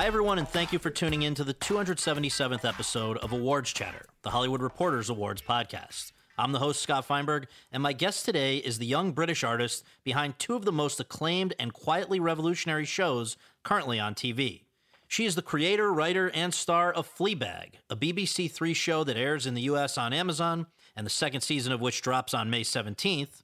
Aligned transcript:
Hi, 0.00 0.06
everyone, 0.06 0.38
and 0.38 0.48
thank 0.48 0.72
you 0.72 0.78
for 0.78 0.88
tuning 0.88 1.22
in 1.22 1.34
to 1.34 1.44
the 1.44 1.52
277th 1.52 2.64
episode 2.64 3.18
of 3.18 3.32
Awards 3.32 3.72
Chatter, 3.72 4.06
the 4.22 4.30
Hollywood 4.30 4.62
Reporters 4.62 5.10
Awards 5.10 5.42
podcast. 5.42 6.12
I'm 6.38 6.52
the 6.52 6.58
host, 6.58 6.80
Scott 6.80 7.04
Feinberg, 7.04 7.48
and 7.70 7.82
my 7.82 7.92
guest 7.92 8.24
today 8.24 8.56
is 8.56 8.78
the 8.78 8.86
young 8.86 9.12
British 9.12 9.44
artist 9.44 9.84
behind 10.02 10.38
two 10.38 10.54
of 10.54 10.64
the 10.64 10.72
most 10.72 11.00
acclaimed 11.00 11.52
and 11.58 11.74
quietly 11.74 12.18
revolutionary 12.18 12.86
shows 12.86 13.36
currently 13.62 14.00
on 14.00 14.14
TV. 14.14 14.62
She 15.06 15.26
is 15.26 15.34
the 15.34 15.42
creator, 15.42 15.92
writer, 15.92 16.30
and 16.30 16.54
star 16.54 16.90
of 16.92 17.12
Fleabag, 17.14 17.72
a 17.90 17.96
BBC 17.96 18.50
Three 18.50 18.72
show 18.72 19.04
that 19.04 19.18
airs 19.18 19.44
in 19.44 19.54
the 19.54 19.62
US 19.62 19.98
on 19.98 20.14
Amazon, 20.14 20.66
and 20.96 21.06
the 21.06 21.10
second 21.10 21.40
season 21.40 21.72
of 21.72 21.80
which 21.80 22.02
drops 22.02 22.34
on 22.34 22.50
May 22.50 22.62
17th. 22.62 23.42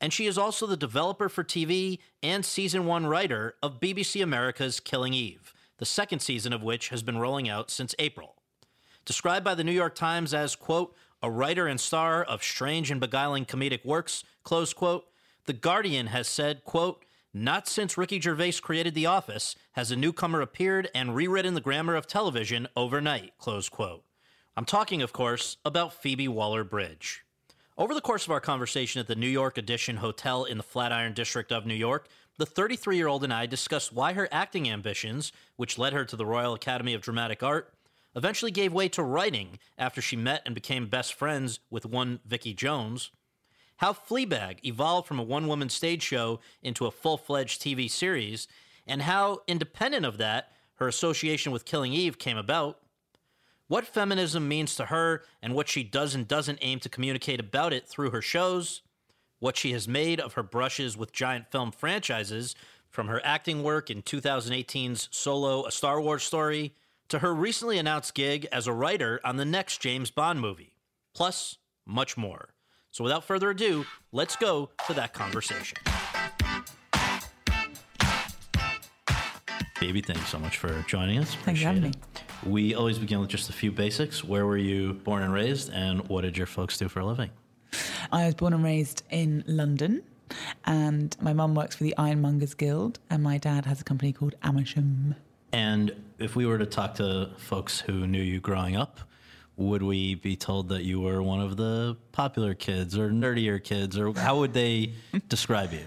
And 0.00 0.12
she 0.12 0.26
is 0.26 0.38
also 0.38 0.66
the 0.66 0.76
developer 0.76 1.28
for 1.28 1.44
TV 1.44 1.98
and 2.22 2.44
season 2.44 2.86
one 2.86 3.06
writer 3.06 3.54
of 3.62 3.80
BBC 3.80 4.22
America's 4.22 4.80
Killing 4.80 5.12
Eve, 5.12 5.52
the 5.78 5.84
second 5.84 6.20
season 6.20 6.52
of 6.52 6.62
which 6.62 6.88
has 6.88 7.02
been 7.02 7.18
rolling 7.18 7.48
out 7.48 7.70
since 7.70 7.94
April. 7.98 8.36
Described 9.04 9.44
by 9.44 9.54
the 9.54 9.64
New 9.64 9.72
York 9.72 9.94
Times 9.94 10.32
as, 10.32 10.56
quote, 10.56 10.94
a 11.22 11.30
writer 11.30 11.66
and 11.66 11.80
star 11.80 12.22
of 12.22 12.42
strange 12.42 12.90
and 12.90 13.00
beguiling 13.00 13.44
comedic 13.44 13.84
works, 13.84 14.24
close 14.42 14.72
quote, 14.72 15.06
The 15.46 15.52
Guardian 15.52 16.06
has 16.06 16.28
said, 16.28 16.64
quote, 16.64 17.04
not 17.32 17.68
since 17.68 17.96
Ricky 17.96 18.20
Gervais 18.20 18.54
created 18.60 18.94
The 18.94 19.06
Office 19.06 19.54
has 19.72 19.90
a 19.90 19.96
newcomer 19.96 20.40
appeared 20.40 20.88
and 20.94 21.14
rewritten 21.14 21.54
the 21.54 21.60
grammar 21.60 21.94
of 21.94 22.06
television 22.06 22.66
overnight, 22.74 23.38
close 23.38 23.68
quote. 23.68 24.04
I'm 24.60 24.66
talking, 24.66 25.00
of 25.00 25.14
course, 25.14 25.56
about 25.64 26.02
Phoebe 26.02 26.28
Waller 26.28 26.64
Bridge. 26.64 27.24
Over 27.78 27.94
the 27.94 28.02
course 28.02 28.26
of 28.26 28.30
our 28.30 28.42
conversation 28.42 29.00
at 29.00 29.06
the 29.06 29.14
New 29.14 29.26
York 29.26 29.56
Edition 29.56 29.96
Hotel 29.96 30.44
in 30.44 30.58
the 30.58 30.62
Flatiron 30.62 31.14
District 31.14 31.50
of 31.50 31.64
New 31.64 31.72
York, 31.72 32.08
the 32.36 32.44
33 32.44 32.98
year 32.98 33.06
old 33.06 33.24
and 33.24 33.32
I 33.32 33.46
discussed 33.46 33.90
why 33.90 34.12
her 34.12 34.28
acting 34.30 34.68
ambitions, 34.68 35.32
which 35.56 35.78
led 35.78 35.94
her 35.94 36.04
to 36.04 36.14
the 36.14 36.26
Royal 36.26 36.52
Academy 36.52 36.92
of 36.92 37.00
Dramatic 37.00 37.42
Art, 37.42 37.72
eventually 38.14 38.50
gave 38.50 38.74
way 38.74 38.86
to 38.90 39.02
writing 39.02 39.58
after 39.78 40.02
she 40.02 40.14
met 40.14 40.42
and 40.44 40.54
became 40.54 40.88
best 40.88 41.14
friends 41.14 41.60
with 41.70 41.86
one 41.86 42.20
Vicky 42.26 42.52
Jones, 42.52 43.12
how 43.78 43.94
Fleabag 43.94 44.58
evolved 44.62 45.08
from 45.08 45.18
a 45.18 45.22
one 45.22 45.46
woman 45.46 45.70
stage 45.70 46.02
show 46.02 46.38
into 46.62 46.84
a 46.84 46.90
full 46.90 47.16
fledged 47.16 47.62
TV 47.62 47.90
series, 47.90 48.46
and 48.86 49.00
how, 49.00 49.40
independent 49.46 50.04
of 50.04 50.18
that, 50.18 50.52
her 50.74 50.86
association 50.86 51.50
with 51.50 51.64
Killing 51.64 51.94
Eve 51.94 52.18
came 52.18 52.36
about, 52.36 52.76
what 53.70 53.86
feminism 53.86 54.48
means 54.48 54.74
to 54.74 54.86
her 54.86 55.22
and 55.40 55.54
what 55.54 55.68
she 55.68 55.84
does 55.84 56.12
and 56.12 56.26
doesn't 56.26 56.58
aim 56.60 56.80
to 56.80 56.88
communicate 56.88 57.38
about 57.38 57.72
it 57.72 57.86
through 57.86 58.10
her 58.10 58.20
shows, 58.20 58.82
what 59.38 59.56
she 59.56 59.70
has 59.70 59.86
made 59.86 60.18
of 60.18 60.32
her 60.32 60.42
brushes 60.42 60.96
with 60.96 61.12
giant 61.12 61.52
film 61.52 61.70
franchises, 61.70 62.56
from 62.88 63.06
her 63.06 63.24
acting 63.24 63.62
work 63.62 63.88
in 63.88 64.02
2018's 64.02 65.08
Solo, 65.12 65.64
a 65.64 65.70
Star 65.70 66.00
Wars 66.00 66.24
story, 66.24 66.74
to 67.08 67.20
her 67.20 67.32
recently 67.32 67.78
announced 67.78 68.12
gig 68.12 68.44
as 68.50 68.66
a 68.66 68.72
writer 68.72 69.20
on 69.22 69.36
the 69.36 69.44
next 69.44 69.80
James 69.80 70.10
Bond 70.10 70.40
movie, 70.40 70.72
plus 71.14 71.58
much 71.86 72.16
more. 72.16 72.48
So 72.90 73.04
without 73.04 73.22
further 73.22 73.50
ado, 73.50 73.86
let's 74.10 74.34
go 74.34 74.70
to 74.88 74.94
that 74.94 75.12
conversation. 75.12 75.78
Baby, 79.78 80.00
thanks 80.00 80.28
so 80.28 80.40
much 80.40 80.58
for 80.58 80.84
joining 80.88 81.20
us. 81.20 81.36
Thanks 81.36 81.60
for 81.60 81.68
having 81.68 81.84
Appreciate 81.84 82.04
it. 82.16 82.29
We 82.46 82.74
always 82.74 82.98
begin 82.98 83.20
with 83.20 83.28
just 83.28 83.50
a 83.50 83.52
few 83.52 83.70
basics. 83.70 84.24
Where 84.24 84.46
were 84.46 84.56
you 84.56 84.94
born 84.94 85.22
and 85.22 85.32
raised, 85.32 85.70
and 85.72 86.08
what 86.08 86.22
did 86.22 86.38
your 86.38 86.46
folks 86.46 86.78
do 86.78 86.88
for 86.88 87.00
a 87.00 87.04
living? 87.04 87.30
I 88.10 88.24
was 88.24 88.34
born 88.34 88.54
and 88.54 88.64
raised 88.64 89.02
in 89.10 89.44
London, 89.46 90.02
and 90.64 91.14
my 91.20 91.34
mum 91.34 91.54
works 91.54 91.76
for 91.76 91.84
the 91.84 91.94
Ironmongers 91.98 92.56
Guild, 92.56 92.98
and 93.10 93.22
my 93.22 93.36
dad 93.36 93.66
has 93.66 93.82
a 93.82 93.84
company 93.84 94.12
called 94.12 94.36
Amersham. 94.42 95.16
And 95.52 95.94
if 96.18 96.34
we 96.34 96.46
were 96.46 96.56
to 96.56 96.66
talk 96.66 96.94
to 96.94 97.30
folks 97.36 97.80
who 97.80 98.06
knew 98.06 98.22
you 98.22 98.40
growing 98.40 98.74
up, 98.74 99.00
would 99.56 99.82
we 99.82 100.14
be 100.14 100.34
told 100.34 100.70
that 100.70 100.84
you 100.84 100.98
were 101.00 101.22
one 101.22 101.40
of 101.40 101.58
the 101.58 101.96
popular 102.12 102.54
kids 102.54 102.96
or 102.96 103.10
nerdier 103.10 103.62
kids, 103.62 103.98
or 103.98 104.14
how 104.14 104.38
would 104.38 104.54
they 104.54 104.94
describe 105.28 105.72
you? 105.74 105.86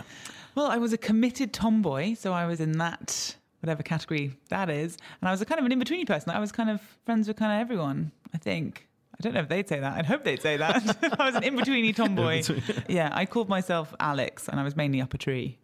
Well, 0.53 0.67
I 0.67 0.77
was 0.77 0.93
a 0.93 0.99
committed 0.99 1.51
tomboy, 1.51 2.13
so 2.13 2.31
I 2.31 2.45
was 2.45 2.59
in 2.59 2.73
that 2.77 3.37
whatever 3.63 3.81
category 3.81 4.35
that 4.49 4.69
is, 4.69 4.97
and 5.21 5.29
I 5.29 5.31
was 5.31 5.41
a 5.41 5.45
kind 5.45 5.59
of 5.59 5.65
an 5.65 5.71
in 5.71 5.79
between 5.79 6.05
person. 6.05 6.31
I 6.31 6.39
was 6.39 6.51
kind 6.51 6.69
of 6.69 6.81
friends 7.05 7.27
with 7.27 7.37
kind 7.37 7.51
of 7.53 7.59
everyone. 7.61 8.11
I 8.33 8.37
think. 8.37 8.87
I 9.13 9.21
don't 9.21 9.33
know 9.35 9.41
if 9.41 9.47
they'd 9.49 9.67
say 9.69 9.79
that. 9.79 9.93
I'd 9.93 10.05
hope 10.05 10.23
they'd 10.23 10.41
say 10.41 10.57
that. 10.57 10.97
I 11.19 11.25
was 11.25 11.35
an 11.35 11.43
in 11.43 11.55
betweeny 11.55 11.95
tomboy. 11.95 12.43
yeah, 12.89 13.09
I 13.13 13.25
called 13.25 13.47
myself 13.47 13.93
Alex, 13.99 14.49
and 14.49 14.59
I 14.59 14.63
was 14.63 14.75
mainly 14.75 15.01
up 15.01 15.13
a 15.13 15.17
tree. 15.17 15.59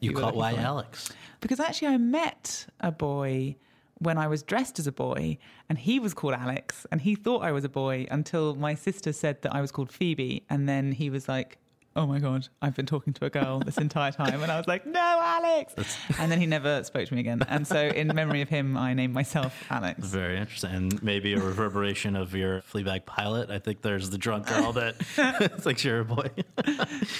You 0.00 0.10
You 0.10 0.14
were 0.16 0.20
call 0.20 0.32
looking 0.34 0.58
why. 0.58 0.64
Alex? 0.64 1.12
Because 1.40 1.60
actually, 1.60 1.88
I 1.88 1.98
met 1.98 2.66
a 2.80 2.92
boy 2.92 3.56
when 3.98 4.18
I 4.18 4.28
was 4.28 4.42
dressed 4.42 4.78
as 4.78 4.86
a 4.86 4.92
boy, 4.92 5.38
and 5.68 5.78
he 5.78 6.00
was 6.00 6.14
called 6.14 6.34
Alex, 6.34 6.86
and 6.90 7.00
he 7.00 7.14
thought 7.14 7.42
I 7.42 7.52
was 7.52 7.64
a 7.64 7.68
boy 7.68 8.06
until 8.10 8.54
my 8.54 8.74
sister 8.74 9.12
said 9.12 9.42
that 9.42 9.54
I 9.54 9.60
was 9.60 9.70
called 9.72 9.90
Phoebe, 9.92 10.44
and 10.48 10.68
then 10.68 10.92
he 10.92 11.10
was 11.10 11.28
like, 11.28 11.58
"Oh 11.94 12.06
my 12.06 12.18
god, 12.18 12.48
I've 12.60 12.74
been 12.74 12.86
talking 12.86 13.12
to 13.14 13.24
a 13.24 13.30
girl 13.30 13.60
this 13.60 13.78
entire 13.78 14.12
time," 14.12 14.42
and 14.42 14.50
I 14.50 14.56
was 14.58 14.66
like, 14.66 14.86
"No, 14.86 15.00
Alex," 15.00 15.74
and 16.18 16.30
then 16.30 16.40
he 16.40 16.46
never 16.46 16.82
spoke 16.84 17.08
to 17.08 17.14
me 17.14 17.20
again. 17.20 17.42
And 17.48 17.66
so, 17.66 17.78
in 17.78 18.08
memory 18.08 18.42
of 18.42 18.48
him, 18.48 18.76
I 18.76 18.94
named 18.94 19.14
myself 19.14 19.64
Alex. 19.70 20.00
Very 20.06 20.38
interesting. 20.38 20.70
And 20.70 21.02
maybe 21.02 21.34
a 21.34 21.40
reverberation 21.40 22.16
of 22.16 22.34
your 22.34 22.62
Fleabag 22.62 23.04
pilot. 23.06 23.50
I 23.50 23.58
think 23.58 23.82
there's 23.82 24.10
the 24.10 24.18
drunk 24.18 24.46
girl 24.46 24.72
that 24.72 24.96
thinks 25.60 25.84
you're 25.84 26.00
a 26.00 26.04
boy. 26.04 26.30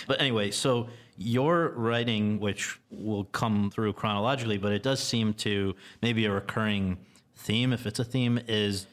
but 0.07 0.21
anyway, 0.21 0.51
so 0.51 0.89
your 1.17 1.69
writing, 1.71 2.41
which 2.41 2.79
will 2.91 3.25
come 3.25 3.71
through 3.71 3.93
chronologically, 3.93 4.59
but 4.59 4.73
it 4.73 4.83
does 4.83 5.01
seem 5.01 5.35
to 5.35 5.75
maybe 6.01 6.25
a 6.25 6.33
recurring 6.33 6.99
theme, 7.37 7.73
if 7.73 7.87
it's 7.87 7.99
a 7.99 8.05
theme, 8.05 8.41
is 8.49 8.87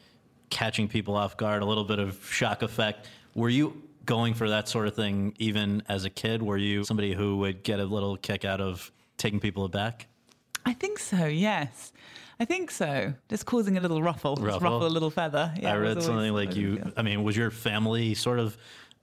catching 0.50 0.88
people 0.88 1.16
off 1.16 1.36
guard, 1.36 1.62
a 1.62 1.64
little 1.64 1.84
bit 1.84 1.98
of 1.98 2.24
shock 2.30 2.62
effect. 2.62 3.08
Were 3.34 3.48
you 3.48 3.82
going 4.10 4.34
for 4.34 4.48
that 4.48 4.68
sort 4.68 4.88
of 4.88 4.94
thing 4.96 5.32
even 5.38 5.84
as 5.88 6.04
a 6.04 6.10
kid? 6.10 6.42
Were 6.42 6.56
you 6.56 6.82
somebody 6.82 7.14
who 7.14 7.36
would 7.38 7.62
get 7.62 7.78
a 7.78 7.84
little 7.84 8.16
kick 8.16 8.44
out 8.44 8.60
of 8.60 8.90
taking 9.16 9.38
people 9.38 9.64
aback? 9.64 10.08
I 10.66 10.72
think 10.74 10.98
so. 10.98 11.26
Yes, 11.26 11.92
I 12.40 12.44
think 12.44 12.72
so. 12.72 13.14
Just 13.28 13.46
causing 13.46 13.78
a 13.78 13.80
little 13.80 14.02
ruffle, 14.02 14.34
Just 14.34 14.46
Ruffle? 14.46 14.60
ruffle 14.72 14.86
a 14.86 14.88
little 14.88 15.10
feather. 15.10 15.54
Yeah, 15.60 15.72
I 15.72 15.76
read 15.76 16.02
something 16.02 16.32
like 16.32 16.56
you. 16.56 16.92
I 16.96 17.02
mean, 17.02 17.22
was 17.22 17.36
your 17.36 17.52
family 17.52 18.14
sort 18.14 18.40
of 18.40 18.56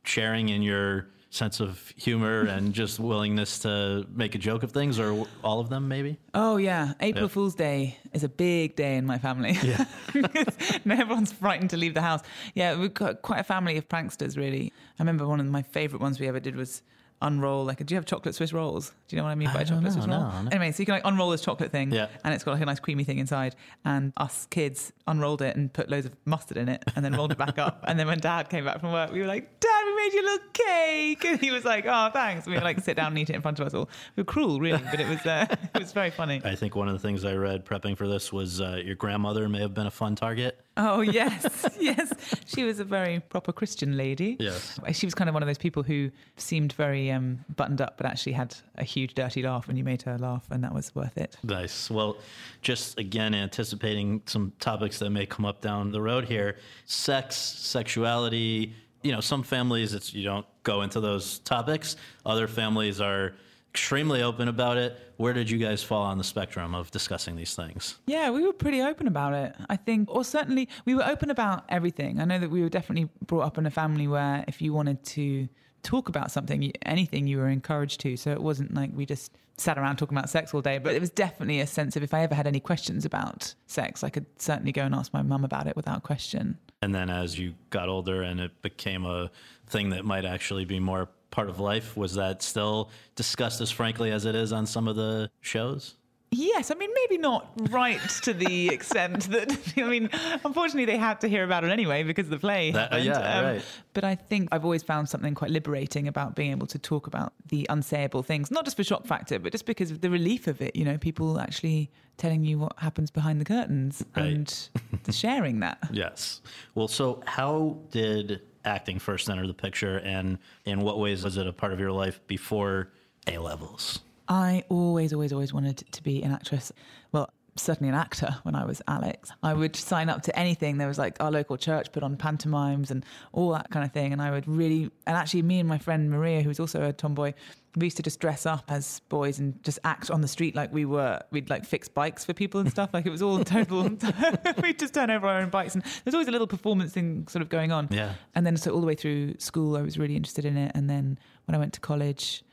sharing 0.04 0.50
in 0.50 0.62
your 0.62 1.08
sense 1.30 1.60
of 1.60 1.94
humor 1.98 2.42
and 2.50 2.74
just 2.74 3.00
willingness 3.00 3.60
to 3.60 4.06
make 4.14 4.36
a 4.36 4.38
joke 4.38 4.64
of 4.64 4.72
things, 4.72 5.00
or 5.00 5.26
all 5.44 5.60
of 5.60 5.70
them, 5.70 5.88
maybe? 5.88 6.18
Oh 6.34 6.58
yeah, 6.58 6.94
April 7.02 7.24
Yeah. 7.26 7.28
Fool's 7.30 7.56
Day 7.56 7.98
is 8.14 8.24
a 8.24 8.30
big 8.30 8.76
day 8.76 8.96
in 8.98 9.06
my 9.06 9.18
family. 9.18 9.58
Yeah, 9.64 9.86
everyone's 10.90 11.32
frightened 11.32 11.70
to 11.72 11.78
leave 11.78 11.94
the 11.94 12.02
house. 12.02 12.22
Yeah, 12.54 12.78
we've 12.78 12.94
got 12.94 13.22
quite 13.22 13.40
a 13.40 13.44
family 13.44 13.78
of 13.78 13.88
pranksters. 13.90 14.38
Really, 14.38 14.72
I 15.00 15.04
remember 15.04 15.28
one 15.28 15.40
of 15.40 15.46
my 15.48 15.62
favourite 15.62 16.02
ones 16.02 16.20
we 16.20 16.28
ever 16.28 16.40
did 16.40 16.56
was 16.56 16.82
unroll 17.22 17.66
like 17.66 17.84
do 17.86 17.94
you 17.94 17.98
have 17.98 18.06
chocolate 18.06 18.36
Swiss 18.36 18.54
rolls? 18.54 18.94
Do 19.08 19.16
you 19.16 19.22
know 19.22 19.26
what 19.26 19.32
I 19.32 19.36
mean 19.36 19.48
by 19.48 19.60
I 19.60 19.62
a 19.62 19.66
don't 19.66 19.78
chocolate 19.78 19.94
Swiss 19.94 20.06
know, 20.06 20.14
roll? 20.22 20.32
no, 20.32 20.42
no. 20.44 20.50
Anyway, 20.52 20.72
so 20.72 20.82
you 20.82 20.86
can 20.86 20.94
like 20.96 21.06
unroll 21.06 21.30
this 21.32 21.42
chocolate 21.42 21.72
thing 21.72 21.92
Yeah. 21.92 22.08
and 22.24 22.34
it's 22.34 22.44
got 22.44 22.52
like 22.52 22.62
a 22.62 22.66
nice 22.66 22.80
creamy 22.80 23.04
thing 23.04 23.18
inside. 23.20 23.56
And 23.86 24.14
us 24.18 24.46
kids 24.52 24.94
unrolled 25.08 25.42
it 25.42 25.56
and 25.56 25.72
put 25.74 25.90
loads 25.90 26.06
of 26.06 26.14
mustard 26.26 26.58
in 26.58 26.70
it 26.70 26.84
and 26.96 27.04
then 27.04 27.14
rolled 27.14 27.32
it 27.32 27.38
back 27.38 27.58
up. 27.58 27.84
And 27.88 28.00
then 28.00 28.08
when 28.08 28.20
dad 28.20 28.50
came 28.50 28.66
back 28.66 28.80
from 28.80 28.92
work, 28.92 29.12
we 29.12 29.20
were 29.22 29.26
like, 29.28 29.60
Dad, 29.60 29.84
we 29.86 29.96
made 29.96 30.14
you 30.14 30.22
a 30.22 30.26
little 30.26 30.48
cake. 30.54 31.26
And 31.26 31.40
he 31.40 31.52
was 31.52 31.66
like, 31.66 31.86
Oh, 31.88 32.10
thanks. 32.14 32.46
And 32.46 32.56
we 32.56 32.62
like 32.62 32.80
sit 32.82 32.96
down 32.98 33.08
and 33.08 33.18
eat 33.20 33.30
it 33.30 33.36
in 33.36 33.42
front 33.42 33.60
of 33.60 33.68
us 33.68 33.74
all. 33.74 33.90
We 34.16 34.22
were 34.22 34.26
cruel, 34.26 34.60
really, 34.60 34.84
but 34.92 35.00
it 35.00 35.08
was 35.08 35.26
uh, 35.26 35.46
it 35.76 35.80
was 35.80 35.92
very 35.94 36.12
funny. 36.12 36.42
I 36.44 36.56
think 36.56 36.76
one 36.76 36.88
of 36.88 36.94
the 36.94 37.00
things 37.00 37.26
I 37.26 37.34
read 37.34 37.66
prepping 37.66 37.98
for 37.98 38.08
this 38.08 38.32
was 38.32 38.62
uh, 38.62 38.82
your 38.84 38.96
grandmother 38.96 39.48
may 39.50 39.60
have 39.60 39.74
been 39.74 39.88
a 39.88 39.92
fun 39.92 40.16
target. 40.16 40.60
Oh 40.78 41.02
yes, 41.02 41.66
yes. 41.80 42.14
She 42.46 42.64
was 42.64 42.80
a 42.80 42.84
very 42.84 43.20
proper 43.20 43.52
Christian 43.52 43.98
lady. 43.98 44.38
Yes. 44.40 44.80
She 44.94 45.06
was 45.06 45.16
kind 45.16 45.28
of 45.28 45.34
one 45.34 45.42
of 45.42 45.48
those 45.48 45.58
people 45.58 45.84
who 45.84 46.12
seemed 46.38 46.74
very 46.74 47.12
um, 47.12 47.44
buttoned 47.56 47.82
up, 47.82 47.98
but 47.98 48.06
actually 48.06 48.34
had 48.34 48.56
a 48.76 48.84
huge 48.84 49.16
dirty 49.16 49.42
laugh 49.42 49.68
when 49.68 49.76
you 49.76 49.84
made 49.84 50.04
her 50.04 50.18
laugh, 50.18 50.46
and 50.52 50.64
that 50.64 50.74
was 50.74 50.94
worth 50.94 51.18
it. 51.18 51.36
Nice. 51.44 51.90
Well, 51.90 52.18
just 52.62 53.00
again, 53.00 53.34
anticipating 53.34 54.22
some 54.26 54.54
topics 54.60 55.00
that 55.00 55.10
may 55.10 55.26
come 55.26 55.46
up 55.46 55.62
down 55.62 55.92
the 55.92 56.02
road 56.02 56.26
here 56.26 56.58
sex, 56.86 57.36
sexuality. 57.36 58.74
You 59.02 59.12
know, 59.12 59.22
some 59.22 59.44
families, 59.44 59.94
it's 59.94 60.14
you 60.14 60.24
don't 60.24 60.46
go 60.64 60.82
into 60.82 61.00
those 61.00 61.40
topics. 61.40 61.96
Other 62.26 62.48
families 62.48 63.02
are 63.02 63.36
extremely 63.74 64.22
open 64.22 64.48
about 64.48 64.78
it. 64.78 64.98
Where 65.18 65.34
did 65.34 65.50
you 65.50 65.58
guys 65.58 65.84
fall 65.84 66.04
on 66.04 66.18
the 66.18 66.24
spectrum 66.24 66.76
of 66.76 66.92
discussing 66.92 67.36
these 67.36 67.56
things? 67.56 67.98
Yeah, 68.06 68.30
we 68.30 68.46
were 68.46 68.54
pretty 68.54 68.82
open 68.82 69.08
about 69.08 69.34
it. 69.34 69.56
I 69.70 69.76
think, 69.76 70.10
or 70.10 70.24
certainly 70.24 70.70
we 70.86 70.96
were 70.96 71.06
open 71.06 71.30
about 71.30 71.64
everything. 71.70 72.20
I 72.20 72.26
know 72.26 72.40
that 72.40 72.50
we 72.50 72.62
were 72.62 72.70
definitely 72.70 73.10
brought 73.26 73.42
up 73.42 73.58
in 73.58 73.66
a 73.66 73.72
family 73.72 74.08
where 74.08 74.44
if 74.48 74.62
you 74.62 74.74
wanted 74.74 75.04
to 75.06 75.48
talk 75.84 76.10
about 76.10 76.32
something, 76.32 76.72
anything, 76.84 77.28
you 77.28 77.38
were 77.38 77.50
encouraged 77.50 78.00
to. 78.02 78.18
So 78.18 78.32
it 78.32 78.42
wasn't 78.42 78.74
like 78.74 78.92
we 78.94 79.06
just 79.06 79.32
sat 79.58 79.78
around 79.78 79.98
talking 79.98 80.18
about 80.18 80.30
sex 80.30 80.54
all 80.54 80.62
day, 80.62 80.78
but 80.78 80.94
it 80.94 81.02
was 81.02 81.10
definitely 81.10 81.60
a 81.60 81.68
sense 81.68 81.96
of 81.96 82.04
if 82.04 82.14
I 82.14 82.22
ever 82.22 82.36
had 82.36 82.46
any 82.46 82.60
questions 82.60 83.06
about 83.06 83.56
sex, 83.66 84.04
I 84.04 84.10
could 84.10 84.26
certainly 84.40 84.72
go 84.72 84.84
and 84.84 84.94
ask 84.94 85.14
my 85.14 85.24
mum 85.24 85.44
about 85.44 85.68
it 85.68 85.76
without 85.76 86.04
question. 86.04 86.60
And 86.82 86.94
then 86.94 87.10
as 87.10 87.40
you 87.40 87.56
got 87.72 87.90
older 87.90 88.22
and 88.22 88.40
it 88.40 88.62
became 88.62 89.06
a 89.06 89.32
thing 89.66 89.90
that 89.90 90.06
might 90.06 90.26
actually 90.26 90.66
be 90.66 90.80
more 90.80 91.10
part 91.32 91.50
of 91.50 91.60
life, 91.60 91.96
was 91.98 92.16
that 92.16 92.42
still 92.42 92.90
discussed 93.16 93.62
as 93.62 93.72
frankly 93.72 94.12
as 94.12 94.26
it 94.26 94.36
is 94.36 94.52
on 94.54 94.66
some 94.66 94.88
of 94.88 94.96
the 94.96 95.30
shows? 95.42 95.96
Yes, 96.30 96.72
I 96.72 96.76
mean 96.76 96.90
maybe 96.94 97.18
not 97.18 97.50
right 97.72 98.02
to 98.24 98.34
the 98.34 98.68
extent 98.74 99.30
that 99.32 99.58
I 99.78 99.84
mean. 99.84 100.10
Unfortunately, 100.44 100.84
they 100.84 100.98
had 100.98 101.22
to 101.22 101.30
hear 101.30 101.46
about 101.46 101.64
it 101.64 101.70
anyway 101.72 102.04
because 102.04 102.26
of 102.26 102.32
the 102.32 102.38
play. 102.40 102.72
That- 102.72 102.92
uh, 102.92 102.98
happened. 102.98 103.16
Um, 103.16 103.22
yeah, 103.24 103.42
right. 103.52 103.62
But 103.94 104.04
I 104.04 104.16
think 104.16 104.50
I've 104.52 104.66
always 104.66 104.84
found 104.84 105.08
something 105.08 105.34
quite 105.36 105.52
liberating 105.52 106.06
about 106.10 106.36
being 106.36 106.52
able 106.52 106.68
to 106.68 106.78
talk 106.80 107.08
about 107.08 107.32
the 107.48 107.66
unsayable 107.70 108.26
things, 108.26 108.52
not 108.52 108.66
just 108.66 108.76
for 108.76 108.84
shock 108.84 109.06
factor, 109.06 109.40
but 109.40 109.54
just 109.54 109.66
because 109.66 109.90
of 109.90 110.02
the 110.02 110.10
relief 110.10 110.48
of 110.48 110.62
it. 110.62 110.76
You 110.76 110.84
know, 110.84 110.98
people 110.98 111.40
actually 111.40 111.90
telling 112.18 112.44
you 112.44 112.60
what 112.60 112.74
happens 112.78 113.10
behind 113.10 113.40
the 113.40 113.46
curtains 113.46 114.04
Right. 114.18 114.26
and 114.26 114.70
sharing 115.16 115.62
that. 115.62 115.78
Yes. 115.94 116.42
Well, 116.76 116.90
so 116.90 117.22
how 117.26 117.78
did 117.92 118.42
acting 118.68 119.00
first 119.00 119.30
enter 119.30 119.48
the 119.48 119.54
picture, 119.54 119.98
and 120.00 120.38
in 120.66 120.82
what 120.82 121.00
ways 121.00 121.24
was 121.24 121.38
it 121.38 121.48
a 121.48 121.54
part 121.54 121.74
of 121.74 121.80
your 121.80 121.92
life 121.92 122.20
before 122.28 122.92
A 123.26 123.38
levels? 123.38 124.00
I 124.28 124.64
always, 124.70 125.14
always, 125.14 125.32
always 125.32 125.54
wanted 125.54 125.78
to 125.92 126.04
be 126.04 126.22
an 126.22 126.32
actress. 126.32 126.72
Well, 127.12 127.32
certainly 127.56 127.90
an 127.90 127.96
actor 127.96 128.36
when 128.44 128.56
I 128.56 128.66
was 128.66 128.82
Alex. 128.88 129.32
I 129.42 129.54
would 129.54 129.76
sign 129.76 130.10
up 130.10 130.22
to 130.24 130.38
anything. 130.38 130.78
There 130.78 130.88
was 130.88 130.98
like 130.98 131.18
our 131.20 131.32
local 131.32 131.58
church 131.58 131.92
put 131.92 132.04
on 132.04 132.18
pantomimes 132.18 132.92
and 132.92 133.06
all 133.32 133.52
that 133.52 133.70
kind 133.72 133.86
of 133.86 133.92
thing. 133.92 134.14
And 134.14 134.22
I 134.22 134.32
would 134.32 134.48
really, 134.48 134.92
and 135.06 135.18
actually, 135.18 135.42
me 135.42 135.60
and 135.60 135.68
my 135.68 135.78
friend 135.78 136.10
Maria, 136.10 136.42
who 136.42 136.50
was 136.50 136.60
also 136.60 136.84
a 136.84 136.94
tomboy, 136.94 137.34
we 137.78 137.86
used 137.86 137.98
to 137.98 138.04
just 138.04 138.20
dress 138.20 138.46
up 138.46 138.66
as 138.70 139.02
boys 139.10 139.40
and 139.40 139.62
just 139.64 139.80
act 139.84 140.10
on 140.10 140.22
the 140.22 140.28
street 140.28 140.56
like 140.56 140.74
we 140.74 140.86
were. 140.86 141.22
We'd 141.32 141.50
like 141.50 141.66
fix 141.66 141.88
bikes 141.88 142.26
for 142.26 142.34
people 142.34 142.60
and 142.60 142.70
stuff. 142.70 142.90
Like 142.94 143.06
it 143.06 143.12
was 143.12 143.22
all 143.22 143.44
total. 143.44 143.84
we'd 144.64 144.80
just 144.80 144.94
turn 144.94 145.12
over 145.12 145.28
our 145.28 145.40
own 145.40 145.50
bikes. 145.50 145.76
And 145.76 145.84
there's 146.04 146.14
always 146.14 146.28
a 146.28 146.32
little 146.32 146.48
performance 146.48 146.94
thing 146.94 147.28
sort 147.28 147.42
of 147.42 147.50
going 147.50 147.72
on. 147.72 147.88
Yeah. 147.92 148.14
And 148.36 148.46
then 148.46 148.58
so 148.58 148.72
all 148.72 148.82
the 148.82 148.88
way 148.88 148.96
through 148.96 149.36
school, 149.38 149.78
I 149.78 149.82
was 149.82 149.98
really 149.98 150.16
interested 150.16 150.46
in 150.46 150.58
it. 150.58 150.72
And 150.76 150.90
then 150.90 151.20
when 151.46 151.56
I 151.56 151.60
went 151.60 151.74
to 151.74 151.80
college, 151.80 152.44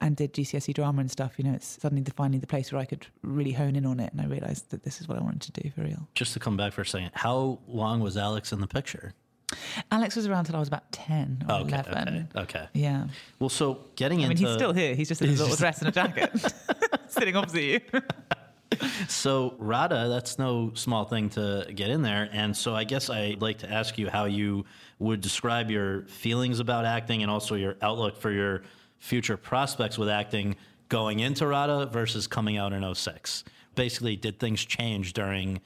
and 0.00 0.14
did 0.14 0.32
GCSE 0.32 0.74
drama 0.74 1.00
and 1.00 1.10
stuff, 1.10 1.38
you 1.38 1.44
know, 1.44 1.52
it's 1.52 1.78
suddenly 1.80 2.02
the, 2.02 2.12
finally 2.12 2.38
the 2.38 2.46
place 2.46 2.70
where 2.72 2.80
I 2.80 2.84
could 2.84 3.08
really 3.22 3.50
hone 3.50 3.74
in 3.74 3.84
on 3.84 3.98
it. 3.98 4.12
And 4.12 4.20
I 4.20 4.26
realized 4.26 4.70
that 4.70 4.84
this 4.84 5.00
is 5.00 5.08
what 5.08 5.18
I 5.18 5.20
wanted 5.20 5.52
to 5.52 5.60
do 5.60 5.70
for 5.70 5.82
real. 5.82 6.08
Just 6.14 6.34
to 6.34 6.38
come 6.38 6.56
back 6.56 6.72
for 6.72 6.82
a 6.82 6.86
second, 6.86 7.10
how 7.14 7.58
long 7.66 7.98
was 7.98 8.16
Alex 8.16 8.52
in 8.52 8.60
the 8.60 8.68
picture? 8.68 9.14
Alex 9.90 10.16
was 10.16 10.26
around 10.26 10.44
till 10.44 10.56
I 10.56 10.58
was 10.58 10.68
about 10.68 10.90
10 10.92 11.44
or 11.48 11.54
Okay, 11.60 11.82
11. 11.86 12.28
okay, 12.34 12.42
okay. 12.42 12.68
Yeah. 12.74 13.08
Well, 13.38 13.48
so 13.48 13.84
getting 13.96 14.20
into 14.20 14.26
I 14.26 14.34
mean, 14.34 14.46
he's 14.46 14.54
still 14.54 14.72
here. 14.72 14.94
He's 14.94 15.08
just 15.08 15.22
in 15.22 15.28
a 15.28 15.32
little 15.32 15.56
dress 15.56 15.80
and 15.80 15.88
a 15.88 15.92
jacket, 15.92 16.30
sitting 17.08 17.36
opposite 17.36 17.62
you. 17.62 17.80
So 19.08 19.54
RADA, 19.58 20.08
that's 20.08 20.38
no 20.38 20.72
small 20.74 21.04
thing 21.06 21.30
to 21.30 21.66
get 21.74 21.88
in 21.90 22.02
there. 22.02 22.28
And 22.32 22.54
so 22.56 22.74
I 22.74 22.84
guess 22.84 23.08
I'd 23.08 23.40
like 23.40 23.58
to 23.58 23.72
ask 23.72 23.96
you 23.98 24.10
how 24.10 24.26
you 24.26 24.66
would 24.98 25.20
describe 25.20 25.70
your 25.70 26.02
feelings 26.02 26.60
about 26.60 26.84
acting 26.84 27.22
and 27.22 27.30
also 27.30 27.54
your 27.54 27.76
outlook 27.80 28.16
for 28.20 28.30
your 28.30 28.62
future 28.98 29.36
prospects 29.38 29.96
with 29.96 30.08
acting 30.10 30.56
going 30.90 31.20
into 31.20 31.46
RADA 31.46 31.86
versus 31.86 32.26
coming 32.26 32.56
out 32.58 32.72
in 32.72 32.94
06. 32.94 33.42
Basically, 33.74 34.16
did 34.16 34.38
things 34.38 34.64
change 34.64 35.12
during 35.14 35.60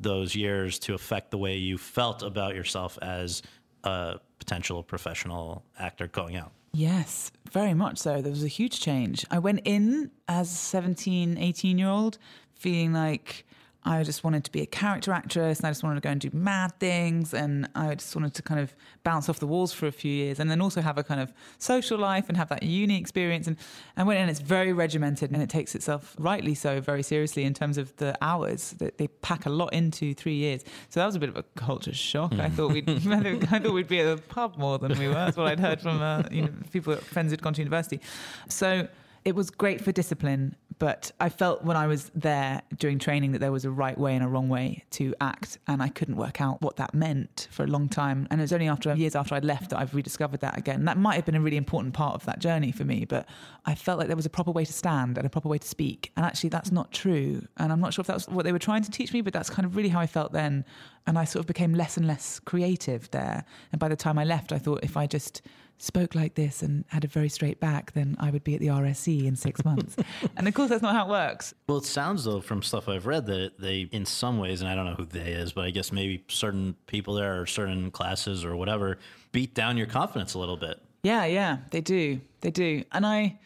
those 0.00 0.34
years 0.34 0.78
to 0.80 0.94
affect 0.94 1.30
the 1.30 1.38
way 1.38 1.56
you 1.56 1.78
felt 1.78 2.22
about 2.22 2.54
yourself 2.54 2.98
as 3.02 3.42
a 3.84 4.20
potential 4.38 4.82
professional 4.82 5.64
actor 5.78 6.06
going 6.06 6.36
out? 6.36 6.52
Yes, 6.72 7.32
very 7.50 7.74
much 7.74 7.98
so. 7.98 8.20
There 8.20 8.30
was 8.30 8.44
a 8.44 8.48
huge 8.48 8.80
change. 8.80 9.24
I 9.30 9.38
went 9.38 9.62
in 9.64 10.10
as 10.28 10.52
a 10.52 10.54
17, 10.54 11.38
18 11.38 11.78
year 11.78 11.88
old 11.88 12.18
feeling 12.54 12.92
like 12.92 13.46
I 13.84 14.02
just 14.02 14.22
wanted 14.24 14.44
to 14.44 14.52
be 14.52 14.60
a 14.60 14.66
character 14.66 15.12
actress 15.12 15.58
and 15.60 15.66
I 15.66 15.70
just 15.70 15.82
wanted 15.82 15.94
to 15.94 16.00
go 16.02 16.10
and 16.10 16.20
do 16.20 16.28
mad 16.32 16.72
things 16.78 17.32
and 17.32 17.68
I 17.74 17.94
just 17.94 18.14
wanted 18.14 18.34
to 18.34 18.42
kind 18.42 18.60
of 18.60 18.74
bounce 19.02 19.28
off 19.28 19.38
the 19.38 19.46
walls 19.46 19.72
for 19.72 19.86
a 19.86 19.92
few 19.92 20.12
years 20.12 20.40
and 20.40 20.50
then 20.50 20.60
also 20.60 20.82
have 20.82 20.98
a 20.98 21.04
kind 21.04 21.20
of 21.20 21.32
social 21.58 21.96
life 21.96 22.28
and 22.28 22.36
have 22.36 22.48
that 22.50 22.64
uni 22.64 22.98
experience 22.98 23.46
and 23.46 23.56
I 23.96 24.02
went 24.02 24.18
in 24.20 24.28
it's 24.28 24.40
very 24.40 24.72
regimented 24.72 25.30
and 25.30 25.40
it 25.40 25.48
takes 25.48 25.74
itself 25.74 26.14
rightly 26.18 26.54
so 26.54 26.80
very 26.80 27.02
seriously 27.02 27.44
in 27.44 27.54
terms 27.54 27.78
of 27.78 27.94
the 27.96 28.18
hours 28.20 28.72
that 28.78 28.98
they 28.98 29.06
pack 29.08 29.46
a 29.46 29.50
lot 29.50 29.72
into 29.72 30.12
three 30.12 30.34
years. 30.34 30.64
So 30.90 31.00
that 31.00 31.06
was 31.06 31.14
a 31.14 31.20
bit 31.20 31.28
of 31.30 31.36
a 31.36 31.44
culture 31.56 31.94
shock. 31.94 32.34
I 32.34 32.48
thought 32.50 32.72
we'd 32.72 32.88
I 32.90 32.98
thought- 32.98 33.52
I 33.52 33.58
thought 33.60 33.72
we'd 33.72 33.88
be 33.88 34.00
at 34.00 34.16
the 34.16 34.22
pub 34.22 34.58
more 34.58 34.78
than 34.78 34.98
we 34.98 35.08
were. 35.08 35.14
That's 35.14 35.36
what 35.36 35.46
I'd 35.46 35.60
heard 35.60 35.80
from 35.80 36.02
uh, 36.02 36.24
you 36.30 36.42
know 36.42 36.50
people 36.72 36.94
friends 36.96 37.30
who'd 37.30 37.40
gone 37.42 37.54
to 37.54 37.60
university. 37.62 38.00
So 38.48 38.86
it 39.24 39.34
was 39.34 39.50
great 39.50 39.80
for 39.80 39.92
discipline, 39.92 40.56
but 40.78 41.10
I 41.18 41.28
felt 41.28 41.64
when 41.64 41.76
I 41.76 41.86
was 41.86 42.10
there 42.14 42.62
doing 42.76 42.98
training 42.98 43.32
that 43.32 43.40
there 43.40 43.50
was 43.50 43.64
a 43.64 43.70
right 43.70 43.98
way 43.98 44.14
and 44.14 44.24
a 44.24 44.28
wrong 44.28 44.48
way 44.48 44.84
to 44.92 45.14
act, 45.20 45.58
and 45.66 45.82
I 45.82 45.88
couldn't 45.88 46.16
work 46.16 46.40
out 46.40 46.62
what 46.62 46.76
that 46.76 46.94
meant 46.94 47.48
for 47.50 47.64
a 47.64 47.66
long 47.66 47.88
time. 47.88 48.28
And 48.30 48.40
it 48.40 48.44
was 48.44 48.52
only 48.52 48.68
after 48.68 48.94
years 48.94 49.16
after 49.16 49.34
I'd 49.34 49.44
left 49.44 49.70
that 49.70 49.78
I've 49.78 49.94
rediscovered 49.94 50.40
that 50.40 50.56
again. 50.56 50.84
That 50.84 50.96
might 50.96 51.16
have 51.16 51.24
been 51.24 51.34
a 51.34 51.40
really 51.40 51.56
important 51.56 51.94
part 51.94 52.14
of 52.14 52.24
that 52.26 52.38
journey 52.38 52.70
for 52.72 52.84
me, 52.84 53.04
but 53.04 53.28
I 53.66 53.74
felt 53.74 53.98
like 53.98 54.06
there 54.06 54.16
was 54.16 54.26
a 54.26 54.30
proper 54.30 54.50
way 54.50 54.64
to 54.64 54.72
stand 54.72 55.18
and 55.18 55.26
a 55.26 55.30
proper 55.30 55.48
way 55.48 55.58
to 55.58 55.66
speak. 55.68 56.12
And 56.16 56.24
actually, 56.24 56.50
that's 56.50 56.70
not 56.70 56.92
true. 56.92 57.46
And 57.56 57.72
I'm 57.72 57.80
not 57.80 57.92
sure 57.92 58.02
if 58.02 58.06
that's 58.06 58.28
what 58.28 58.44
they 58.44 58.52
were 58.52 58.58
trying 58.58 58.82
to 58.82 58.90
teach 58.90 59.12
me, 59.12 59.20
but 59.20 59.32
that's 59.32 59.50
kind 59.50 59.66
of 59.66 59.76
really 59.76 59.88
how 59.88 60.00
I 60.00 60.06
felt 60.06 60.32
then. 60.32 60.64
And 61.06 61.18
I 61.18 61.24
sort 61.24 61.40
of 61.40 61.46
became 61.46 61.74
less 61.74 61.96
and 61.96 62.06
less 62.06 62.38
creative 62.38 63.10
there. 63.10 63.44
And 63.72 63.78
by 63.78 63.88
the 63.88 63.96
time 63.96 64.18
I 64.18 64.24
left, 64.24 64.52
I 64.52 64.58
thought 64.58 64.80
if 64.82 64.96
I 64.96 65.06
just 65.06 65.42
spoke 65.78 66.14
like 66.14 66.34
this 66.34 66.62
and 66.62 66.84
had 66.88 67.04
a 67.04 67.06
very 67.06 67.28
straight 67.28 67.60
back, 67.60 67.92
then 67.92 68.16
I 68.18 68.30
would 68.30 68.44
be 68.44 68.54
at 68.54 68.60
the 68.60 68.66
RSC 68.68 69.24
in 69.26 69.36
six 69.36 69.64
months. 69.64 69.96
and 70.36 70.46
of 70.46 70.54
course, 70.54 70.68
that's 70.70 70.82
not 70.82 70.94
how 70.94 71.06
it 71.06 71.10
works. 71.10 71.54
Well, 71.68 71.78
it 71.78 71.84
sounds 71.84 72.24
though 72.24 72.40
from 72.40 72.62
stuff 72.62 72.88
I've 72.88 73.06
read 73.06 73.26
that 73.26 73.58
they, 73.58 73.88
in 73.92 74.04
some 74.04 74.38
ways, 74.38 74.60
and 74.60 74.68
I 74.70 74.74
don't 74.74 74.86
know 74.86 74.94
who 74.94 75.06
they 75.06 75.32
is, 75.32 75.52
but 75.52 75.64
I 75.64 75.70
guess 75.70 75.92
maybe 75.92 76.24
certain 76.28 76.74
people 76.86 77.14
there 77.14 77.40
or 77.40 77.46
certain 77.46 77.90
classes 77.90 78.44
or 78.44 78.56
whatever 78.56 78.98
beat 79.32 79.54
down 79.54 79.76
your 79.76 79.86
confidence 79.86 80.34
a 80.34 80.38
little 80.38 80.56
bit. 80.56 80.80
Yeah, 81.02 81.24
yeah, 81.24 81.58
they 81.70 81.80
do. 81.80 82.20
They 82.40 82.50
do. 82.50 82.84
And 82.92 83.06
I. 83.06 83.38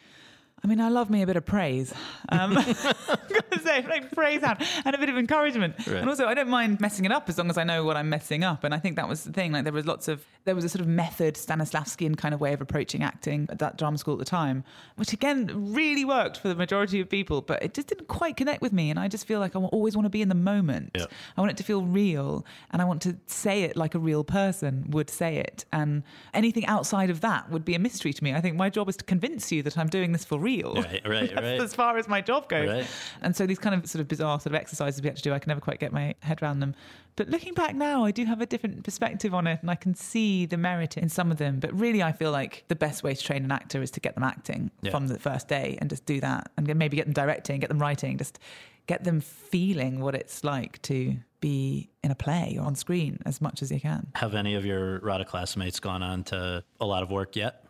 I 0.65 0.69
mean, 0.69 0.81
I 0.81 0.91
love 0.91 1.11
me 1.11 1.23
a 1.23 1.27
bit 1.27 1.35
of 1.35 1.45
praise. 1.45 1.93
Um, 2.29 2.57
I'm 2.59 2.65
gonna 2.65 3.63
say, 3.63 3.85
like 3.89 4.13
praise 4.13 4.45
out 4.45 4.63
and 4.85 4.95
a 4.95 4.99
bit 4.99 5.09
of 5.09 5.17
encouragement. 5.19 5.75
Right. 5.79 5.97
And 5.97 6.09
also, 6.09 6.27
I 6.27 6.35
don't 6.35 6.49
mind 6.49 6.81
messing 6.81 7.05
it 7.05 7.11
up 7.11 7.29
as 7.29 7.37
long 7.37 7.51
as 7.51 7.59
I 7.59 7.65
know 7.65 7.85
what 7.85 7.97
I'm 7.97 8.09
messing 8.09 8.45
up. 8.45 8.63
And 8.63 8.73
I 8.73 8.79
think 8.79 8.95
that 8.95 9.09
was 9.09 9.25
the 9.25 9.33
thing. 9.33 9.51
Like, 9.51 9.65
there 9.65 9.73
was 9.73 9.87
lots 9.87 10.07
of, 10.07 10.25
there 10.45 10.55
was 10.55 10.65
a 10.65 10.69
sort 10.69 10.81
of 10.81 10.87
method, 10.87 11.35
Stanislavskian 11.35 12.17
kind 12.17 12.33
of 12.33 12.41
way 12.41 12.53
of 12.53 12.61
approaching 12.61 13.03
acting 13.03 13.49
at 13.51 13.59
that 13.59 13.77
drama 13.77 13.99
school 13.99 14.15
at 14.15 14.21
the 14.21 14.25
time, 14.25 14.63
which 14.95 15.13
again 15.13 15.51
really 15.73 16.05
worked 16.05 16.39
for 16.39 16.47
the 16.47 16.55
majority 16.55 17.01
of 17.01 17.09
people, 17.09 17.41
but 17.41 17.61
it 17.61 17.75
just 17.75 17.89
didn't 17.89 18.07
quite 18.07 18.37
connect 18.37 18.63
with 18.63 18.73
me. 18.73 18.89
And 18.89 19.01
I 19.01 19.09
just 19.09 19.27
feel 19.27 19.41
like 19.41 19.57
I 19.57 19.59
always 19.59 19.97
want 19.97 20.07
to 20.07 20.11
be 20.11 20.23
in 20.23 20.29
the 20.29 20.37
moment. 20.37 20.93
Yeah. 20.95 21.07
I 21.37 21.41
want 21.41 21.51
it 21.51 21.57
to 21.57 21.65
feel 21.65 21.83
real 21.83 22.47
and 22.71 22.81
I 22.81 22.85
want 22.85 23.03
to 23.03 23.17
say 23.27 23.65
it 23.65 23.77
like 23.77 23.97
a 23.97 23.99
real 23.99 24.23
person 24.23 24.87
would 24.91 25.11
say 25.11 25.39
it. 25.39 25.65
And 25.73 26.05
anything 26.35 26.67
outside 26.67 27.11
of 27.11 27.21
that 27.23 27.51
would 27.51 27.65
be 27.65 27.75
a 27.75 27.81
mystery 27.81 28.13
to 28.13 28.23
me. 28.23 28.33
I 28.33 28.41
think 28.41 28.57
my 28.57 28.71
job 28.71 28.89
is 28.89 28.97
to 28.99 29.05
convince 29.05 29.51
you 29.51 29.65
that 29.65 29.77
I'm 29.77 29.89
doing 29.89 30.13
this 30.13 30.25
for 30.25 30.39
real 30.39 30.52
real. 30.59 30.75
Right, 30.75 31.03
right, 31.07 31.35
right. 31.35 31.61
as 31.61 31.75
far 31.75 31.97
as 31.99 32.09
my 32.09 32.21
job 32.21 32.49
goes. 32.49 32.69
Right. 32.69 32.87
And 33.21 33.35
so 33.37 33.47
these 33.47 33.59
kind 33.59 33.75
of 33.75 33.89
sort 33.89 34.01
of 34.01 34.09
bizarre 34.09 34.39
sort 34.41 34.55
of 34.55 34.61
exercises 34.61 35.01
we 35.03 35.09
had 35.09 35.17
to 35.17 35.23
do, 35.23 35.33
I 35.33 35.39
can 35.39 35.49
never 35.51 35.61
quite 35.61 35.79
get 35.81 35.93
my 35.93 36.15
head 36.21 36.43
around 36.43 36.61
them. 36.61 36.75
But 37.17 37.29
looking 37.29 37.53
back 37.55 37.75
now, 37.75 38.05
I 38.05 38.11
do 38.11 38.25
have 38.25 38.41
a 38.41 38.47
different 38.47 38.85
perspective 38.85 39.35
on 39.35 39.47
it 39.47 39.59
and 39.61 39.71
I 39.71 39.75
can 39.75 39.95
see 39.95 40.47
the 40.47 40.57
merit 40.57 40.97
in 40.97 41.09
some 41.09 41.31
of 41.31 41.37
them. 41.39 41.61
But 41.61 41.79
really, 41.79 42.03
I 42.03 42.13
feel 42.13 42.31
like 42.33 42.65
the 42.69 42.75
best 42.77 43.03
way 43.03 43.15
to 43.15 43.23
train 43.23 43.45
an 43.45 43.53
actor 43.53 43.83
is 43.83 43.91
to 43.93 44.01
get 44.01 44.15
them 44.15 44.25
acting 44.25 44.71
Yeah. 44.81 44.91
from 44.93 45.09
the 45.09 45.19
first 45.19 45.47
day 45.49 45.77
and 45.81 45.91
just 45.91 46.07
do 46.07 46.21
that 46.21 46.51
and 46.57 46.75
maybe 46.77 46.97
get 46.97 47.05
them 47.07 47.13
directing, 47.15 47.61
get 47.61 47.69
them 47.69 47.79
writing, 47.81 48.17
just 48.19 48.39
get 48.87 49.05
them 49.05 49.21
feeling 49.21 50.01
what 50.01 50.15
it's 50.15 50.43
like 50.43 50.81
to 50.83 51.17
be 51.41 51.91
in 52.03 52.11
a 52.11 52.15
play 52.15 52.57
or 52.59 52.65
on 52.65 52.75
screen 52.75 53.19
as 53.27 53.41
much 53.41 53.63
as 53.63 53.71
you 53.71 53.79
can. 53.81 54.07
Have 54.15 54.35
any 54.35 54.55
of 54.55 54.65
your 54.65 54.99
RADA 55.01 55.25
classmates 55.27 55.81
gone 55.81 56.03
on 56.03 56.25
to 56.25 56.65
a 56.81 56.87
lot 56.87 57.03
of 57.03 57.11
work 57.11 57.37
yet? 57.37 57.65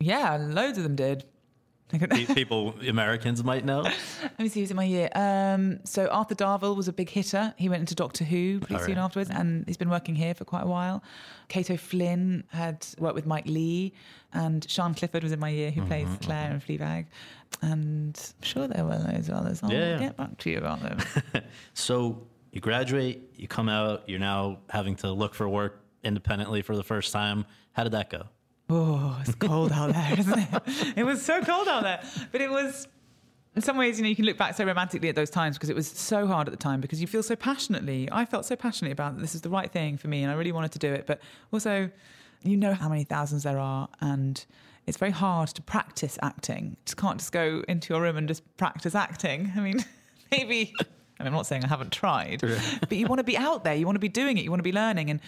Yeah, 0.00 0.36
loads 0.40 0.78
of 0.78 0.84
them 0.84 0.96
did. 0.96 1.24
Pe- 1.88 2.26
People, 2.34 2.74
Americans 2.88 3.44
might 3.44 3.64
know. 3.64 3.82
Let 3.82 4.38
me 4.38 4.48
see 4.48 4.60
who's 4.60 4.70
in 4.70 4.76
my 4.76 4.84
year. 4.84 5.08
Um, 5.14 5.78
so 5.84 6.06
Arthur 6.08 6.34
Darvill 6.34 6.76
was 6.76 6.88
a 6.88 6.92
big 6.92 7.08
hitter. 7.08 7.54
He 7.56 7.68
went 7.68 7.80
into 7.80 7.94
Doctor 7.94 8.24
Who 8.24 8.58
pretty 8.60 8.74
All 8.74 8.80
soon 8.80 8.96
right. 8.96 9.04
afterwards, 9.04 9.30
and 9.30 9.64
he's 9.66 9.76
been 9.76 9.90
working 9.90 10.14
here 10.14 10.34
for 10.34 10.44
quite 10.44 10.64
a 10.64 10.66
while. 10.66 11.02
Kate 11.48 11.70
O'Flynn 11.70 12.44
had 12.50 12.84
worked 12.98 13.14
with 13.14 13.26
Mike 13.26 13.46
Leigh, 13.46 13.92
and 14.32 14.68
Sian 14.68 14.94
Clifford 14.94 15.22
was 15.22 15.32
in 15.32 15.38
my 15.40 15.48
year, 15.50 15.70
who 15.70 15.82
Mm-hmm, 15.82 15.88
plays 15.88 16.08
Claire 16.22 16.50
in 16.50 16.60
Fleabag. 16.60 17.06
And 17.62 18.18
I'm 18.38 18.42
sure 18.44 18.66
there 18.66 18.84
were 18.84 18.96
loads 18.98 19.28
of 19.28 19.36
others. 19.36 19.62
I'll 19.62 19.72
yeah. 19.72 19.98
get 19.98 20.16
back 20.16 20.36
to 20.38 20.50
you 20.50 20.58
about 20.58 20.80
them. 20.82 20.98
So 21.74 22.26
you 22.52 22.60
graduate, 22.60 23.22
you 23.36 23.46
come 23.48 23.68
out, 23.68 24.08
you're 24.08 24.18
now 24.18 24.58
having 24.70 24.96
to 24.96 25.12
look 25.12 25.34
for 25.34 25.48
work 25.48 25.80
independently 26.02 26.62
for 26.62 26.74
the 26.74 26.82
first 26.82 27.12
time. 27.12 27.44
How 27.72 27.84
did 27.84 27.92
that 27.92 28.10
go? 28.10 28.24
Oh, 28.68 29.16
it's 29.20 29.34
cold 29.36 29.72
out 29.72 29.92
there, 29.92 30.14
isn't 30.18 30.38
it? 30.38 30.94
It 30.96 31.04
was 31.04 31.22
so 31.22 31.40
cold 31.42 31.68
out 31.68 31.84
there. 31.84 32.02
But 32.32 32.40
it 32.40 32.50
was, 32.50 32.88
in 33.54 33.62
some 33.62 33.76
ways, 33.76 33.98
you 33.98 34.02
know, 34.02 34.08
you 34.08 34.16
can 34.16 34.24
look 34.24 34.36
back 34.36 34.56
so 34.56 34.64
romantically 34.64 35.08
at 35.08 35.14
those 35.14 35.30
times 35.30 35.56
because 35.56 35.70
it 35.70 35.76
was 35.76 35.86
so 35.86 36.26
hard 36.26 36.48
at 36.48 36.50
the 36.50 36.58
time 36.58 36.80
because 36.80 37.00
you 37.00 37.06
feel 37.06 37.22
so 37.22 37.36
passionately. 37.36 38.08
I 38.10 38.24
felt 38.24 38.44
so 38.44 38.56
passionately 38.56 38.92
about 38.92 39.20
this 39.20 39.34
is 39.34 39.42
the 39.42 39.50
right 39.50 39.70
thing 39.70 39.96
for 39.96 40.08
me 40.08 40.22
and 40.22 40.32
I 40.32 40.34
really 40.34 40.52
wanted 40.52 40.72
to 40.72 40.78
do 40.80 40.92
it. 40.92 41.06
But 41.06 41.20
also, 41.52 41.90
you 42.42 42.56
know 42.56 42.74
how 42.74 42.88
many 42.88 43.04
thousands 43.04 43.44
there 43.44 43.58
are 43.58 43.88
and 44.00 44.44
it's 44.86 44.98
very 44.98 45.10
hard 45.10 45.48
to 45.48 45.62
practice 45.62 46.18
acting. 46.22 46.70
You 46.70 46.76
just 46.84 46.96
can't 46.96 47.18
just 47.18 47.32
go 47.32 47.62
into 47.68 47.92
your 47.92 48.02
room 48.02 48.16
and 48.16 48.28
just 48.28 48.42
practice 48.56 48.94
acting. 48.94 49.52
I 49.56 49.60
mean, 49.60 49.84
maybe. 50.30 50.74
Mean, 51.18 51.28
I'm 51.28 51.32
not 51.32 51.46
saying 51.46 51.64
I 51.64 51.68
haven't 51.68 51.92
tried, 51.92 52.42
but 52.80 52.92
you 52.92 53.06
want 53.06 53.20
to 53.20 53.24
be 53.24 53.36
out 53.36 53.64
there. 53.64 53.74
You 53.74 53.86
want 53.86 53.96
to 53.96 54.00
be 54.00 54.08
doing 54.08 54.36
it. 54.38 54.44
You 54.44 54.50
want 54.50 54.60
to 54.60 54.64
be 54.64 54.72
learning. 54.72 55.10
And 55.10 55.20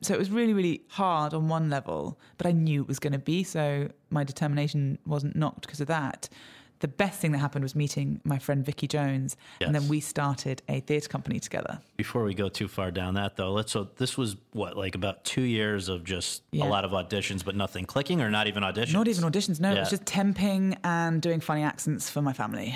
so 0.00 0.14
it 0.14 0.18
was 0.18 0.30
really, 0.30 0.52
really 0.52 0.82
hard 0.88 1.34
on 1.34 1.48
one 1.48 1.68
level, 1.70 2.18
but 2.38 2.46
I 2.46 2.52
knew 2.52 2.82
it 2.82 2.88
was 2.88 2.98
going 2.98 3.12
to 3.12 3.18
be. 3.18 3.42
So 3.44 3.88
my 4.10 4.24
determination 4.24 4.98
wasn't 5.06 5.36
knocked 5.36 5.62
because 5.62 5.80
of 5.80 5.88
that. 5.88 6.28
The 6.80 6.88
best 6.88 7.20
thing 7.20 7.30
that 7.32 7.38
happened 7.38 7.62
was 7.62 7.76
meeting 7.76 8.20
my 8.24 8.38
friend 8.38 8.64
Vicky 8.66 8.88
Jones, 8.88 9.36
and 9.60 9.72
then 9.72 9.86
we 9.86 10.00
started 10.00 10.62
a 10.68 10.80
theatre 10.80 11.08
company 11.08 11.38
together. 11.38 11.80
Before 12.02 12.24
we 12.24 12.34
go 12.34 12.48
too 12.48 12.66
far 12.66 12.90
down 12.90 13.14
that 13.14 13.36
though, 13.36 13.52
let's 13.52 13.70
so 13.70 13.86
this 13.96 14.18
was 14.18 14.34
what 14.52 14.76
like 14.76 14.96
about 14.96 15.22
two 15.24 15.42
years 15.42 15.88
of 15.88 16.02
just 16.02 16.42
Yeah. 16.50 16.64
a 16.64 16.66
lot 16.66 16.84
of 16.84 16.90
auditions, 16.90 17.44
but 17.44 17.54
nothing 17.54 17.84
clicking 17.84 18.20
or 18.20 18.28
not 18.28 18.48
even 18.48 18.64
auditions. 18.64 18.92
Not 18.92 19.06
even 19.06 19.22
auditions, 19.22 19.60
no, 19.60 19.70
it 19.70 19.78
was 19.78 19.86
Yeah. 19.92 19.98
just 19.98 20.04
temping 20.04 20.76
and 20.82 21.22
doing 21.22 21.38
funny 21.38 21.62
accents 21.62 22.10
for 22.10 22.20
my 22.20 22.32
family. 22.32 22.74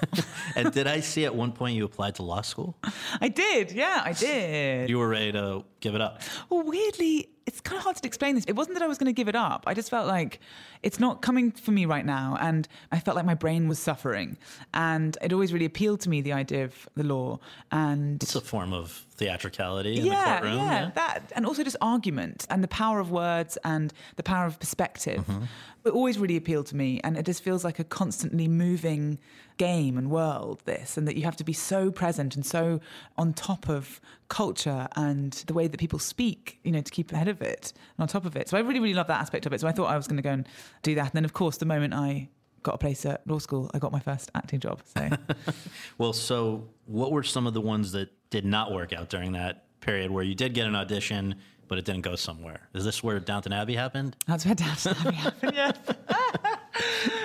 and 0.56 0.72
did 0.72 0.86
I 0.86 1.00
see 1.00 1.26
at 1.26 1.34
one 1.34 1.52
point 1.52 1.76
you 1.76 1.84
applied 1.84 2.14
to 2.14 2.22
law 2.22 2.40
school? 2.40 2.74
I 3.20 3.28
did, 3.28 3.72
yeah, 3.72 4.00
I 4.02 4.14
did. 4.14 4.88
You 4.88 4.96
were 4.98 5.08
ready 5.08 5.32
to 5.32 5.64
give 5.80 5.94
it 5.94 6.00
up. 6.00 6.22
Well, 6.48 6.62
weirdly, 6.62 7.28
it's 7.44 7.60
kind 7.60 7.76
of 7.76 7.82
hard 7.82 7.96
to 7.96 8.06
explain 8.06 8.36
this. 8.36 8.44
It 8.46 8.54
wasn't 8.54 8.74
that 8.76 8.84
I 8.84 8.86
was 8.86 8.98
going 8.98 9.08
to 9.14 9.18
give 9.20 9.26
it 9.28 9.34
up. 9.34 9.64
I 9.66 9.74
just 9.74 9.90
felt 9.90 10.06
like 10.06 10.38
it's 10.84 11.00
not 11.00 11.22
coming 11.22 11.50
for 11.50 11.72
me 11.72 11.86
right 11.86 12.06
now. 12.06 12.38
And 12.40 12.68
I 12.92 13.00
felt 13.00 13.16
like 13.16 13.26
my 13.26 13.34
brain 13.34 13.66
was 13.66 13.80
suffering. 13.80 14.38
And 14.72 15.18
it 15.20 15.32
always 15.32 15.52
really 15.52 15.64
appealed 15.64 16.00
to 16.02 16.08
me, 16.08 16.20
the 16.20 16.32
idea 16.34 16.64
of 16.66 16.88
the 16.94 17.02
law. 17.02 17.40
And 17.72 18.22
It's 18.22 18.36
a 18.36 18.40
form 18.40 18.61
of 18.70 18.90
theatricality 19.16 19.98
in 19.98 20.06
yeah, 20.06 20.40
the 20.40 20.40
courtroom. 20.40 20.58
yeah, 20.58 20.90
that, 20.94 21.32
and 21.34 21.46
also 21.46 21.64
just 21.64 21.76
argument 21.80 22.46
and 22.50 22.62
the 22.62 22.68
power 22.68 23.00
of 23.00 23.10
words 23.10 23.56
and 23.64 23.92
the 24.16 24.22
power 24.22 24.44
of 24.44 24.58
perspective. 24.60 25.20
Mm-hmm. 25.26 25.44
It 25.84 25.90
always 25.90 26.18
really 26.18 26.36
appealed 26.36 26.66
to 26.66 26.76
me, 26.76 27.00
and 27.02 27.16
it 27.16 27.24
just 27.24 27.42
feels 27.42 27.64
like 27.64 27.78
a 27.78 27.84
constantly 27.84 28.46
moving 28.46 29.18
game 29.56 29.96
and 29.96 30.10
world. 30.10 30.60
This, 30.64 30.96
and 30.96 31.08
that 31.08 31.16
you 31.16 31.22
have 31.22 31.36
to 31.36 31.44
be 31.44 31.52
so 31.54 31.90
present 31.90 32.36
and 32.36 32.44
so 32.44 32.80
on 33.16 33.32
top 33.32 33.68
of 33.68 34.00
culture 34.28 34.88
and 34.96 35.32
the 35.46 35.54
way 35.54 35.66
that 35.66 35.78
people 35.78 35.98
speak, 35.98 36.58
you 36.62 36.72
know, 36.72 36.80
to 36.82 36.90
keep 36.90 37.12
ahead 37.12 37.28
of 37.28 37.40
it 37.42 37.72
and 37.96 38.02
on 38.02 38.08
top 38.08 38.26
of 38.26 38.36
it. 38.36 38.48
So 38.48 38.56
I 38.56 38.60
really, 38.60 38.80
really 38.80 38.94
love 38.94 39.06
that 39.08 39.20
aspect 39.20 39.46
of 39.46 39.52
it. 39.52 39.60
So 39.60 39.68
I 39.68 39.72
thought 39.72 39.86
I 39.90 39.96
was 39.96 40.06
going 40.06 40.18
to 40.18 40.22
go 40.22 40.30
and 40.30 40.46
do 40.82 40.94
that, 40.94 41.06
and 41.06 41.12
then 41.12 41.24
of 41.24 41.32
course 41.32 41.56
the 41.56 41.66
moment 41.66 41.94
I 41.94 42.28
got 42.62 42.76
a 42.76 42.78
place 42.78 43.04
at 43.04 43.26
law 43.26 43.38
school, 43.38 43.70
I 43.74 43.78
got 43.78 43.92
my 43.92 44.00
first 44.00 44.30
acting 44.34 44.60
job. 44.60 44.82
So. 44.86 45.08
Well, 45.98 46.12
so 46.12 46.68
what 46.86 47.12
were 47.12 47.22
some 47.22 47.46
of 47.46 47.54
the 47.54 47.60
ones 47.60 47.92
that 47.92 48.10
did 48.32 48.44
not 48.44 48.72
work 48.72 48.92
out 48.92 49.08
during 49.08 49.32
that 49.32 49.64
period 49.80 50.10
where 50.10 50.24
you 50.24 50.34
did 50.34 50.54
get 50.54 50.66
an 50.66 50.74
audition, 50.74 51.36
but 51.68 51.78
it 51.78 51.84
didn't 51.84 52.00
go 52.02 52.16
somewhere? 52.16 52.60
Is 52.74 52.84
this 52.84 53.02
where 53.02 53.20
Downton 53.20 53.52
Abbey 53.52 53.76
happened? 53.76 54.16
That's 54.26 54.44
where 54.44 54.54
Downton 54.56 54.96
Abbey 54.96 55.16
happened. 55.26 55.52
Yeah. 55.54 55.72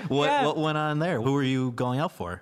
What 0.09 0.25
Yeah. 0.27 0.45
what 0.45 0.57
went 0.57 0.77
on 0.77 0.99
there? 0.99 1.21
Who 1.21 1.33
were 1.33 1.43
you 1.43 1.71
going 1.71 1.99
out 1.99 2.11
for? 2.11 2.41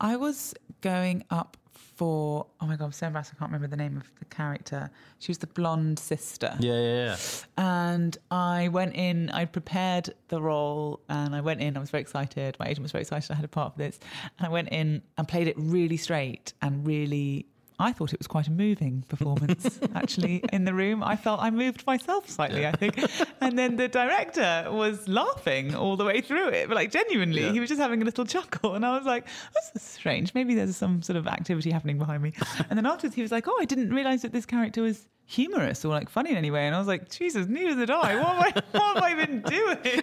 I 0.00 0.16
was 0.16 0.54
going 0.80 1.24
up 1.30 1.56
for 1.96 2.46
oh 2.60 2.66
my 2.66 2.76
god, 2.76 2.86
I'm 2.86 2.92
so 2.92 3.06
embarrassed 3.06 3.32
I 3.34 3.38
can't 3.38 3.50
remember 3.50 3.68
the 3.68 3.76
name 3.76 3.96
of 3.96 4.10
the 4.18 4.24
character. 4.26 4.90
She 5.18 5.30
was 5.30 5.38
the 5.38 5.46
blonde 5.46 5.98
sister. 5.98 6.54
Yeah, 6.60 6.80
yeah, 6.80 7.04
yeah. 7.06 7.16
And 7.58 8.16
I 8.30 8.68
went 8.68 8.94
in, 8.96 9.30
I 9.30 9.44
prepared 9.44 10.10
the 10.28 10.40
role 10.40 11.00
and 11.08 11.34
I 11.34 11.40
went 11.42 11.60
in, 11.60 11.76
I 11.76 11.80
was 11.80 11.90
very 11.90 12.00
excited. 12.02 12.56
My 12.58 12.66
agent 12.68 12.82
was 12.82 12.92
very 12.92 13.02
excited 13.02 13.30
I 13.30 13.34
had 13.34 13.44
a 13.44 13.48
part 13.48 13.72
of 13.72 13.78
this. 13.78 13.98
And 14.38 14.46
I 14.46 14.50
went 14.50 14.68
in 14.70 15.02
and 15.18 15.28
played 15.28 15.46
it 15.48 15.56
really 15.58 15.96
straight 15.98 16.52
and 16.62 16.86
really 16.86 17.46
I 17.80 17.92
thought 17.92 18.12
it 18.12 18.20
was 18.20 18.26
quite 18.26 18.46
a 18.46 18.50
moving 18.50 19.04
performance, 19.08 19.80
actually, 19.94 20.42
in 20.52 20.64
the 20.64 20.74
room. 20.74 21.02
I 21.02 21.16
felt 21.16 21.40
I 21.40 21.50
moved 21.50 21.86
myself 21.86 22.28
slightly, 22.28 22.66
I 22.66 22.72
think. 22.72 22.98
And 23.40 23.58
then 23.58 23.76
the 23.76 23.88
director 23.88 24.66
was 24.70 25.08
laughing 25.08 25.74
all 25.74 25.96
the 25.96 26.04
way 26.04 26.20
through 26.20 26.48
it, 26.48 26.68
but 26.68 26.74
like 26.76 26.90
genuinely, 26.92 27.42
Yeah. 27.44 27.52
he 27.52 27.60
was 27.60 27.68
just 27.68 27.80
having 27.80 28.02
a 28.02 28.04
little 28.04 28.24
chuckle. 28.26 28.74
And 28.74 28.84
I 28.84 28.96
was 28.96 29.06
like, 29.06 29.26
this 29.54 29.70
is 29.74 29.82
strange. 29.82 30.34
Maybe 30.34 30.54
there's 30.54 30.76
some 30.76 31.02
sort 31.02 31.16
of 31.16 31.26
activity 31.26 31.70
happening 31.70 31.98
behind 31.98 32.22
me. 32.22 32.32
And 32.68 32.76
then 32.76 32.86
afterwards, 32.86 33.14
he 33.16 33.22
was 33.22 33.32
like, 33.32 33.48
oh, 33.48 33.56
I 33.60 33.64
didn't 33.64 33.90
realize 33.94 34.22
that 34.22 34.32
this 34.32 34.46
character 34.46 34.82
was 34.82 35.08
humorous 35.30 35.84
or 35.84 35.88
like 35.88 36.08
funny 36.08 36.30
in 36.30 36.36
any 36.36 36.50
way. 36.50 36.66
And 36.66 36.74
I 36.74 36.78
was 36.78 36.88
like, 36.88 37.08
Jesus, 37.08 37.46
neither 37.46 37.76
did 37.76 37.90
I. 37.90 38.16
What 38.16 38.26
have 38.26 38.38
I, 38.38 38.78
what 38.78 38.94
have 38.94 39.02
I 39.04 39.14
been 39.14 39.42
doing? 39.42 40.02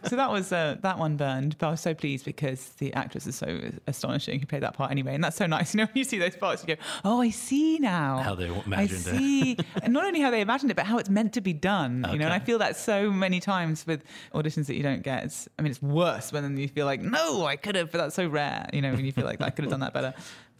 so 0.04 0.16
that 0.16 0.30
was 0.30 0.52
uh, 0.52 0.76
that 0.82 0.98
one 0.98 1.16
burned. 1.16 1.56
But 1.58 1.68
I 1.68 1.70
was 1.70 1.80
so 1.80 1.94
pleased 1.94 2.24
because 2.24 2.68
the 2.78 2.92
actress 2.92 3.26
is 3.26 3.34
so 3.34 3.60
astonishing 3.86 4.40
who 4.40 4.46
played 4.46 4.62
that 4.62 4.74
part 4.74 4.90
anyway. 4.90 5.14
And 5.14 5.24
that's 5.24 5.36
so 5.36 5.46
nice. 5.46 5.74
You 5.74 5.78
know, 5.78 5.84
when 5.86 5.96
you 5.96 6.04
see 6.04 6.18
those 6.18 6.36
parts, 6.36 6.62
you 6.62 6.76
go, 6.76 6.82
oh, 7.04 7.20
I 7.22 7.30
see 7.30 7.78
now. 7.78 8.18
How 8.18 8.34
they 8.34 8.48
I 8.48 8.62
imagined 8.66 9.06
it. 9.06 9.18
see. 9.18 9.56
and 9.82 9.92
not 9.92 10.04
only 10.04 10.20
how 10.20 10.30
they 10.30 10.42
imagined 10.42 10.70
it, 10.70 10.74
but 10.74 10.84
how 10.84 10.98
it's 10.98 11.10
meant 11.10 11.32
to 11.34 11.40
be 11.40 11.54
done. 11.54 12.06
You 12.12 12.18
know, 12.18 12.26
and 12.26 12.34
I 12.34 12.38
feel 12.38 12.58
that 12.58 12.76
so 12.76 13.10
many 13.10 13.40
times 13.40 13.86
with 13.86 14.04
auditions 14.34 14.66
that 14.66 14.74
you 14.74 14.82
don't 14.82 15.02
get. 15.02 15.24
It's, 15.24 15.48
I 15.58 15.62
mean, 15.62 15.70
it's 15.70 15.80
worse 15.82 16.30
when 16.30 16.56
you 16.58 16.68
feel 16.68 16.84
like, 16.84 17.00
no, 17.00 17.46
I 17.46 17.56
could 17.56 17.74
have, 17.76 17.90
but 17.90 17.98
that's 17.98 18.14
so 18.14 18.26
rare. 18.26 18.68
You 18.72 18.82
know, 18.82 18.92
when 18.92 19.04
you 19.04 19.12
feel 19.12 19.24
like 19.24 19.40
I 19.40 19.50
could 19.50 19.64
have 19.64 19.70
done 19.70 19.80
that 19.80 19.94
better. 19.94 20.12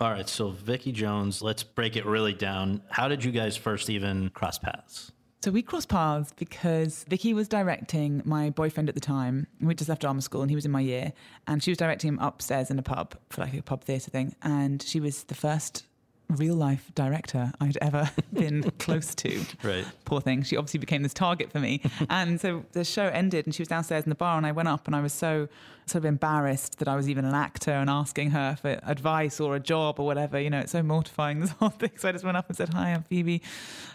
All 0.03 0.11
right, 0.11 0.29
so 0.29 0.51
Vicky 0.51 0.91
Jones, 0.91 1.43
let's 1.43 1.63
break 1.63 1.95
it 1.95 2.05
really 2.05 2.35
down. 2.35 2.83
How 2.91 3.07
did 3.07 3.23
you 3.23 3.31
guys 3.31 3.57
first 3.57 3.89
even 3.89 4.31
cross 4.31 4.59
paths? 4.59 5.13
So 5.45 5.53
we 5.53 5.63
crossed 5.63 5.89
paths 5.89 6.33
because 6.37 7.05
Vicky 7.09 7.33
was 7.35 7.47
directing 7.47 8.21
my 8.25 8.51
boyfriend 8.51 8.89
at 8.89 8.97
the 8.97 9.01
time. 9.01 9.47
We 9.61 9.77
just 9.77 9.89
left 9.89 10.01
drama 10.01 10.21
school 10.21 10.43
and 10.43 10.51
he 10.51 10.57
was 10.57 10.65
in 10.65 10.73
my 10.73 10.81
year. 10.81 11.13
And 11.47 11.63
she 11.63 11.71
was 11.71 11.79
directing 11.79 12.09
him 12.09 12.19
upstairs 12.19 12.69
in 12.69 12.81
a 12.81 12.83
pub 12.83 13.15
for 13.31 13.43
like 13.43 13.55
a 13.55 13.63
pub 13.63 13.85
theatre 13.85 14.11
thing. 14.11 14.35
And 14.43 14.83
she 14.83 14.99
was 14.99 15.23
the 15.23 15.37
first 15.37 15.87
real 16.29 16.55
life 16.55 16.91
director 16.95 17.53
I'd 17.61 17.77
ever 17.83 18.11
been 18.33 18.63
close 18.79 19.15
to. 19.17 19.41
Right. 19.63 19.85
Poor 20.05 20.21
thing. 20.21 20.43
She 20.43 20.57
obviously 20.57 20.81
became 20.81 21.03
this 21.03 21.15
target 21.15 21.53
for 21.53 21.61
me. 21.61 21.83
and 22.11 22.41
so 22.41 22.65
the 22.73 22.85
show 22.85 23.05
ended 23.07 23.47
and 23.47 23.55
she 23.55 23.61
was 23.63 23.69
downstairs 23.69 24.05
in 24.05 24.09
the 24.11 24.15
bar 24.17 24.37
and 24.37 24.47
I 24.47 24.53
went 24.53 24.69
up 24.69 24.87
and 24.87 24.97
I 24.97 25.01
was 25.01 25.13
so 25.13 25.49
sort 25.87 26.01
of 26.01 26.05
embarrassed 26.07 26.79
that 26.79 26.89
I 26.89 26.97
was 26.97 27.09
even 27.09 27.25
an 27.25 27.35
actor 27.35 27.71
and 27.73 27.89
asking 27.91 28.31
her 28.31 28.57
for 28.61 28.79
advice 28.85 29.41
or 29.41 29.57
a 29.57 29.61
job 29.61 30.01
or 30.01 30.07
whatever. 30.07 30.41
You 30.41 30.51
know, 30.51 30.61
it's 30.61 30.73
so 30.73 30.83
mortifying 30.83 31.41
this 31.41 31.51
whole 31.51 31.69
thing. 31.71 31.91
So 31.97 32.09
I 32.09 32.13
just 32.13 32.25
went 32.25 32.37
up 32.37 32.49
and 32.49 32.57
said, 32.57 32.71
Hi, 32.71 32.91
I'm 32.93 33.03
Phoebe. 33.05 33.43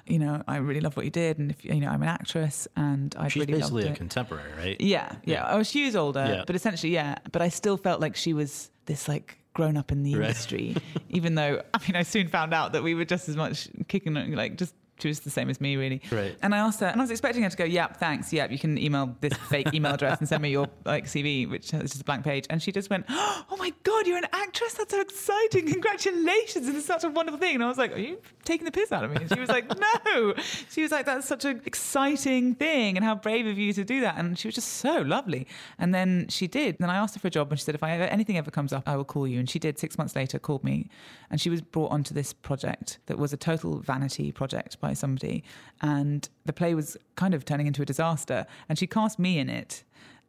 You 0.06 0.20
know, 0.20 0.42
I 0.48 0.58
really 0.58 0.80
love 0.82 0.96
what 0.96 1.06
you 1.06 1.12
did 1.12 1.38
and 1.40 1.52
if 1.52 1.66
you 1.66 1.76
know, 1.76 1.90
I'm 1.90 2.02
an 2.04 2.10
actress 2.10 2.68
and 2.76 3.14
I 3.18 3.28
She's 3.28 3.42
really 3.42 3.60
loved 3.60 3.74
basically 3.74 3.90
a 3.90 3.94
it. 3.94 3.98
contemporary, 3.98 4.52
right? 4.58 4.80
Yeah, 4.82 5.12
yeah. 5.26 5.48
Oh, 5.50 5.64
she 5.64 5.86
was 5.86 5.96
older, 5.96 6.26
Yeah. 6.26 6.44
but 6.48 6.56
essentially, 6.56 6.94
yeah. 6.94 7.16
But 7.32 7.42
I 7.42 7.50
still 7.50 7.78
felt 7.78 8.00
like 8.00 8.16
she 8.16 8.34
was 8.34 8.70
this 8.86 9.08
like 9.10 9.38
grown 9.58 9.76
up 9.76 9.92
in 9.92 10.04
the 10.04 10.14
Right. 10.16 10.28
industry, 10.30 10.76
even 11.10 11.34
though 11.36 11.62
I 11.74 11.80
mean, 11.82 11.96
I 11.96 12.04
soon 12.04 12.28
found 12.28 12.54
out 12.54 12.74
that 12.74 12.84
we 12.84 12.94
were 12.94 13.06
just 13.06 13.28
as 13.28 13.36
much 13.36 13.68
kicking, 13.88 14.14
like 14.36 14.56
just 14.56 14.76
she 15.00 15.08
was 15.08 15.20
the 15.22 15.30
same 15.30 15.50
as 15.50 15.62
me, 15.62 15.76
really. 15.76 16.02
Right. 16.12 16.36
And 16.42 16.54
I 16.54 16.58
asked 16.58 16.80
her, 16.80 16.88
and 16.88 17.00
I 17.00 17.04
was 17.04 17.12
expecting 17.12 17.44
her 17.44 17.50
to 17.50 17.58
go, 17.58 17.64
"Yep, 17.64 17.98
thanks. 17.98 18.34
Yep, 18.34 18.52
you 18.52 18.60
can 18.60 18.78
email 18.78 19.16
this 19.20 19.34
fake 19.34 19.74
email 19.74 19.94
address 19.94 20.20
and 20.20 20.28
send 20.28 20.42
me 20.42 20.50
your 20.50 20.68
like 20.86 21.06
CV, 21.06 21.50
which 21.50 21.74
is 21.74 21.92
just 21.92 22.02
a 22.02 22.06
blank 22.06 22.24
page." 22.24 22.46
And 22.50 22.62
she 22.62 22.72
just 22.72 22.90
went, 22.90 23.06
"Oh 23.10 23.56
my 23.58 23.72
god, 23.84 24.08
you're 24.08 24.18
an 24.18 24.28
actress! 24.34 24.74
That's 24.74 24.94
so 24.94 25.02
exciting! 25.02 25.68
Congratulations! 25.72 26.68
It's 26.68 26.86
such 26.86 27.04
a 27.04 27.10
wonderful 27.10 27.40
thing." 27.40 27.56
And 27.56 27.64
I 27.64 27.68
was 27.68 27.78
like, 27.78 27.94
"Are 27.94 28.00
you 28.00 28.20
taking 28.44 28.66
the 28.66 28.72
piss 28.72 28.92
out 28.92 29.04
of 29.04 29.12
me?" 29.12 29.18
And 29.22 29.32
she 29.32 29.40
was 29.40 29.50
like, 29.50 29.68
"No." 30.16 30.34
She 30.70 30.82
was 30.82 30.92
like, 30.92 31.06
"That's 31.06 31.28
such 31.28 31.46
an 31.46 31.62
exciting 31.66 32.56
thing, 32.56 32.98
and 32.98 33.04
how 33.04 33.16
brave 33.16 33.46
of 33.48 33.58
you 33.58 33.74
to 33.74 33.84
do 33.84 34.02
that." 34.02 34.18
And 34.18 34.38
she 34.38 34.48
was 34.48 34.56
just 34.56 34.74
so 34.76 35.02
lovely. 35.02 35.48
And 35.78 35.94
then 35.94 36.28
she 36.30 36.48
did. 36.48 36.78
Then 36.80 36.90
I 36.90 36.98
asked 36.98 37.16
her 37.16 37.20
for 37.20 37.28
a 37.28 37.32
job, 37.32 37.52
and 37.52 37.60
she 37.60 37.66
said, 37.66 37.76
"If 37.76 37.84
I 37.84 37.92
ever, 37.92 38.04
anything 38.06 38.38
ever 38.38 38.52
comes 38.52 38.74
up, 38.74 38.84
I 38.88 38.96
will 38.96 39.06
call 39.06 39.28
you." 39.28 39.40
And 39.40 39.50
she 39.50 39.60
did. 39.60 39.78
Six 39.78 39.98
months 39.98 40.16
later, 40.16 40.40
called 40.40 40.64
me, 40.64 40.90
and 41.30 41.40
she 41.40 41.50
was 41.50 41.62
brought 41.62 41.92
onto 41.92 42.14
this 42.14 42.34
project 42.34 43.00
that 43.06 43.18
was 43.18 43.34
a 43.34 43.38
total 43.38 43.80
vanity 43.80 44.32
project 44.32 44.80
by 44.80 44.87
somebody, 44.94 45.44
and 45.82 46.28
the 46.46 46.54
play 46.54 46.74
was 46.76 46.98
kind 47.16 47.34
of 47.34 47.46
turning 47.46 47.68
into 47.68 47.82
a 47.82 47.86
disaster. 47.86 48.46
And 48.70 48.78
she 48.78 48.88
cast 48.88 49.20
me 49.20 49.40
in 49.40 49.50
it. 49.50 49.84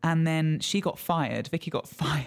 And 0.05 0.25
then 0.25 0.61
she 0.61 0.81
got 0.81 0.97
fired. 0.97 1.49
Vicky 1.49 1.73
got 1.73 1.89
fired. 2.03 2.27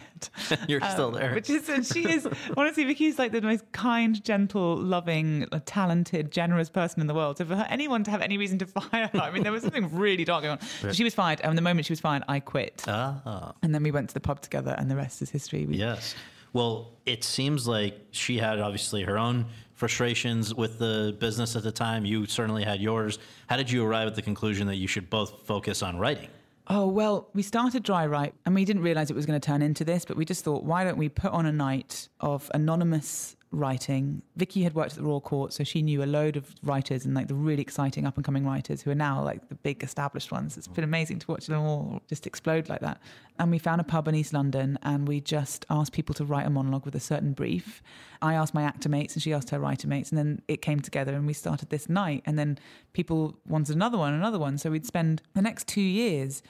You're 0.67 0.81
still 0.81 1.09
there. 1.09 1.33
Which 1.33 1.49
is, 1.49 1.69
and 1.69 1.85
she 1.85 2.01
is, 2.09 2.27
honestly, 2.57 2.83
Vicky's 2.83 3.17
like 3.17 3.31
the 3.31 3.41
most 3.41 3.63
kind, 3.71 4.21
gentle, 4.25 4.75
loving, 4.75 5.47
talented, 5.65 6.31
generous 6.33 6.69
person 6.69 6.99
in 6.99 7.07
the 7.07 7.13
world. 7.13 7.37
So 7.37 7.45
for 7.45 7.55
her, 7.55 7.65
anyone 7.69 8.03
to 8.03 8.11
have 8.11 8.21
any 8.21 8.37
reason 8.37 8.57
to 8.59 8.65
fire 8.79 9.09
her, 9.13 9.19
I 9.21 9.31
mean, 9.31 9.43
there 9.43 9.53
was 9.53 9.61
something 9.63 9.89
really 9.95 10.25
dark 10.25 10.43
going 10.43 10.57
on. 10.57 10.61
So 10.81 10.91
she 10.91 11.05
was 11.05 11.13
fired. 11.15 11.39
And 11.45 11.57
the 11.57 11.61
moment 11.61 11.85
she 11.85 11.93
was 11.93 12.01
fired, 12.01 12.23
I 12.27 12.41
quit. 12.41 12.83
Ah, 12.89 13.53
And 13.63 13.73
then 13.73 13.83
we 13.83 13.91
went 13.91 14.09
to 14.09 14.13
the 14.15 14.19
pub 14.19 14.41
together, 14.41 14.75
and 14.77 14.91
the 14.91 14.97
rest 14.97 15.21
is 15.21 15.29
history. 15.29 15.65
We, 15.65 15.77
yes. 15.77 16.13
Well, 16.51 16.91
it 17.05 17.23
seems 17.23 17.69
like 17.69 17.97
she 18.11 18.37
had 18.37 18.59
obviously 18.59 19.03
her 19.03 19.17
own 19.17 19.45
frustrations 19.81 20.53
with 20.53 20.77
the 20.77 21.17
business 21.19 21.55
at 21.55 21.63
the 21.63 21.71
time. 21.71 22.05
You 22.05 22.27
certainly 22.27 22.63
had 22.63 22.79
yours. 22.79 23.17
How 23.47 23.57
did 23.57 23.71
you 23.71 23.83
arrive 23.83 24.07
at 24.07 24.13
the 24.13 24.21
conclusion 24.21 24.67
that 24.67 24.75
you 24.75 24.87
should 24.87 25.09
both 25.09 25.47
focus 25.47 25.81
on 25.81 25.97
writing? 25.97 26.29
Oh, 26.67 26.85
well, 26.85 27.29
we 27.33 27.41
started 27.41 27.83
DryWrite 27.83 28.33
and 28.45 28.53
we 28.53 28.63
didn't 28.63 28.83
realize 28.83 29.09
it 29.09 29.15
was 29.15 29.25
going 29.25 29.41
to 29.41 29.43
turn 29.43 29.63
into 29.63 29.83
this, 29.83 30.05
but 30.05 30.17
we 30.17 30.23
just 30.23 30.43
thought, 30.43 30.63
why 30.63 30.83
don't 30.83 30.99
we 30.99 31.09
put 31.09 31.31
on 31.31 31.47
a 31.47 31.51
night 31.51 32.09
of 32.19 32.51
anonymous 32.53 33.35
writing? 33.51 34.21
Vicky 34.35 34.63
had 34.63 34.73
worked 34.73 34.91
at 34.91 34.97
the 34.97 35.03
Royal 35.03 35.21
Court, 35.21 35.53
so 35.53 35.63
she 35.63 35.81
knew 35.81 36.03
a 36.03 36.05
load 36.05 36.37
of 36.37 36.53
writers 36.63 37.05
and 37.05 37.13
like 37.13 37.27
the 37.27 37.35
really 37.35 37.61
exciting 37.61 38.05
up 38.05 38.15
and 38.15 38.25
coming 38.25 38.45
writers 38.45 38.81
who 38.81 38.91
are 38.91 38.95
now 38.95 39.23
like 39.23 39.49
the 39.49 39.55
big 39.55 39.83
established 39.83 40.31
ones. 40.31 40.57
It's 40.57 40.67
been 40.67 40.83
amazing 40.83 41.19
to 41.19 41.27
watch 41.27 41.47
them 41.47 41.61
all 41.61 42.01
just 42.07 42.25
explode 42.25 42.69
like 42.69 42.81
that. 42.81 42.99
And 43.39 43.51
we 43.51 43.59
found 43.59 43.81
a 43.81 43.83
pub 43.83 44.07
in 44.07 44.15
East 44.15 44.33
London 44.33 44.77
and 44.83 45.07
we 45.07 45.19
just 45.19 45.65
asked 45.69 45.93
people 45.93 46.13
to 46.15 46.25
write 46.25 46.45
a 46.45 46.49
monologue 46.49 46.85
with 46.85 46.95
a 46.95 46.99
certain 46.99 47.33
brief. 47.33 47.81
I 48.21 48.33
asked 48.35 48.53
my 48.53 48.63
actor 48.63 48.89
mates 48.89 49.13
and 49.13 49.23
she 49.23 49.33
asked 49.33 49.49
her 49.49 49.59
writer 49.59 49.87
mates, 49.87 50.09
and 50.09 50.17
then 50.17 50.41
it 50.47 50.61
came 50.61 50.79
together 50.79 51.13
and 51.13 51.25
we 51.25 51.33
started 51.33 51.69
this 51.69 51.89
night. 51.89 52.23
And 52.25 52.37
then 52.37 52.59
people 52.93 53.37
wanted 53.47 53.75
another 53.75 53.97
one, 53.97 54.13
another 54.13 54.39
one. 54.39 54.57
So 54.57 54.71
we'd 54.71 54.85
spend 54.85 55.21
the 55.33 55.41
next 55.41 55.67
two 55.67 55.81
years 55.81 56.43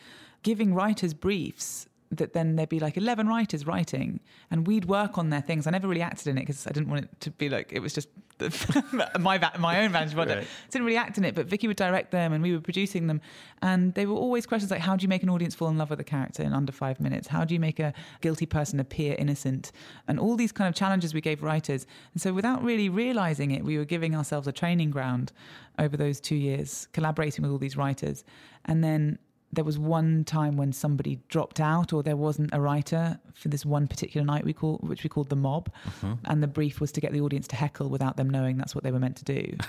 giving 0.43 0.73
writers 0.73 1.13
briefs 1.13 1.87
that 2.11 2.33
then 2.33 2.57
there'd 2.57 2.69
be 2.69 2.79
like 2.79 2.97
11 2.97 3.27
writers 3.27 3.65
writing 3.65 4.19
and 4.49 4.67
we'd 4.67 4.85
work 4.85 5.17
on 5.17 5.29
their 5.29 5.41
things. 5.41 5.65
I 5.65 5.71
never 5.71 5.87
really 5.87 6.01
acted 6.01 6.27
in 6.27 6.37
it 6.37 6.41
because 6.41 6.67
I 6.67 6.71
didn't 6.71 6.89
want 6.89 7.05
it 7.05 7.21
to 7.21 7.31
be 7.31 7.47
like, 7.47 7.71
it 7.71 7.79
was 7.79 7.93
just 7.93 8.09
my, 9.19 9.37
va- 9.37 9.53
my 9.59 9.83
own 9.83 9.91
vantage 9.91 10.15
point. 10.15 10.29
Right. 10.29 10.39
I 10.39 10.69
didn't 10.69 10.85
really 10.85 10.97
act 10.97 11.17
in 11.17 11.23
it, 11.23 11.35
but 11.35 11.45
Vicky 11.45 11.67
would 11.67 11.77
direct 11.77 12.11
them 12.11 12.33
and 12.33 12.43
we 12.43 12.51
were 12.53 12.59
producing 12.59 13.07
them. 13.07 13.21
And 13.61 13.93
they 13.93 14.05
were 14.05 14.15
always 14.15 14.45
questions 14.45 14.71
like, 14.71 14.81
how 14.81 14.95
do 14.95 15.03
you 15.03 15.07
make 15.07 15.23
an 15.23 15.29
audience 15.29 15.55
fall 15.55 15.69
in 15.69 15.77
love 15.77 15.89
with 15.89 15.99
a 15.99 16.03
character 16.03 16.43
in 16.43 16.51
under 16.51 16.71
five 16.71 16.99
minutes? 16.99 17.27
How 17.27 17.45
do 17.45 17.53
you 17.53 17.59
make 17.59 17.79
a 17.79 17.93
guilty 18.19 18.45
person 18.45 18.79
appear 18.79 19.15
innocent? 19.17 19.71
And 20.07 20.19
all 20.19 20.35
these 20.35 20.51
kind 20.51 20.67
of 20.67 20.75
challenges 20.75 21.13
we 21.13 21.21
gave 21.21 21.43
writers. 21.43 21.87
And 22.13 22.21
so 22.21 22.33
without 22.33 22.61
really 22.61 22.89
realizing 22.89 23.51
it, 23.51 23.63
we 23.63 23.77
were 23.77 23.85
giving 23.85 24.15
ourselves 24.15 24.47
a 24.47 24.51
training 24.51 24.91
ground 24.91 25.31
over 25.79 25.95
those 25.95 26.19
two 26.19 26.35
years, 26.35 26.87
collaborating 26.91 27.43
with 27.43 27.51
all 27.51 27.57
these 27.57 27.77
writers. 27.77 28.25
And 28.65 28.83
then 28.83 29.17
there 29.53 29.63
was 29.63 29.77
one 29.77 30.23
time 30.23 30.55
when 30.55 30.71
somebody 30.71 31.19
dropped 31.27 31.59
out 31.59 31.91
or 31.91 32.03
there 32.03 32.15
wasn't 32.15 32.49
a 32.53 32.61
writer 32.61 33.19
for 33.33 33.49
this 33.49 33.65
one 33.65 33.87
particular 33.87 34.25
night 34.25 34.45
we 34.45 34.53
call 34.53 34.77
which 34.77 35.03
we 35.03 35.09
called 35.09 35.29
the 35.29 35.35
mob. 35.35 35.69
Mm-hmm. 35.85 36.13
And 36.25 36.41
the 36.41 36.47
brief 36.47 36.79
was 36.79 36.91
to 36.93 37.01
get 37.01 37.11
the 37.11 37.21
audience 37.21 37.47
to 37.49 37.55
heckle 37.55 37.89
without 37.89 38.17
them 38.17 38.29
knowing 38.29 38.57
that's 38.57 38.73
what 38.73 38.83
they 38.83 38.91
were 38.91 38.99
meant 38.99 39.17
to 39.17 39.25
do. 39.25 39.57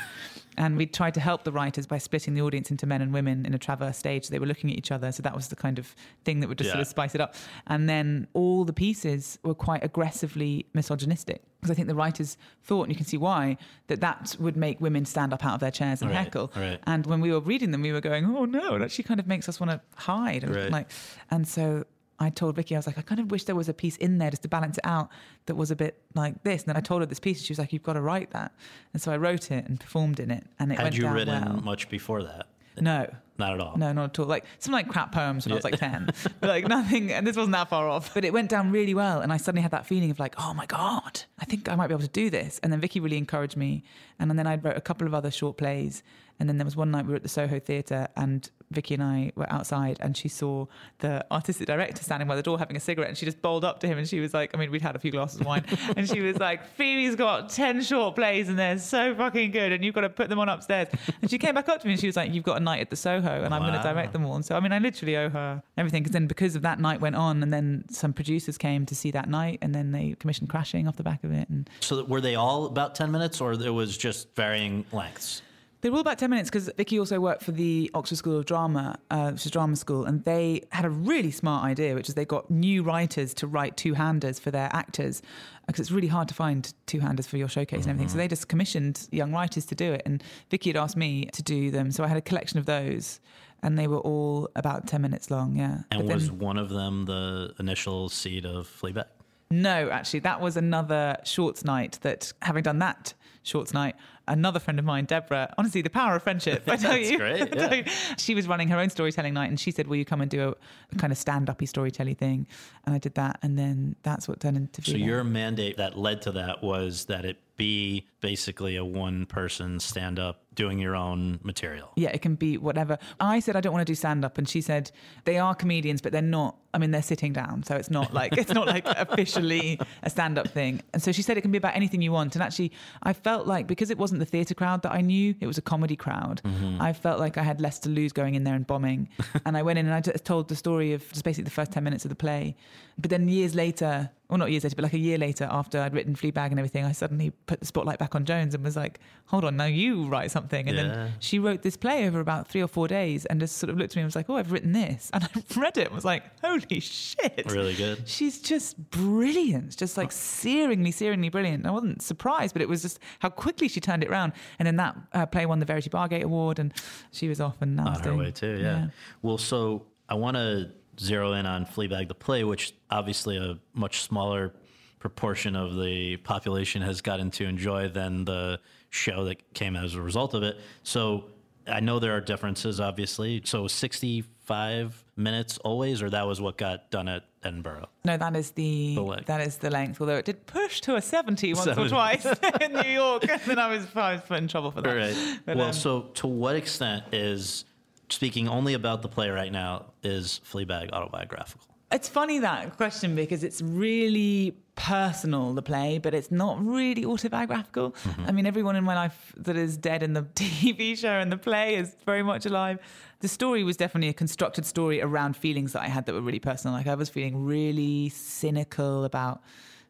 And 0.59 0.77
we 0.77 0.85
tried 0.85 1.15
to 1.15 1.21
help 1.21 1.45
the 1.45 1.51
writers 1.51 1.87
by 1.87 1.97
splitting 1.97 2.35
the 2.35 2.43
audience 2.43 2.71
into 2.71 2.87
men 2.87 3.01
and 3.01 3.11
women 3.11 3.47
in 3.47 3.55
a 3.55 3.59
traverse 3.59 3.97
stage. 3.97 4.29
They 4.29 4.39
were 4.39 4.45
looking 4.45 4.71
at 4.71 4.77
each 4.77 4.93
other 4.93 5.11
so 5.11 5.23
that 5.23 5.35
was 5.35 5.49
the 5.49 5.57
kind 5.57 5.79
of 5.79 5.95
thing 6.27 6.41
that 6.41 6.49
would 6.49 6.59
just 6.59 6.69
sort 6.69 6.83
of 6.83 6.87
spice 6.87 7.15
it 7.15 7.23
up. 7.23 7.35
And 7.67 7.89
then 7.89 8.27
all 8.35 8.67
the 8.67 8.75
pieces 8.75 9.39
were 9.43 9.55
quite 9.55 9.83
aggressively 9.83 10.67
misogynistic 10.75 11.43
because 11.63 11.71
I 11.71 11.75
think 11.75 11.87
the 11.87 11.95
writers 11.95 12.37
thought, 12.65 12.83
and 12.83 12.91
you 12.93 12.97
can 12.97 13.07
see 13.07 13.17
why, 13.17 13.57
that 13.87 14.01
that 14.01 14.37
would 14.41 14.57
make 14.57 14.81
women 14.81 15.05
stand 15.05 15.33
up 15.33 15.45
out 15.45 15.55
of 15.55 15.61
their 15.61 15.71
chairs 15.71 16.03
and 16.03 16.11
Right, 16.11 16.19
heckle. 16.19 16.51
right. 16.57 16.81
And 16.89 17.07
when 17.07 17.21
we 17.21 17.31
were 17.31 17.39
reading 17.39 17.71
them, 17.71 17.83
we 17.83 17.93
were 17.93 18.01
going, 18.01 18.25
"Oh 18.25 18.45
no!" 18.47 18.75
It 18.75 18.83
actually 18.83 19.05
kind 19.05 19.21
of 19.21 19.29
makes 19.29 19.49
us 19.49 19.61
want 19.61 19.71
to 19.71 19.81
hide. 20.03 20.43
And 20.43 20.55
Right. 20.57 20.71
Like, 20.73 20.91
and 21.31 21.47
so 21.47 21.85
I 22.19 22.31
told 22.31 22.57
Vicky, 22.57 22.75
I 22.75 22.79
was 22.79 22.87
like, 22.89 22.99
I 22.99 23.03
kind 23.03 23.21
of 23.21 23.31
wish 23.31 23.45
there 23.45 23.55
was 23.55 23.69
a 23.69 23.75
piece 23.75 23.97
in 23.99 24.19
there 24.19 24.31
just 24.31 24.43
to 24.43 24.49
balance 24.49 24.77
it 24.79 24.85
out 24.87 25.09
that 25.47 25.55
was 25.55 25.71
a 25.71 25.77
bit 25.77 26.03
like 26.15 26.43
this. 26.43 26.63
And 26.63 26.69
then 26.71 26.77
I 26.77 26.81
told 26.81 27.01
her 27.03 27.07
this 27.07 27.21
piece, 27.21 27.39
and 27.39 27.47
she 27.47 27.53
was 27.53 27.59
like, 27.61 27.73
"You've 27.73 27.83
got 27.85 27.93
to 27.93 28.01
write 28.03 28.33
that." 28.33 28.53
And 28.93 29.01
so 29.01 29.13
I 29.13 29.17
wrote 29.17 29.53
it 29.53 29.65
and 29.69 29.79
performed 29.79 30.19
in 30.19 30.33
it, 30.33 30.45
and 30.59 30.73
it 30.73 30.79
Had 30.79 30.83
went 30.85 30.97
you 30.97 31.03
down 31.05 31.15
written 31.15 31.45
well. 31.45 31.61
much 31.63 31.89
before 31.89 32.25
that? 32.25 32.49
No. 32.81 33.07
Not 33.39 33.55
at 33.55 33.61
all. 33.61 33.77
No, 33.77 33.93
not 33.93 34.05
at 34.11 34.19
all. 34.19 34.27
Like 34.27 34.45
some 34.59 34.73
like 34.73 34.89
crap 34.89 35.13
poems 35.13 35.45
when 35.45 35.53
I 35.53 35.57
was 35.57 35.65
like 35.65 35.79
10. 35.79 36.11
But 36.41 36.49
like 36.49 36.69
nothing, 36.69 37.11
and 37.13 37.27
this 37.27 37.37
wasn't 37.37 37.53
that 37.53 37.69
far 37.69 37.89
off. 37.89 38.13
But 38.15 38.25
it 38.25 38.33
went 38.33 38.51
down 38.51 38.71
really 38.71 38.95
well. 38.95 39.21
And 39.21 39.33
I 39.33 39.37
suddenly 39.37 39.63
had 39.63 39.71
that 39.73 39.87
feeling 39.87 40.11
of 40.11 40.19
like, 40.21 40.35
oh 40.39 40.55
my 40.55 40.67
God, 40.67 41.23
I 41.39 41.45
think 41.45 41.69
I 41.69 41.75
might 41.75 41.89
be 41.89 41.95
able 41.95 42.03
to 42.03 42.09
do 42.09 42.31
this. 42.31 42.61
And 42.63 42.73
then 42.73 42.81
Vicky 42.81 43.01
really 43.01 43.19
encouraged 43.19 43.57
me. 43.57 43.85
And 44.19 44.31
then 44.39 44.47
I 44.47 44.57
wrote 44.57 44.77
a 44.77 44.81
couple 44.81 45.07
of 45.07 45.15
other 45.15 45.31
short 45.31 45.57
plays. 45.57 46.03
And 46.39 46.49
then 46.49 46.59
there 46.59 46.65
was 46.65 46.77
one 46.77 46.91
night 46.91 47.05
we 47.07 47.11
were 47.11 47.17
at 47.17 47.23
the 47.23 47.29
Soho 47.29 47.59
Theatre 47.59 48.09
and 48.17 48.49
Vicky 48.73 48.95
and 48.95 49.03
I 49.03 49.33
were 49.37 49.51
outside 49.53 49.99
and 50.01 50.17
she 50.17 50.29
saw 50.29 50.67
the 50.99 51.25
artistic 51.31 51.67
director 51.67 52.03
standing 52.03 52.29
by 52.29 52.37
the 52.37 52.43
door 52.43 52.59
having 52.59 52.77
a 52.77 52.81
cigarette 52.81 53.09
and 53.09 53.19
she 53.19 53.27
just 53.27 53.41
bowled 53.43 53.65
up 53.65 53.81
to 53.81 53.87
him 53.87 53.99
and 53.99 54.09
she 54.09 54.21
was 54.21 54.35
like, 54.35 54.55
I 54.55 54.59
mean, 54.59 54.71
we'd 54.71 54.83
had 54.83 54.97
a 54.97 54.99
few 54.99 55.11
glasses 55.11 55.41
of 55.41 55.47
wine 55.47 55.65
and 55.97 56.09
she 56.09 56.21
was 56.21 56.39
like, 56.39 56.67
Phoebe's 56.77 57.17
got 57.17 57.49
10 57.51 57.83
short 57.83 58.15
plays 58.15 58.49
and 58.49 58.59
they're 58.59 58.79
so 58.79 59.15
fucking 59.15 59.51
good 59.51 59.73
and 59.73 59.85
you've 59.85 59.95
got 59.95 60.03
to 60.03 60.11
put 60.11 60.29
them 60.29 60.39
on 60.39 60.49
upstairs. 60.49 60.89
And 61.21 61.31
she 61.31 61.39
came 61.39 61.55
back 61.55 61.69
up 61.69 61.81
to 61.81 61.87
me 61.87 61.93
and 61.93 62.01
she 62.01 62.07
was 62.07 62.17
like, 62.17 62.33
you've 62.33 62.45
got 62.45 62.57
a 62.57 62.61
night 62.61 62.81
at 62.81 62.91
the 62.91 62.97
Soho 62.97 63.43
and 63.45 63.55
I'm 63.55 63.63
going 63.63 63.75
to 63.75 63.83
direct 63.83 64.13
them 64.13 64.25
all. 64.25 64.35
And 64.35 64.45
so, 64.45 64.57
I 64.57 64.61
mean, 64.61 64.73
I 64.73 64.79
literally 64.79 65.17
owe 65.17 65.31
her 65.31 65.63
everything 65.77 66.03
because 66.03 66.13
then 66.13 66.27
because 66.27 66.57
of 66.57 66.63
that 66.63 66.81
night 66.81 67.01
went 67.01 67.17
on 67.17 67.43
and 67.43 67.53
then 67.53 67.85
some 67.91 68.13
producers 68.13 68.59
came 68.59 68.87
to 68.87 68.95
see 68.95 69.11
that 69.11 69.29
night 69.29 69.59
and 69.63 69.75
then 69.75 69.93
they 69.93 70.15
commissioned 70.19 70.49
Crashing 70.49 70.87
off 70.89 70.97
the 70.97 71.03
back 71.03 71.25
of 71.25 71.33
it. 71.33 71.49
And 71.49 71.69
So 71.81 72.05
were 72.05 72.21
they 72.21 72.35
all 72.35 72.67
about 72.67 72.95
10 72.95 73.11
minutes 73.11 73.41
or 73.41 73.57
there 73.57 73.73
was 73.73 73.97
just 73.97 74.35
varying 74.35 74.85
lengths? 74.93 75.43
They 75.83 75.91
were 75.91 75.97
all 75.97 76.01
about 76.01 76.19
10 76.19 76.31
minutes 76.31 76.49
because 76.49 76.71
Vicky 76.77 76.97
also 77.01 77.19
worked 77.19 77.43
for 77.43 77.51
the 77.51 77.91
Oxford 77.93 78.15
School 78.15 78.39
of 78.39 78.47
Drama, 78.47 79.01
uh, 79.11 79.33
which 79.33 79.45
is 79.45 79.51
drama 79.51 79.75
school, 79.75 80.05
and 80.05 80.25
they 80.25 80.63
had 80.71 80.85
a 80.85 80.91
really 80.91 81.33
smart 81.33 81.65
idea, 81.65 81.97
which 81.97 82.09
is 82.09 82.15
they 82.15 82.25
got 82.25 82.49
new 82.49 82.85
writers 82.85 83.35
to 83.35 83.49
write 83.49 83.77
two 83.77 83.95
handers 83.95 84.39
for 84.39 84.53
their 84.53 84.71
actors 84.73 85.23
because 85.67 85.81
it's 85.81 85.91
really 85.91 86.07
hard 86.07 86.29
to 86.29 86.35
find 86.35 86.73
two 86.87 87.01
handers 87.01 87.27
for 87.27 87.37
your 87.37 87.49
showcase 87.49 87.83
and 87.83 87.91
everything. 87.91 88.09
So 88.09 88.17
they 88.17 88.29
just 88.29 88.47
commissioned 88.47 89.09
young 89.11 89.33
writers 89.33 89.67
to 89.67 89.75
do 89.75 89.93
it, 89.93 90.03
and 90.07 90.23
Vicky 90.51 90.71
had 90.71 90.77
asked 90.77 90.97
me 90.97 91.27
to 91.33 91.43
do 91.43 91.73
them. 91.73 91.91
So 91.91 92.05
I 92.05 92.07
had 92.07 92.17
a 92.17 92.23
collection 92.23 92.61
of 92.61 92.67
those, 92.67 93.19
and 93.65 93.77
they 93.77 93.89
were 93.89 93.99
all 93.99 94.49
about 94.55 94.87
10 94.87 95.03
minutes 95.03 95.33
long, 95.33 95.57
yeah. 95.57 95.79
And 95.91 96.07
was 96.07 96.31
one 96.31 96.59
of 96.59 96.69
them 96.69 97.07
the 97.07 97.55
initial 97.59 98.09
seed 98.09 98.47
of 98.47 98.69
Fleabag? 98.69 99.07
no, 99.51 99.91
actually, 99.91 100.21
that 100.21 100.41
was 100.41 100.57
another 100.57 101.17
shorts 101.25 101.65
night 101.65 101.99
that, 102.03 102.33
having 102.41 102.63
done 102.63 102.79
that 102.79 103.15
shorts 103.43 103.75
night, 103.75 103.97
another 104.29 104.61
friend 104.61 104.79
of 104.79 104.85
mine, 104.85 105.05
Deborah, 105.05 105.53
honestly, 105.59 105.83
the 105.83 105.91
power 105.91 106.17
of 106.17 106.23
friendship. 106.23 106.63
I 106.67 106.77
tell 106.77 106.93
That's 106.93 107.11
you. 107.11 107.19
great, 107.19 107.55
yeah. 107.55 107.93
She 108.19 108.35
was 108.35 108.49
running 108.49 108.69
her 108.69 108.79
own 108.79 108.91
storytelling 108.91 109.35
night 109.35 109.49
and 109.49 109.59
she 109.59 109.71
said, 109.71 109.87
Will 109.87 109.97
you 109.97 110.05
come 110.05 110.21
and 110.21 110.31
do 110.31 110.49
a, 110.49 110.55
a 110.93 110.97
kind 110.97 111.13
of 111.13 111.19
stand 111.19 111.51
uppy 111.51 111.67
storytelling 111.67 112.15
thing? 112.15 112.47
And 112.85 112.95
I 112.95 112.99
did 112.99 113.15
that. 113.15 113.39
And 113.43 113.59
then 113.59 113.97
that's 114.03 114.29
what 114.29 114.41
turned 114.41 114.57
into 114.57 114.83
So 114.83 114.97
your 114.97 115.25
mandate 115.25 115.77
that 115.77 115.99
led 115.99 116.23
to 116.23 116.33
that 116.33 116.63
was 116.63 117.07
that 117.07 117.25
it 117.25 117.39
be 117.57 118.07
basically 118.21 118.77
a 118.77 118.85
one 118.85 119.27
person 119.27 119.79
stand 119.79 120.19
up 120.19 120.43
doing 120.55 120.79
your 120.79 120.95
own 120.95 121.39
material. 121.43 121.91
Yeah, 121.97 122.11
it 122.11 122.21
can 122.21 122.35
be 122.35 122.59
whatever. 122.59 122.99
I 123.21 123.41
said 123.41 123.57
I 123.57 123.61
don't 123.61 123.73
want 123.73 123.87
to 123.87 123.91
do 123.91 123.95
stand 123.95 124.25
up, 124.25 124.39
and 124.39 124.49
she 124.49 124.61
said 124.61 124.91
they 125.25 125.39
are 125.39 125.55
comedians, 125.55 126.03
but 126.03 126.13
they're 126.13 126.23
not. 126.23 126.57
I 126.75 126.79
mean, 126.79 126.91
they're 126.91 127.03
sitting 127.03 127.33
down, 127.33 127.63
so 127.63 127.77
it's 127.77 127.91
not 127.91 128.13
like 128.13 128.37
it's 128.37 128.53
not 128.53 128.67
like 128.67 128.85
officially 128.87 129.79
a 130.03 130.11
stand 130.11 130.39
up 130.39 130.49
thing. 130.49 130.83
And 130.93 131.03
so 131.03 131.13
she 131.13 131.23
said 131.23 131.37
it 131.39 131.43
can 131.43 131.53
be 131.53 131.59
about 131.59 131.77
anything 131.77 132.03
you 132.03 132.13
want. 132.13 132.35
And 132.35 132.43
actually, 132.43 132.73
I 133.03 133.13
felt 133.13 133.47
like 133.47 133.67
because 133.67 133.91
it 133.91 133.99
wasn't 133.99 134.12
the 134.19 134.27
theatre 134.27 134.55
crowd 134.55 134.83
that 134.83 134.93
I 134.93 135.01
knew, 135.01 135.35
it 135.41 135.47
was 135.47 135.59
a 135.59 135.63
comedy 135.63 135.97
crowd. 135.97 136.41
Mm-hmm. 136.45 136.81
I 136.81 136.93
felt 136.93 137.19
like 137.19 137.39
I 137.39 137.43
had 137.43 137.61
less 137.61 137.79
to 137.81 137.89
lose 137.89 138.13
going 138.13 138.35
in 138.35 138.45
there 138.45 138.55
and 138.55 138.67
bombing. 138.67 139.09
and 139.47 139.57
I 139.57 139.63
went 139.63 139.79
in 139.79 139.87
and 139.87 139.95
I 139.95 140.01
just 140.01 140.25
told 140.25 140.49
the 140.49 140.57
story 140.57 140.93
of 140.93 141.09
just 141.11 141.25
basically 141.25 141.45
the 141.45 141.51
first 141.51 141.73
ten 141.73 141.85
minutes 141.85 142.05
of 142.05 142.09
the 142.09 142.15
play. 142.17 142.57
But 143.03 143.11
then 143.11 143.29
years 143.29 143.55
later, 143.55 144.11
well, 144.31 144.39
not 144.39 144.51
years 144.51 144.65
later, 144.65 144.77
but 144.77 144.85
like 144.85 144.93
a 144.95 144.99
year 144.99 145.19
later 145.19 145.47
after 145.51 145.81
I'd 145.81 145.93
written 145.93 146.15
Fleabag 146.15 146.47
and 146.51 146.59
everything, 146.59 146.85
I 146.87 146.93
suddenly 146.93 147.31
put 147.47 147.61
the 147.61 147.67
spotlight 147.67 147.99
back 147.99 148.15
on 148.15 148.25
Jones 148.25 148.55
and 148.55 148.65
was 148.65 148.77
like, 148.77 149.01
hold 149.27 149.45
on, 149.45 149.57
now 149.57 149.65
you 149.67 150.07
write 150.07 150.31
something. 150.31 150.69
And 150.69 150.77
Yeah. 150.79 150.83
then 150.85 151.13
she 151.19 151.39
wrote 151.39 151.63
this 151.63 151.77
play 151.77 152.07
over 152.07 152.21
about 152.21 152.49
three 152.49 152.63
or 152.63 152.69
four 152.69 152.89
days 152.89 153.27
and 153.27 153.41
just 153.41 153.59
sort 153.59 153.69
of 153.69 153.77
looked 153.77 153.93
at 153.93 153.97
me 153.97 154.03
and 154.03 154.07
was 154.07 154.17
like, 154.17 154.31
oh, 154.31 154.37
I've 154.37 154.53
written 154.53 154.73
this. 154.73 155.11
And 155.15 155.25
I 155.25 155.61
read 155.61 155.77
it 155.77 155.87
and 155.89 155.95
was 155.95 156.05
like, 156.05 156.23
holy 156.41 156.81
shit. 156.81 157.45
Really 157.53 157.75
good. 157.75 158.09
She's 158.09 158.41
just 158.41 158.79
brilliant, 158.91 159.77
just 159.77 159.97
like 159.97 160.11
searingly, 160.11 160.89
searingly 160.91 161.31
brilliant. 161.31 161.67
I 161.67 161.71
wasn't 161.73 162.01
surprised, 162.01 162.55
but 162.55 162.63
it 162.63 162.69
was 162.69 162.81
just 162.83 163.01
how 163.19 163.29
quickly 163.29 163.69
she 163.69 163.81
turned 163.81 164.03
it 164.05 164.11
around. 164.11 164.33
And 164.59 164.67
then 164.67 164.77
that 164.77 164.97
uh, 165.13 165.27
play 165.27 165.45
won 165.45 165.59
the 165.59 165.67
Verity 165.67 165.91
Bargate 165.91 166.23
Award, 166.23 166.59
and 166.59 166.73
she 167.11 167.29
was 167.29 167.41
off 167.41 167.61
and 167.61 167.77
now 167.77 167.89
on 167.89 168.03
her 168.03 168.17
way 168.17 168.31
too. 168.31 168.59
Yeah. 168.63 168.87
Well, 169.21 169.37
so 169.39 169.87
I 170.09 170.15
want 170.15 170.37
to 170.37 170.71
zero 171.03 171.33
in 171.33 171.47
on 171.47 171.67
Fleabag 171.67 172.09
the 172.09 172.15
play, 172.15 172.45
which 172.45 172.75
obviously 172.91 173.37
a 173.37 173.59
much 173.75 174.03
smaller 174.03 174.53
proportion 174.99 175.57
of 175.57 175.77
the 175.77 176.17
population 176.19 176.81
has 176.83 177.01
gotten 177.01 177.31
to 177.33 177.45
enjoy 177.45 177.89
than 177.89 178.25
the 178.25 178.61
show 178.91 179.25
that 179.25 179.53
came 179.55 179.75
as 179.77 179.95
a 179.95 180.01
result 180.01 180.33
of 180.35 180.43
it. 180.43 180.59
So 180.85 181.25
I 181.67 181.81
know 181.81 181.99
there 181.99 182.17
are 182.17 182.21
differences, 182.21 182.79
obviously. 182.81 183.43
So 183.45 183.67
65 183.67 185.05
minutes 185.17 185.59
always, 185.59 186.03
or 186.03 186.11
that 186.11 186.27
was 186.27 186.41
what 186.41 186.57
got 186.57 186.91
done 186.91 187.09
at 187.09 187.25
Edinburgh. 187.43 187.89
No, 188.05 188.17
that 188.17 188.37
is 188.37 188.53
the, 188.53 188.95
The 188.95 189.03
length. 189.03 189.27
that 189.27 189.41
is 189.41 189.57
the 189.59 189.71
length. 189.71 190.01
Although 190.01 190.17
it 190.19 190.25
did 190.25 190.47
push 190.47 190.81
to 190.83 190.97
a 190.97 191.03
seventy 191.03 191.53
once 191.55 191.65
70. 191.65 191.83
or 191.87 191.89
twice 191.89 192.25
in 192.61 192.73
New 192.73 192.89
York, 192.91 193.29
and 193.29 193.41
then 193.43 193.59
I 193.59 193.69
was, 193.69 193.87
I 193.95 194.13
was 194.15 194.21
put 194.23 194.39
in 194.39 194.49
trouble 194.49 194.71
for 194.71 194.81
that. 194.83 194.97
Right. 194.97 195.39
But, 195.45 195.57
well, 195.57 195.67
um, 195.69 195.73
so 195.73 196.03
to 196.15 196.27
what 196.27 196.55
extent 196.57 197.05
is 197.13 197.65
speaking 198.13 198.49
only 198.49 198.75
about 198.75 199.03
the 199.03 199.09
play 199.09 199.31
right 199.31 199.53
now 199.53 199.87
is 200.03 200.41
Fleabag 200.51 200.93
autobiographical? 200.93 201.67
It's 201.91 202.09
funny 202.09 202.39
that 202.39 202.79
question 202.79 203.15
because 203.15 203.45
it's 203.45 203.61
really 203.61 204.57
personal, 204.77 205.53
the 205.53 205.61
play, 205.61 205.99
but 205.99 206.15
it's 206.15 206.31
not 206.31 206.65
really 206.65 207.05
autobiographical. 207.05 207.93
Mm-hmm. 207.93 208.27
I 208.27 208.33
mean, 208.33 208.47
everyone 208.47 208.77
in 208.77 208.85
my 208.85 208.95
life 208.95 209.35
that 209.37 209.57
is 209.57 209.77
dead 209.77 210.03
in 210.03 210.15
the 210.15 210.23
TV 210.35 210.97
show 210.97 211.13
and 211.13 211.31
the 211.31 211.37
play 211.37 211.75
is 211.75 211.95
very 212.07 212.23
much 212.23 212.47
alive. 212.47 212.79
The 213.21 213.29
story 213.29 213.63
was 213.63 213.77
definitely 213.77 214.09
a 214.09 214.15
constructed 214.15 214.65
story 214.65 215.03
around 215.03 215.37
feelings 215.37 215.75
that 215.75 215.83
I 215.83 215.89
had 215.89 216.07
that 216.07 216.15
were 216.15 216.23
really 216.23 216.41
personal. 216.41 216.75
Like 216.75 216.87
I 216.87 216.95
was 216.95 217.11
feeling 217.11 217.45
really 217.45 218.09
cynical 218.09 219.05
about 219.05 219.43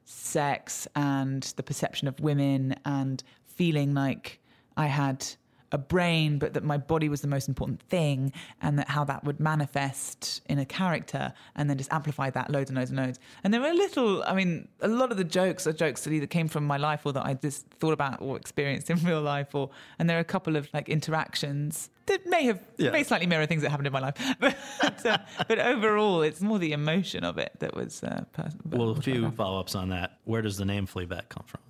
sex 0.05 0.89
and 0.97 1.43
the 1.57 1.63
perception 1.63 2.09
of 2.09 2.19
women 2.19 2.75
and 2.85 3.23
feeling 3.47 3.95
like 3.95 4.41
I 4.77 4.87
had 4.87 5.25
a 5.73 5.79
brain, 5.79 6.39
but 6.39 6.53
that 6.55 6.63
my 6.65 6.77
body 6.77 7.09
was 7.09 7.21
the 7.23 7.29
most 7.29 7.49
important 7.49 7.81
thing, 7.83 8.33
and 8.61 8.79
that 8.79 8.89
how 8.89 9.05
that 9.05 9.25
would 9.25 9.41
manifest 9.41 10.43
in 10.49 10.59
a 10.59 10.65
character, 10.65 11.33
and 11.57 11.69
then 11.69 11.79
just 11.79 11.93
amplify 11.93 12.31
that 12.31 12.51
loads 12.51 12.71
and 12.71 12.79
loads 12.79 12.91
and 12.91 12.99
loads. 12.99 13.19
And 13.43 13.53
there 13.53 13.61
were 13.61 13.69
a 13.69 13.75
little, 13.75 14.23
I 14.25 14.35
mean, 14.35 14.69
a 14.81 14.89
lot 14.89 15.11
of 15.11 15.17
the 15.17 15.25
jokes 15.25 15.67
are 15.67 15.73
jokes 15.73 16.05
that 16.05 16.13
either 16.13 16.27
came 16.27 16.49
from 16.49 16.65
my 16.67 16.77
life 16.77 17.05
or 17.07 17.13
that 17.13 17.25
I 17.25 17.35
just 17.35 17.67
thought 17.81 17.93
about 17.93 18.21
or 18.21 18.37
experienced 18.37 18.91
in 18.91 18.99
real 19.05 19.23
life, 19.23 19.55
or 19.55 19.71
and 19.99 20.09
there 20.09 20.17
are 20.19 20.21
a 20.21 20.25
couple 20.25 20.57
of 20.57 20.69
like 20.75 20.89
interactions 20.89 21.91
that 22.07 22.27
may 22.27 22.45
have 22.47 22.61
Yeah. 22.79 22.91
may 22.91 23.05
slightly 23.05 23.27
mirror 23.27 23.47
things 23.47 23.63
that 23.63 23.71
happened 23.71 23.87
in 23.87 23.93
my 23.93 24.01
life, 24.01 24.15
but, 24.41 25.07
uh, 25.07 25.19
but 25.49 25.59
overall, 25.59 26.23
it's 26.23 26.41
more 26.41 26.59
the 26.59 26.73
emotion 26.73 27.25
of 27.25 27.39
it 27.39 27.53
that 27.61 27.75
was. 27.75 28.03
Uh, 28.03 28.25
pers- 28.33 28.57
Well, 28.69 28.91
a 28.91 29.01
few 29.01 29.31
follow 29.31 29.61
ups 29.61 29.75
on 29.75 29.89
that. 29.91 30.19
Where 30.25 30.43
does 30.43 30.57
the 30.57 30.65
name 30.65 30.87
Fleabag 30.87 31.29
come 31.29 31.45
from? 31.47 31.61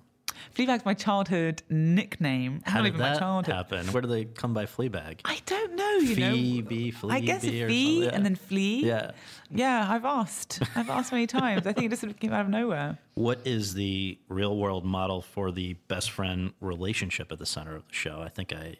Fleabag's 0.55 0.85
my 0.85 0.93
childhood 0.93 1.63
nickname. 1.69 2.61
How 2.65 2.79
Not 2.79 2.83
did 2.83 2.87
even 2.89 2.99
my 3.01 3.09
that 3.13 3.19
childhood. 3.19 3.53
happen? 3.53 3.87
Where 3.87 4.01
do 4.01 4.07
they 4.07 4.25
come 4.25 4.53
by 4.53 4.65
Fleabag? 4.65 5.19
I 5.25 5.39
don't 5.45 5.75
know. 5.75 5.97
You 5.97 6.15
Phoebe, 6.15 6.93
know, 7.03 7.09
I 7.09 7.19
guess 7.19 7.43
it's 7.43 7.51
Fee 7.67 8.01
something, 8.01 8.15
and 8.15 8.25
then 8.25 8.35
Flea. 8.35 8.85
Yeah. 8.85 9.11
yeah. 9.51 9.87
I've 9.89 10.05
asked. 10.05 10.61
I've 10.75 10.89
asked 10.89 11.11
many 11.11 11.27
times. 11.27 11.65
I 11.67 11.73
think 11.73 11.85
it 11.85 11.89
just 11.89 12.01
sort 12.01 12.11
of 12.11 12.19
came 12.19 12.33
out 12.33 12.41
of 12.41 12.49
nowhere. 12.49 12.97
What 13.15 13.39
is 13.45 13.73
the 13.73 14.17
real 14.29 14.57
world 14.57 14.85
model 14.85 15.21
for 15.21 15.51
the 15.51 15.73
best 15.87 16.11
friend 16.11 16.53
relationship 16.61 17.31
at 17.31 17.39
the 17.39 17.45
center 17.45 17.75
of 17.75 17.87
the 17.87 17.93
show? 17.93 18.21
I 18.21 18.29
think 18.29 18.53
I. 18.53 18.75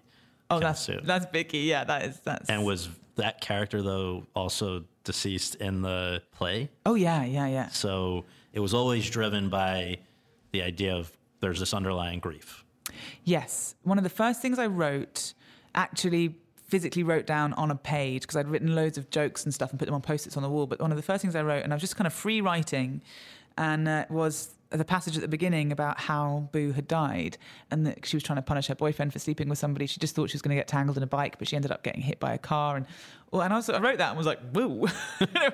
Oh, 0.49 0.60
that's 0.60 0.82
assume. 0.88 1.06
that's 1.06 1.26
Vicky. 1.32 1.60
Yeah, 1.60 1.84
that 1.86 2.04
is 2.06 2.19
that's. 2.19 2.49
And 2.49 2.65
was 2.65 2.89
that 3.15 3.41
character 3.41 3.82
though 3.82 4.26
also 4.36 4.84
deceased 5.04 5.56
in 5.56 5.82
the 5.82 6.21
play? 6.32 6.69
oh 6.86 6.95
yeah, 6.95 7.23
yeah, 7.23 7.47
yeah. 7.47 7.67
So 7.69 8.26
it 8.54 8.60
was 8.60 8.73
always 8.73 9.10
driven 9.10 9.49
by 9.49 9.97
the 10.52 10.62
idea 10.62 10.95
of 10.95 11.12
there's 11.43 11.60
this 11.60 11.73
underlying 11.73 12.19
grief. 12.19 12.63
Yes, 13.23 13.75
one 13.84 13.97
of 13.97 14.03
the 14.03 14.10
first 14.10 14.41
things 14.41 14.58
I 14.58 14.67
wrote, 14.67 15.34
actually 15.75 16.36
physically 16.67 17.03
wrote 17.03 17.27
down 17.27 17.53
on 17.53 17.69
a 17.69 17.75
page 17.75 18.23
because 18.23 18.36
I'd 18.36 18.47
written 18.47 18.73
loads 18.73 18.97
of 18.97 19.10
jokes 19.12 19.43
and 19.43 19.53
stuff 19.53 19.69
and 19.69 19.77
put 19.77 19.86
them 19.86 19.93
on 19.93 20.01
post-its 20.01 20.38
on 20.38 20.43
the 20.43 20.49
wall. 20.49 20.65
But 20.65 20.79
one 20.79 20.91
of 20.91 20.97
the 20.97 21.03
first 21.03 21.21
things 21.21 21.36
I 21.36 21.43
wrote, 21.43 21.63
and 21.63 21.71
I 21.71 21.75
was 21.75 21.82
just 21.82 21.95
kind 21.95 22.08
of 22.08 22.13
free 22.13 22.41
writing, 22.41 23.01
and 23.58 23.88
uh, 23.88 24.06
was 24.10 24.52
the 24.79 24.86
passage 24.86 25.15
at 25.15 25.21
the 25.21 25.27
beginning 25.27 25.71
about 25.71 25.99
how 25.99 26.49
Boo 26.51 26.71
had 26.71 26.88
died 26.88 27.38
and 27.69 27.86
that 27.86 28.05
she 28.05 28.15
was 28.15 28.23
trying 28.23 28.38
to 28.38 28.41
punish 28.41 28.67
her 28.67 28.75
boyfriend 28.75 29.13
for 29.13 29.19
sleeping 29.19 29.49
with 29.49 29.59
somebody. 29.59 29.86
She 29.86 29.99
just 29.99 30.15
thought 30.15 30.29
she 30.29 30.36
was 30.36 30.41
going 30.41 30.55
to 30.55 30.59
get 30.59 30.67
tangled 30.67 30.97
in 30.97 31.03
a 31.03 31.07
bike, 31.07 31.38
but 31.38 31.47
she 31.47 31.55
ended 31.55 31.71
up 31.71 31.83
getting 31.83 32.01
hit 32.01 32.19
by 32.19 32.33
a 32.33 32.38
car. 32.38 32.75
And 32.77 32.86
well, 33.33 33.41
and 33.41 33.51
I, 33.51 33.55
was, 33.55 33.67
I 33.67 33.79
wrote 33.79 33.97
that 33.97 34.09
and 34.09 34.17
was 34.17 34.27
like, 34.27 34.39
"Woo, 34.53 34.86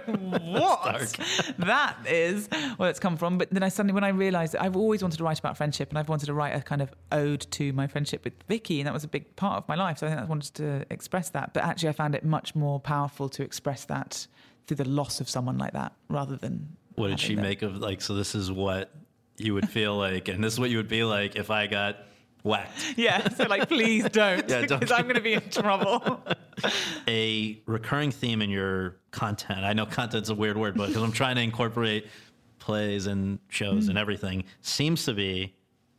what? 0.06 1.18
that 1.60 1.96
is 2.06 2.50
where 2.76 2.90
it's 2.90 3.00
come 3.00 3.16
from." 3.16 3.38
But 3.38 3.52
then 3.52 3.64
I 3.64 3.70
suddenly, 3.70 3.94
when 3.94 4.04
I 4.04 4.10
realised 4.10 4.54
that 4.54 4.62
I've 4.62 4.76
always 4.76 5.02
wanted 5.02 5.16
to 5.16 5.24
write 5.24 5.40
about 5.40 5.56
friendship, 5.56 5.88
and 5.88 5.98
I've 5.98 6.10
wanted 6.10 6.26
to 6.26 6.34
write 6.34 6.56
a 6.56 6.62
kind 6.62 6.82
of 6.82 6.94
ode 7.14 7.50
to 7.52 7.72
my 7.72 7.88
friendship 7.88 8.26
with 8.26 8.34
Vicky, 8.50 8.82
and 8.82 8.88
that 8.88 8.94
was 8.94 9.06
a 9.06 9.08
big 9.08 9.34
part 9.38 9.58
of 9.60 9.68
my 9.70 9.76
life. 9.76 10.00
So 10.00 10.08
I 10.08 10.10
think 10.10 10.22
I 10.22 10.26
wanted 10.26 10.54
to 10.56 10.86
express 10.90 11.30
that. 11.30 11.54
But 11.54 11.64
actually, 11.64 11.88
I 11.88 11.94
found 11.94 12.16
it 12.16 12.26
much 12.26 12.54
more 12.54 12.82
powerful 12.82 13.30
to 13.30 13.44
express 13.44 13.86
that 13.86 14.28
through 14.68 14.76
the 14.76 14.90
loss 14.90 15.22
of 15.22 15.30
someone 15.30 15.58
like 15.58 15.72
that, 15.72 15.94
rather 16.10 16.36
than 16.36 16.76
What 16.96 17.08
did 17.08 17.22
she 17.22 17.38
make 17.38 17.62
of 17.62 17.78
like? 17.78 18.02
So 18.02 18.14
this 18.14 18.36
is 18.36 18.52
what 18.52 18.92
you 19.40 19.54
would 19.54 19.70
feel 19.70 19.96
like, 19.98 20.28
and 20.28 20.44
this 20.44 20.54
is 20.54 20.60
what 20.60 20.70
you 20.70 20.78
would 20.78 20.88
be 20.88 21.04
like 21.04 21.36
if 21.36 21.50
I 21.50 21.68
got 21.68 21.98
whacked. 22.44 22.94
Yeah, 22.98 23.28
so 23.30 23.46
like, 23.46 23.68
please 23.68 24.04
don't, 24.10 24.44
Yeah, 24.50 24.66
don't. 24.66 24.80
because 24.80 24.92
I'm 24.92 25.04
going 25.04 25.16
to 25.16 25.22
be 25.22 25.34
in 25.34 25.50
trouble. 25.50 26.22
A 27.08 27.62
recurring 27.66 28.12
theme 28.12 28.42
in 28.42 28.50
your 28.50 28.98
content. 29.12 29.64
I 29.64 29.74
know 29.74 29.86
content's 29.86 30.30
a 30.30 30.36
weird 30.36 30.58
word, 30.58 30.76
but 30.76 30.88
because 30.88 31.02
I'm 31.04 31.12
trying 31.12 31.36
to 31.38 31.42
incorporate 31.42 32.08
plays 32.60 33.08
and 33.08 33.40
shows 33.50 33.86
Hmm. 33.86 33.92
and 33.92 33.98
everything, 33.98 34.44
seems 34.62 35.06
to 35.06 35.14
be. 35.14 35.56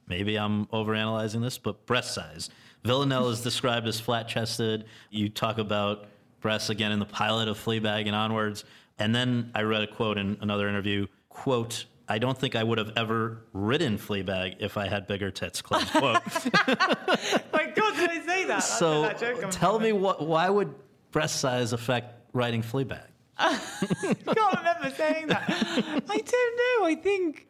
Maybe 0.07 0.37
I'm 0.37 0.67
overanalyzing 0.67 1.41
this, 1.41 1.57
but 1.57 1.87
breast 1.87 2.15
size. 2.15 2.51
Villanelle 2.85 3.29
is 3.29 3.43
described 3.43 3.87
as 3.87 4.01
flat-chested. 4.01 4.85
You 5.11 5.29
talk 5.29 5.59
about 5.59 6.07
breasts 6.41 6.69
again 6.69 6.91
in 6.93 6.99
the 6.99 7.05
pilot 7.07 7.47
of 7.49 7.57
Fleabag 7.63 8.07
and 8.07 8.15
onwards. 8.15 8.65
And 8.99 9.15
then 9.15 9.51
I 9.55 9.63
read 9.63 9.83
a 9.83 9.87
quote 9.87 10.19
in 10.19 10.37
another 10.41 10.69
interview. 10.69 11.07
Quote. 11.29 11.85
I 12.11 12.19
don't 12.19 12.37
think 12.37 12.57
I 12.57 12.65
would 12.65 12.79
have 12.79 12.93
ever 12.97 13.45
ridden 13.53 13.97
Fleabag 13.97 14.57
if 14.59 14.77
I 14.77 14.89
had 14.89 15.07
bigger 15.07 15.31
tits. 15.31 15.63
Close 15.63 15.89
quote. 15.91 16.21
My 17.53 17.73
God, 17.73 17.95
did 17.97 18.11
I 18.11 18.21
say 18.27 18.45
that? 18.47 18.59
So 18.59 19.03
that 19.03 19.53
tell 19.53 19.79
me 19.79 19.93
what? 19.93 20.27
Why 20.27 20.51
would 20.51 20.75
breast 21.13 21.39
size 21.39 21.73
affect 21.73 22.13
writing 22.33 22.63
Fleabag? 22.63 23.07
I 23.39 23.57
can't 24.03 24.59
remember 24.59 24.91
saying 24.91 25.29
that. 25.29 25.45
I 25.49 26.19
don't 26.19 26.57
know. 26.61 26.87
I 26.87 26.99
think 27.01 27.47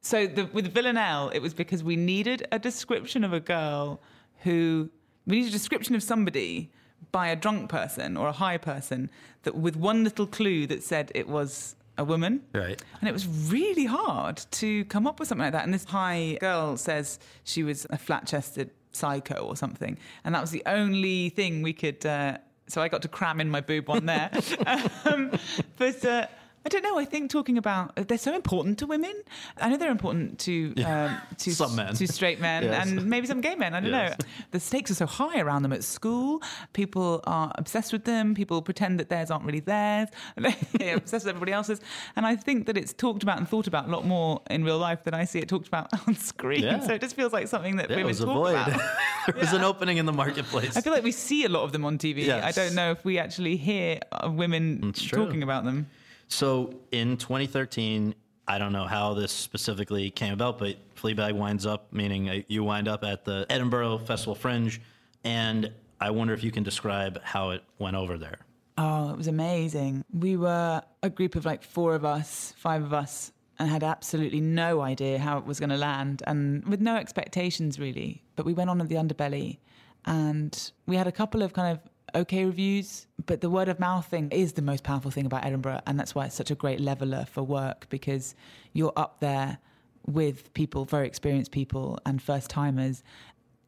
so. 0.00 0.26
The, 0.26 0.46
with 0.52 0.74
Villanelle, 0.74 1.30
it 1.30 1.38
was 1.38 1.54
because 1.54 1.84
we 1.84 1.94
needed 1.94 2.44
a 2.50 2.58
description 2.58 3.22
of 3.22 3.32
a 3.32 3.40
girl 3.40 4.00
who 4.42 4.90
we 5.28 5.36
needed 5.36 5.50
a 5.50 5.52
description 5.52 5.94
of 5.94 6.02
somebody 6.02 6.72
by 7.12 7.28
a 7.28 7.36
drunk 7.36 7.70
person 7.70 8.16
or 8.16 8.26
a 8.26 8.32
high 8.32 8.58
person 8.58 9.10
that 9.44 9.54
with 9.54 9.76
one 9.76 10.02
little 10.02 10.26
clue 10.26 10.66
that 10.66 10.82
said 10.82 11.12
it 11.14 11.28
was 11.28 11.76
a 11.98 12.04
woman. 12.04 12.42
Right. 12.52 12.80
And 13.00 13.08
it 13.08 13.12
was 13.12 13.26
really 13.26 13.86
hard 13.86 14.44
to 14.52 14.84
come 14.86 15.06
up 15.06 15.18
with 15.18 15.28
something 15.28 15.44
like 15.44 15.52
that. 15.52 15.64
And 15.64 15.74
this 15.74 15.84
high 15.84 16.38
girl 16.40 16.76
says 16.76 17.18
she 17.44 17.62
was 17.62 17.86
a 17.90 17.98
flat 17.98 18.26
chested 18.26 18.70
psycho 18.92 19.44
or 19.46 19.56
something. 19.56 19.98
And 20.24 20.34
that 20.34 20.40
was 20.40 20.50
the 20.50 20.62
only 20.66 21.30
thing 21.30 21.62
we 21.62 21.72
could. 21.72 22.04
Uh, 22.04 22.38
so 22.68 22.82
I 22.82 22.88
got 22.88 23.02
to 23.02 23.08
cram 23.08 23.40
in 23.40 23.50
my 23.50 23.60
boob 23.60 23.88
on 23.90 24.06
there. 24.06 24.30
um, 25.04 25.32
but. 25.78 26.04
Uh, 26.04 26.26
I 26.66 26.68
don't 26.68 26.82
know. 26.82 26.98
I 26.98 27.04
think 27.04 27.30
talking 27.30 27.58
about 27.58 27.94
they're 28.08 28.18
so 28.18 28.34
important 28.34 28.78
to 28.80 28.86
women. 28.88 29.14
I 29.60 29.68
know 29.68 29.76
they're 29.76 29.90
important 30.00 30.40
to 30.40 30.74
um, 30.82 31.16
to 31.38 31.54
Some 31.62 31.76
men. 31.76 31.94
to 31.94 32.08
straight 32.08 32.40
men 32.40 32.64
Yes. 32.64 32.88
and 32.90 33.06
maybe 33.06 33.28
some 33.28 33.40
gay 33.40 33.54
men. 33.54 33.72
I 33.72 33.78
don't 33.80 33.90
Yes. 33.90 34.18
know. 34.18 34.26
The 34.50 34.58
stakes 34.58 34.90
are 34.90 34.94
so 34.96 35.06
high 35.06 35.38
around 35.40 35.62
them 35.62 35.72
at 35.72 35.84
school. 35.84 36.42
People 36.72 37.22
are 37.24 37.52
obsessed 37.54 37.92
with 37.92 38.04
them. 38.04 38.34
People 38.34 38.62
pretend 38.62 38.98
that 38.98 39.08
theirs 39.10 39.30
aren't 39.30 39.44
really 39.44 39.60
theirs. 39.60 40.08
They're 40.72 40.96
obsessed 40.96 41.24
with 41.24 41.28
everybody 41.36 41.52
else's. 41.52 41.80
And 42.16 42.26
I 42.26 42.34
think 42.34 42.66
that 42.66 42.76
it's 42.76 42.92
talked 42.92 43.22
about 43.22 43.38
and 43.38 43.48
thought 43.48 43.68
about 43.68 43.86
a 43.86 43.90
lot 43.92 44.04
more 44.04 44.42
in 44.50 44.64
real 44.64 44.78
life 44.78 45.04
than 45.04 45.14
I 45.14 45.24
see 45.24 45.38
it 45.38 45.48
talked 45.48 45.68
about 45.68 45.86
on 46.08 46.16
screen. 46.16 46.64
Yeah. 46.64 46.80
So 46.80 46.94
it 46.94 47.00
just 47.00 47.14
feels 47.14 47.32
like 47.32 47.46
something 47.46 47.76
that 47.76 47.90
Yeah, 47.90 47.98
women 47.98 48.14
talk 48.16 48.26
void. 48.26 48.50
about. 48.56 48.80
there 49.26 49.36
was 49.40 49.52
an 49.52 49.62
opening 49.62 49.98
in 49.98 50.06
the 50.06 50.12
marketplace. 50.12 50.76
I 50.76 50.80
feel 50.80 50.92
like 50.92 51.04
we 51.04 51.12
see 51.12 51.44
a 51.44 51.48
lot 51.48 51.62
of 51.62 51.70
them 51.70 51.84
on 51.84 51.96
TV. 51.96 52.28
I 52.28 52.50
don't 52.50 52.74
know 52.74 52.90
if 52.90 53.04
we 53.04 53.18
actually 53.20 53.56
hear 53.56 54.00
uh, 54.10 54.28
women 54.30 54.92
talking 54.92 55.44
about 55.44 55.64
them. 55.64 55.86
So 56.28 56.74
in 56.92 57.16
2013, 57.16 58.14
I 58.48 58.58
don't 58.58 58.72
know 58.72 58.86
how 58.86 59.14
this 59.14 59.32
specifically 59.32 60.10
came 60.10 60.32
about, 60.32 60.58
but 60.58 60.76
Fleabag 60.94 61.34
winds 61.34 61.66
up, 61.66 61.92
meaning 61.92 62.28
uh, 62.28 62.40
you 62.48 62.62
wind 62.64 62.88
up 62.88 63.04
at 63.04 63.24
the 63.24 63.46
Edinburgh 63.50 63.98
Festival 63.98 64.34
Fringe, 64.34 64.80
and 65.24 65.72
I 66.00 66.10
wonder 66.10 66.34
if 66.34 66.44
you 66.44 66.50
can 66.50 66.62
describe 66.62 67.20
how 67.22 67.50
it 67.50 67.62
went 67.78 67.96
over 67.96 68.18
there. 68.18 68.38
Oh, 68.78 69.10
it 69.10 69.16
was 69.16 69.26
amazing. 69.26 70.04
We 70.12 70.36
were 70.36 70.82
a 71.02 71.10
group 71.10 71.34
of 71.34 71.44
like 71.44 71.62
four 71.62 71.94
of 71.94 72.04
us, 72.04 72.54
five 72.58 72.82
of 72.82 72.92
us 72.92 73.32
and 73.58 73.70
had 73.70 73.82
absolutely 73.82 74.40
no 74.40 74.80
idea 74.80 75.18
how 75.18 75.38
it 75.38 75.46
was 75.46 75.58
going 75.58 75.70
to 75.70 75.76
land 75.76 76.22
and 76.26 76.64
with 76.66 76.80
no 76.80 76.96
expectations 76.96 77.78
really. 77.78 78.22
But 78.36 78.46
we 78.46 78.52
went 78.52 78.70
on 78.70 78.80
at 78.80 78.88
the 78.88 78.96
underbelly 78.96 79.58
and 80.04 80.72
we 80.86 80.96
had 80.96 81.06
a 81.06 81.12
couple 81.12 81.42
of 81.42 81.52
kind 81.52 81.72
of 81.72 81.90
okay 82.14 82.44
reviews, 82.44 83.06
but 83.26 83.40
the 83.40 83.50
word 83.50 83.68
of 83.68 83.80
mouth 83.80 84.06
thing 84.06 84.30
is 84.30 84.52
the 84.54 84.62
most 84.62 84.84
powerful 84.84 85.10
thing 85.10 85.26
about 85.26 85.44
Edinburgh. 85.44 85.80
And 85.86 85.98
that's 85.98 86.14
why 86.14 86.26
it's 86.26 86.34
such 86.34 86.50
a 86.50 86.54
great 86.54 86.80
leveler 86.80 87.26
for 87.30 87.42
work 87.42 87.86
because 87.88 88.34
you're 88.72 88.92
up 88.96 89.20
there 89.20 89.58
with 90.06 90.52
people, 90.54 90.84
very 90.84 91.06
experienced 91.06 91.50
people 91.50 91.98
and 92.06 92.22
first 92.22 92.48
timers. 92.50 93.02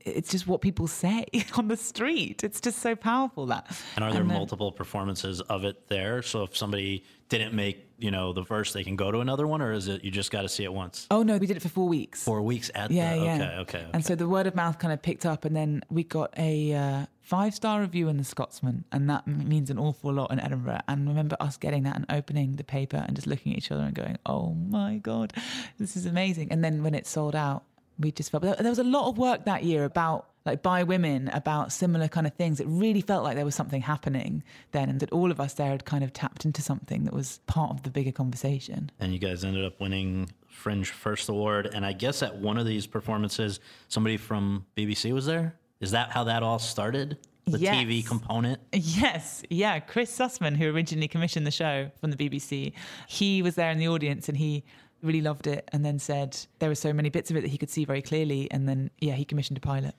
It's 0.00 0.30
just 0.30 0.46
what 0.46 0.60
people 0.60 0.86
say 0.86 1.26
on 1.56 1.68
the 1.68 1.76
street. 1.76 2.44
It's 2.44 2.60
just 2.60 2.78
so 2.78 2.94
powerful 2.94 3.46
that. 3.46 3.66
And 3.96 4.04
are 4.04 4.12
there 4.12 4.22
then- 4.22 4.28
multiple 4.28 4.72
performances 4.72 5.40
of 5.42 5.64
it 5.64 5.88
there? 5.88 6.22
So 6.22 6.44
if 6.44 6.56
somebody 6.56 7.04
didn't 7.28 7.54
make, 7.54 7.84
you 7.98 8.10
know, 8.10 8.32
the 8.32 8.44
first, 8.44 8.74
they 8.74 8.84
can 8.84 8.96
go 8.96 9.10
to 9.10 9.18
another 9.20 9.46
one, 9.46 9.60
or 9.60 9.72
is 9.72 9.88
it 9.88 10.04
you 10.04 10.10
just 10.10 10.30
got 10.30 10.42
to 10.42 10.48
see 10.48 10.64
it 10.64 10.72
once? 10.72 11.06
Oh 11.10 11.22
no, 11.22 11.36
we 11.36 11.46
did 11.46 11.56
it 11.56 11.60
for 11.60 11.68
four 11.68 11.88
weeks. 11.88 12.22
Four 12.22 12.42
weeks 12.42 12.70
at 12.74 12.90
Yeah, 12.90 13.16
the, 13.16 13.24
yeah. 13.24 13.34
okay, 13.34 13.44
okay, 13.44 13.78
okay. 13.78 13.86
And 13.92 14.04
so 14.04 14.14
the 14.14 14.28
word 14.28 14.46
of 14.46 14.54
mouth 14.54 14.78
kind 14.78 14.92
of 14.92 15.02
picked 15.02 15.26
up, 15.26 15.44
and 15.44 15.54
then 15.56 15.82
we 15.90 16.04
got 16.04 16.32
a 16.38 16.72
uh, 16.74 17.06
five 17.20 17.54
star 17.54 17.80
review 17.80 18.08
in 18.08 18.16
the 18.16 18.24
Scotsman, 18.24 18.84
and 18.92 19.10
that 19.10 19.26
means 19.26 19.68
an 19.70 19.78
awful 19.78 20.12
lot 20.12 20.30
in 20.30 20.38
Edinburgh. 20.40 20.80
And 20.88 21.08
remember 21.08 21.36
us 21.40 21.56
getting 21.56 21.82
that 21.84 21.96
and 21.96 22.06
opening 22.08 22.56
the 22.56 22.64
paper 22.64 23.04
and 23.06 23.16
just 23.16 23.26
looking 23.26 23.52
at 23.52 23.58
each 23.58 23.72
other 23.72 23.82
and 23.82 23.94
going, 23.94 24.16
"Oh 24.24 24.54
my 24.54 24.98
god, 24.98 25.32
this 25.78 25.96
is 25.96 26.06
amazing!" 26.06 26.52
And 26.52 26.64
then 26.64 26.82
when 26.82 26.94
it 26.94 27.06
sold 27.06 27.34
out, 27.34 27.64
we 27.98 28.12
just 28.12 28.30
felt 28.30 28.42
there 28.42 28.56
was 28.70 28.78
a 28.78 28.84
lot 28.84 29.08
of 29.08 29.18
work 29.18 29.44
that 29.44 29.64
year 29.64 29.84
about 29.84 30.28
like 30.46 30.62
by 30.62 30.82
women 30.82 31.28
about 31.34 31.72
similar 31.72 32.08
kind 32.08 32.26
of 32.26 32.32
things. 32.34 32.58
It 32.58 32.66
really 32.68 33.02
felt 33.02 33.22
like 33.24 33.36
there 33.36 33.44
was 33.44 33.54
something 33.54 33.82
happening 33.82 34.42
then, 34.72 34.88
and 34.88 35.00
that 35.00 35.12
all 35.12 35.30
of 35.30 35.40
us 35.40 35.54
there 35.54 35.70
had 35.70 35.84
kind 35.84 36.02
of 36.02 36.12
tapped 36.12 36.44
into 36.46 36.62
something 36.62 37.04
that 37.04 37.12
was 37.12 37.40
part 37.46 37.70
of 37.70 37.82
the 37.82 37.90
bigger 37.90 38.12
conversation. 38.12 38.90
and 39.00 39.12
you 39.12 39.18
guys 39.18 39.44
ended 39.44 39.64
up 39.64 39.78
winning 39.80 40.30
Fringe 40.48 40.88
First 40.90 41.28
Award. 41.28 41.68
And 41.74 41.84
I 41.84 41.92
guess 41.92 42.22
at 42.22 42.36
one 42.38 42.56
of 42.56 42.64
these 42.66 42.86
performances, 42.86 43.60
somebody 43.88 44.16
from 44.16 44.64
BBC 44.76 45.12
was 45.12 45.26
there. 45.26 45.54
Is 45.80 45.90
that 45.90 46.10
how 46.10 46.24
that 46.24 46.42
all 46.42 46.58
started? 46.58 47.18
The 47.46 47.58
Yes. 47.58 47.76
TV 47.76 48.06
component. 48.06 48.60
Yes, 48.72 49.42
yeah. 49.50 49.80
Chris 49.80 50.16
Sussman, 50.16 50.56
who 50.56 50.68
originally 50.70 51.08
commissioned 51.08 51.46
the 51.46 51.50
show 51.50 51.90
from 52.00 52.10
the 52.10 52.16
BBC, 52.16 52.72
he 53.06 53.42
was 53.42 53.54
there 53.54 53.70
in 53.70 53.78
the 53.78 53.88
audience 53.88 54.28
and 54.28 54.36
he 54.38 54.64
really 55.02 55.20
loved 55.20 55.46
it 55.46 55.68
and 55.72 55.84
then 55.84 55.98
said 55.98 56.36
there 56.58 56.68
were 56.68 56.74
so 56.74 56.92
many 56.92 57.10
bits 57.10 57.30
of 57.30 57.36
it 57.36 57.42
that 57.42 57.48
he 57.48 57.58
could 57.58 57.70
see 57.70 57.84
very 57.84 58.02
clearly. 58.02 58.50
And 58.50 58.68
then, 58.68 58.90
yeah, 59.00 59.14
he 59.14 59.24
commissioned 59.24 59.58
a 59.58 59.60
pilot. 59.60 59.94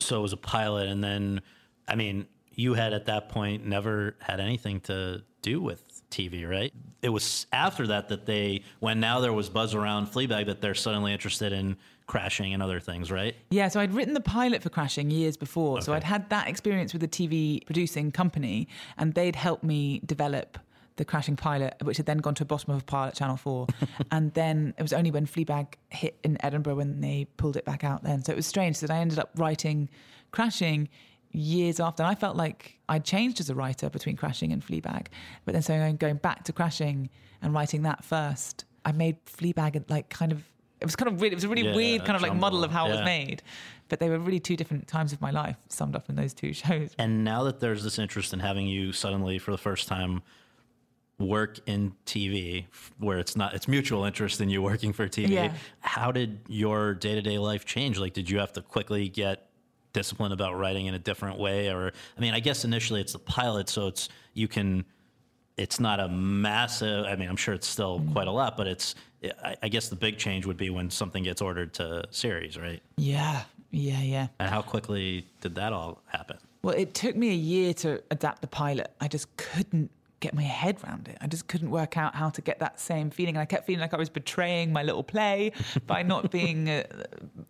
So 0.00 0.18
it 0.18 0.22
was 0.22 0.32
a 0.32 0.38
pilot, 0.38 0.88
and 0.88 1.04
then, 1.04 1.42
I 1.86 1.94
mean, 1.94 2.26
you 2.54 2.72
had 2.72 2.94
at 2.94 3.04
that 3.06 3.28
point 3.28 3.66
never 3.66 4.16
had 4.20 4.40
anything 4.40 4.80
to 4.80 5.22
do 5.42 5.60
with 5.60 6.02
TV, 6.10 6.48
right? 6.48 6.72
It 7.02 7.10
was 7.10 7.46
after 7.52 7.86
that 7.88 8.08
that 8.08 8.26
they, 8.26 8.62
when 8.80 9.00
now 9.00 9.20
there 9.20 9.32
was 9.32 9.48
buzz 9.48 9.74
around 9.74 10.06
Fleabag, 10.06 10.46
that 10.46 10.60
they're 10.60 10.74
suddenly 10.74 11.12
interested 11.12 11.52
in 11.52 11.76
crashing 12.06 12.52
and 12.52 12.62
other 12.62 12.80
things, 12.80 13.10
right? 13.10 13.36
Yeah, 13.50 13.68
so 13.68 13.78
I'd 13.78 13.94
written 13.94 14.14
the 14.14 14.20
pilot 14.20 14.62
for 14.62 14.68
Crashing 14.68 15.12
years 15.12 15.36
before. 15.36 15.80
So 15.80 15.92
I'd 15.92 16.02
had 16.02 16.28
that 16.30 16.48
experience 16.48 16.92
with 16.92 17.04
a 17.04 17.08
TV 17.08 17.64
producing 17.64 18.10
company 18.10 18.66
and 18.98 19.14
they'd 19.14 19.36
helped 19.36 19.62
me 19.62 20.00
develop 20.04 20.58
the 21.00 21.04
Crashing 21.06 21.34
pilot, 21.34 21.74
which 21.82 21.96
had 21.96 22.04
then 22.04 22.18
gone 22.18 22.34
to 22.34 22.44
bottom 22.44 22.74
of 22.74 22.82
a 22.82 22.84
pile 22.84 23.08
at 23.08 23.14
Channel 23.14 23.38
4. 23.38 23.66
and 24.12 24.34
then 24.34 24.74
it 24.78 24.82
was 24.82 24.92
only 24.92 25.10
when 25.10 25.26
Fleabag 25.26 25.68
hit 25.88 26.18
in 26.22 26.36
Edinburgh 26.44 26.74
when 26.74 27.00
they 27.00 27.26
pulled 27.38 27.56
it 27.56 27.64
back 27.64 27.84
out 27.84 28.02
then. 28.04 28.22
So 28.22 28.32
it 28.32 28.36
was 28.36 28.46
strange 28.46 28.80
that 28.80 28.90
I 28.90 28.98
ended 28.98 29.18
up 29.18 29.30
writing 29.36 29.88
Crashing 30.30 30.90
years 31.32 31.80
after. 31.80 32.02
And 32.02 32.10
I 32.10 32.14
felt 32.14 32.36
like 32.36 32.78
I'd 32.86 33.04
changed 33.04 33.40
as 33.40 33.48
a 33.48 33.54
writer 33.54 33.88
between 33.88 34.14
Crashing 34.14 34.52
and 34.52 34.62
Fleabag. 34.62 35.06
But 35.46 35.54
then 35.54 35.62
so 35.62 35.74
going- 35.74 35.96
going 35.96 36.16
back 36.16 36.44
to 36.44 36.52
Crashing 36.52 37.08
and 37.40 37.54
writing 37.54 37.80
that 37.82 38.04
first, 38.04 38.66
I 38.84 38.92
made 38.92 39.16
Fleabag 39.24 39.88
like 39.88 40.10
kind 40.10 40.32
of 40.32 40.44
it 40.80 40.86
was 40.86 40.96
kind 40.96 41.08
of 41.08 41.20
weird. 41.20 41.32
It 41.32 41.36
was 41.36 41.44
a 41.44 41.48
really 41.48 41.64
Yeah, 41.68 41.74
weird 41.74 42.04
kind 42.04 42.16
of 42.16 42.22
like 42.22 42.34
model 42.34 42.60
jumble, 42.60 42.64
of 42.64 42.70
how 42.70 42.86
it 42.86 42.90
was 42.90 43.04
made. 43.04 43.42
But 43.90 44.00
they 44.00 44.08
were 44.08 44.18
really 44.18 44.40
two 44.40 44.56
different 44.56 44.86
times 44.88 45.12
of 45.12 45.20
my 45.20 45.30
life 45.30 45.56
summed 45.68 45.94
up 45.94 46.08
in 46.08 46.16
those 46.16 46.32
two 46.32 46.52
shows. 46.54 46.94
And 46.98 47.22
now 47.24 47.42
that 47.44 47.60
there's 47.60 47.84
this 47.84 47.98
interest 47.98 48.32
in 48.32 48.40
having 48.40 48.66
you 48.66 48.92
suddenly, 48.92 49.38
for 49.38 49.50
the 49.50 49.58
first 49.58 49.88
time, 49.88 50.22
work 51.20 51.60
in 51.66 51.92
TV, 52.06 52.66
where 52.98 53.18
it's 53.18 53.36
not, 53.36 53.54
it's 53.54 53.68
mutual 53.68 54.04
interest 54.04 54.40
in 54.40 54.48
you 54.48 54.62
working 54.62 54.92
for 54.92 55.06
TV. 55.06 55.30
Yeah. 55.30 55.52
How 55.80 56.10
did 56.10 56.40
your 56.48 56.94
day 56.94 57.14
to 57.14 57.22
day 57.22 57.38
life 57.38 57.64
change? 57.64 57.98
Like, 57.98 58.14
did 58.14 58.28
you 58.28 58.38
have 58.38 58.52
to 58.54 58.62
quickly 58.62 59.08
get 59.08 59.48
disciplined 59.92 60.32
about 60.32 60.56
writing 60.58 60.86
in 60.86 60.94
a 60.94 60.98
different 60.98 61.38
way? 61.38 61.68
Or, 61.68 61.92
I 62.16 62.20
mean, 62.20 62.34
I 62.34 62.40
guess 62.40 62.64
initially 62.64 63.00
it's 63.00 63.12
the 63.12 63.18
pilot, 63.18 63.68
so 63.68 63.86
it's, 63.86 64.08
you 64.34 64.48
can, 64.48 64.84
it's 65.56 65.78
not 65.78 66.00
a 66.00 66.08
massive, 66.08 67.04
I 67.04 67.16
mean, 67.16 67.28
I'm 67.28 67.36
sure 67.36 67.54
it's 67.54 67.66
still 67.66 68.00
mm-hmm. 68.00 68.12
quite 68.12 68.28
a 68.28 68.32
lot, 68.32 68.56
but 68.56 68.66
it's, 68.66 68.94
I, 69.44 69.56
I 69.62 69.68
guess 69.68 69.88
the 69.88 69.96
big 69.96 70.16
change 70.16 70.46
would 70.46 70.56
be 70.56 70.70
when 70.70 70.90
something 70.90 71.22
gets 71.22 71.42
ordered 71.42 71.74
to 71.74 72.04
series, 72.10 72.58
right? 72.58 72.80
Yeah, 72.96 73.42
yeah, 73.70 74.00
yeah. 74.00 74.28
And 74.38 74.48
how 74.48 74.62
quickly 74.62 75.26
did 75.40 75.54
that 75.56 75.72
all 75.72 76.02
happen? 76.06 76.38
Well, 76.62 76.74
it 76.74 76.94
took 76.94 77.16
me 77.16 77.30
a 77.30 77.34
year 77.34 77.74
to 77.74 78.02
adapt 78.10 78.42
the 78.42 78.46
pilot. 78.46 78.92
I 79.00 79.08
just 79.08 79.34
couldn't 79.36 79.90
get 80.20 80.34
my 80.34 80.42
head 80.42 80.76
around 80.84 81.08
it. 81.08 81.16
I 81.20 81.26
just 81.26 81.48
couldn't 81.48 81.70
work 81.70 81.96
out 81.96 82.14
how 82.14 82.28
to 82.30 82.42
get 82.42 82.58
that 82.60 82.78
same 82.78 83.10
feeling. 83.10 83.36
And 83.36 83.42
I 83.42 83.46
kept 83.46 83.66
feeling 83.66 83.80
like 83.80 83.94
I 83.94 83.96
was 83.96 84.10
betraying 84.10 84.72
my 84.72 84.82
little 84.82 85.02
play 85.02 85.52
by 85.86 86.02
not 86.02 86.30
being. 86.38 86.68
Uh, 86.68 86.84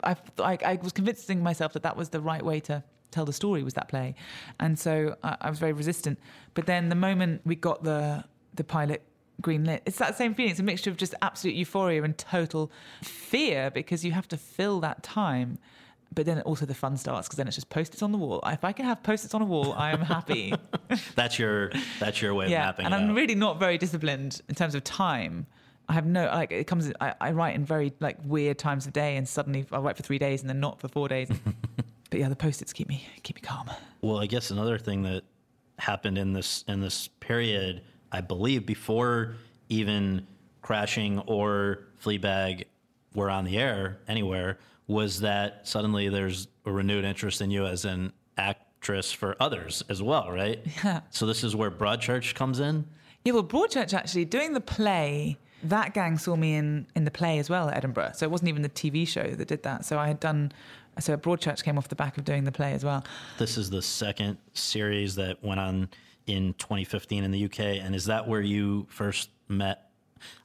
I, 0.04 0.16
I, 0.38 0.58
I 0.64 0.78
was 0.82 0.92
convincing 0.92 1.42
myself 1.42 1.72
that 1.74 1.82
that 1.82 1.96
was 1.96 2.10
the 2.10 2.20
right 2.20 2.44
way 2.44 2.60
to 2.60 2.82
tell 3.10 3.24
the 3.24 3.32
story 3.32 3.64
was 3.64 3.74
that 3.74 3.88
play, 3.88 4.14
and 4.60 4.78
so 4.78 5.16
I, 5.22 5.36
I 5.42 5.50
was 5.50 5.58
very 5.58 5.72
resistant. 5.72 6.18
But 6.54 6.66
then 6.66 6.88
the 6.88 6.94
moment 6.94 7.42
we 7.44 7.56
got 7.56 7.82
the 7.82 8.24
the 8.54 8.64
pilot 8.64 9.02
green 9.40 9.64
lit, 9.64 9.82
it's 9.84 9.98
that 9.98 10.16
same 10.16 10.34
feeling. 10.34 10.52
It's 10.52 10.60
a 10.60 10.64
mixture 10.64 10.90
of 10.90 10.96
just 10.96 11.14
absolute 11.22 11.56
euphoria 11.56 12.02
and 12.02 12.16
total 12.16 12.70
fear 13.02 13.70
because 13.70 14.04
you 14.04 14.12
have 14.12 14.28
to 14.28 14.36
fill 14.36 14.80
that 14.80 15.02
time. 15.02 15.58
But 16.12 16.26
then 16.26 16.40
also 16.42 16.66
the 16.66 16.74
fun 16.74 16.96
starts 16.96 17.28
because 17.28 17.36
then 17.36 17.46
it's 17.46 17.56
just 17.56 17.70
post-its 17.70 18.02
on 18.02 18.10
the 18.10 18.18
wall. 18.18 18.40
If 18.44 18.64
I 18.64 18.72
can 18.72 18.84
have 18.84 19.02
post-its 19.02 19.32
on 19.32 19.42
a 19.42 19.44
wall, 19.44 19.72
I 19.74 19.92
am 19.92 20.00
happy. 20.00 20.52
That's 21.14 21.38
your, 21.38 21.70
that's 22.00 22.20
your 22.20 22.34
way 22.34 22.46
of 22.46 22.50
yeah, 22.50 22.64
mapping 22.64 22.86
and 22.86 22.92
I'm 22.92 23.10
out. 23.10 23.14
really 23.14 23.36
not 23.36 23.60
very 23.60 23.78
disciplined 23.78 24.40
in 24.48 24.56
terms 24.56 24.74
of 24.74 24.82
time. 24.82 25.46
I 25.88 25.92
have 25.92 26.06
no 26.06 26.26
like 26.26 26.52
it 26.52 26.66
comes. 26.68 26.92
I, 27.00 27.14
I 27.20 27.32
write 27.32 27.54
in 27.54 27.64
very 27.64 27.92
like 28.00 28.16
weird 28.24 28.58
times 28.58 28.86
of 28.86 28.92
day, 28.92 29.16
and 29.16 29.28
suddenly 29.28 29.66
I 29.72 29.78
write 29.78 29.96
for 29.96 30.04
three 30.04 30.18
days 30.18 30.40
and 30.40 30.48
then 30.48 30.60
not 30.60 30.80
for 30.80 30.86
four 30.88 31.08
days. 31.08 31.28
but 32.10 32.20
yeah, 32.20 32.28
the 32.28 32.36
post-its 32.36 32.72
keep 32.72 32.88
me 32.88 33.04
keep 33.24 33.36
me 33.36 33.42
calm. 33.42 33.68
Well, 34.00 34.18
I 34.18 34.26
guess 34.26 34.50
another 34.52 34.78
thing 34.78 35.02
that 35.02 35.22
happened 35.78 36.16
in 36.16 36.32
this 36.32 36.64
in 36.68 36.80
this 36.80 37.08
period, 37.18 37.82
I 38.12 38.20
believe, 38.20 38.66
before 38.66 39.34
even 39.68 40.26
crashing 40.62 41.18
or 41.20 41.86
Fleabag 42.02 42.66
were 43.14 43.28
on 43.30 43.44
the 43.44 43.58
air 43.58 43.98
anywhere, 44.06 44.58
was 44.90 45.20
that 45.20 45.60
suddenly 45.68 46.08
there's 46.08 46.48
a 46.66 46.72
renewed 46.72 47.04
interest 47.04 47.40
in 47.40 47.48
you 47.48 47.64
as 47.64 47.84
an 47.84 48.12
actress 48.36 49.12
for 49.12 49.36
others 49.38 49.84
as 49.88 50.02
well, 50.02 50.30
right? 50.32 50.60
Yeah. 50.84 51.00
So 51.10 51.26
this 51.26 51.44
is 51.44 51.54
where 51.54 51.70
Broadchurch 51.70 52.34
comes 52.34 52.58
in. 52.58 52.84
Yeah, 53.24 53.34
well, 53.34 53.44
Broadchurch 53.44 53.94
actually 53.94 54.24
doing 54.24 54.52
the 54.52 54.60
play. 54.60 55.36
That 55.62 55.94
gang 55.94 56.18
saw 56.18 56.34
me 56.34 56.54
in 56.54 56.86
in 56.96 57.04
the 57.04 57.10
play 57.10 57.38
as 57.38 57.48
well 57.48 57.68
at 57.68 57.76
Edinburgh. 57.76 58.12
So 58.14 58.26
it 58.26 58.30
wasn't 58.30 58.48
even 58.48 58.62
the 58.62 58.68
TV 58.68 59.06
show 59.06 59.28
that 59.28 59.46
did 59.46 59.62
that. 59.62 59.84
So 59.84 59.96
I 59.98 60.08
had 60.08 60.18
done. 60.18 60.50
So 60.98 61.16
Broadchurch 61.16 61.62
came 61.62 61.78
off 61.78 61.88
the 61.88 61.94
back 61.94 62.18
of 62.18 62.24
doing 62.24 62.42
the 62.42 62.52
play 62.52 62.72
as 62.72 62.84
well. 62.84 63.04
This 63.38 63.56
is 63.56 63.70
the 63.70 63.82
second 63.82 64.38
series 64.54 65.14
that 65.14 65.42
went 65.44 65.60
on 65.60 65.88
in 66.26 66.54
2015 66.54 67.22
in 67.22 67.30
the 67.30 67.44
UK, 67.44 67.60
and 67.60 67.94
is 67.94 68.06
that 68.06 68.26
where 68.26 68.40
you 68.40 68.86
first 68.90 69.30
met? 69.48 69.90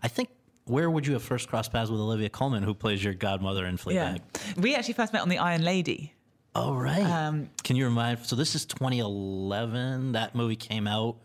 I 0.04 0.08
think. 0.08 0.30
Where 0.66 0.90
would 0.90 1.06
you 1.06 1.14
have 1.14 1.24
first 1.24 1.48
crossed 1.48 1.72
paths 1.72 1.92
with 1.92 2.00
Olivia 2.00 2.30
Colman, 2.30 2.64
who 2.64 2.74
plays 2.74 3.04
your 3.04 3.14
godmother 3.14 3.66
in 3.66 3.78
Fleabag? 3.78 4.20
Yeah, 4.20 4.54
we 4.58 4.76
actually 4.76 4.96
first 4.96 5.14
met 5.14 5.22
on 5.22 5.30
the 5.30 5.38
Iron 5.38 5.64
Lady. 5.64 6.14
Oh, 6.56 6.74
right. 6.74 7.04
Um, 7.04 7.50
Can 7.64 7.76
you 7.76 7.86
remind? 7.86 8.26
So 8.26 8.36
this 8.36 8.56
is 8.56 8.66
2011. 8.66 10.14
That 10.14 10.34
movie 10.34 10.56
came 10.56 10.88
out 10.88 11.18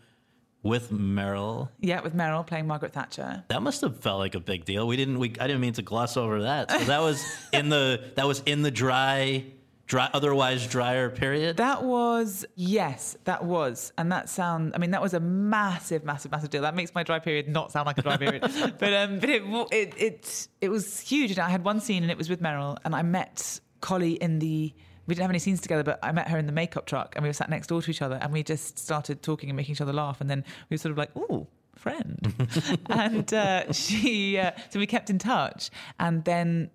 with 0.61 0.91
Meryl. 0.91 1.69
Yeah, 1.79 2.01
with 2.01 2.15
Meryl 2.15 2.45
playing 2.45 2.67
Margaret 2.67 2.93
Thatcher. 2.93 3.43
That 3.47 3.63
must 3.63 3.81
have 3.81 3.99
felt 3.99 4.19
like 4.19 4.35
a 4.35 4.39
big 4.39 4.65
deal. 4.65 4.85
We 4.87 4.97
didn't. 4.97 5.17
We 5.19 5.29
I 5.39 5.47
didn't 5.47 5.61
mean 5.61 5.73
to 5.73 5.81
gloss 5.81 6.17
over 6.17 6.43
that. 6.43 6.69
So 6.69 6.79
that 6.85 7.01
was 7.01 7.23
in 7.53 7.69
the 7.69 8.11
that 8.15 8.27
was 8.27 8.41
in 8.45 8.61
the 8.61 8.71
dry, 8.71 9.45
dry, 9.91 10.09
otherwise 10.13 10.65
drier 10.67 11.09
period. 11.09 11.57
That 11.57 11.83
was 11.83 12.45
yes, 12.55 13.17
that 13.25 13.43
was, 13.43 13.91
and 13.97 14.09
that 14.13 14.29
sound. 14.29 14.71
I 14.73 14.77
mean, 14.77 14.91
that 14.91 15.01
was 15.01 15.13
a 15.13 15.19
massive, 15.19 16.05
massive, 16.05 16.31
massive 16.31 16.49
deal. 16.49 16.61
That 16.61 16.75
makes 16.75 16.95
my 16.95 17.03
dry 17.03 17.19
period 17.19 17.49
not 17.49 17.73
sound 17.73 17.87
like 17.87 17.97
a 17.97 18.01
dry 18.01 18.15
period, 18.15 18.41
but 18.79 18.93
um, 18.93 19.19
but 19.19 19.29
it 19.29 19.43
it 19.71 19.93
it 19.97 20.47
it 20.61 20.69
was 20.69 21.01
huge. 21.01 21.31
And 21.31 21.39
I 21.39 21.49
had 21.49 21.65
one 21.65 21.81
scene, 21.81 22.03
and 22.03 22.11
it 22.11 22.17
was 22.17 22.29
with 22.29 22.41
Meryl, 22.41 22.77
and 22.85 22.95
I 22.95 23.03
met 23.03 23.59
Collie 23.81 24.13
in 24.13 24.39
the. 24.39 24.73
We 25.07 25.15
didn't 25.15 25.23
have 25.23 25.31
any 25.31 25.39
scenes 25.39 25.59
together, 25.59 25.83
but 25.83 25.99
I 26.01 26.13
met 26.13 26.29
her 26.29 26.37
in 26.37 26.45
the 26.45 26.53
makeup 26.53 26.85
truck, 26.85 27.15
and 27.17 27.23
we 27.23 27.27
were 27.27 27.33
sat 27.33 27.49
next 27.49 27.67
door 27.67 27.81
to 27.81 27.91
each 27.91 28.01
other, 28.01 28.17
and 28.21 28.31
we 28.31 28.43
just 28.43 28.79
started 28.79 29.21
talking 29.21 29.49
and 29.49 29.57
making 29.57 29.73
each 29.73 29.81
other 29.81 29.91
laugh, 29.91 30.21
and 30.21 30.29
then 30.29 30.45
we 30.69 30.75
were 30.75 30.77
sort 30.77 30.91
of 30.91 30.97
like, 30.97 31.13
"Ooh, 31.17 31.47
friend," 31.75 32.33
and 32.89 33.33
uh, 33.33 33.73
she. 33.73 34.37
Uh, 34.37 34.51
so 34.69 34.79
we 34.79 34.87
kept 34.87 35.09
in 35.09 35.19
touch, 35.19 35.69
and 35.99 36.23
then 36.23 36.69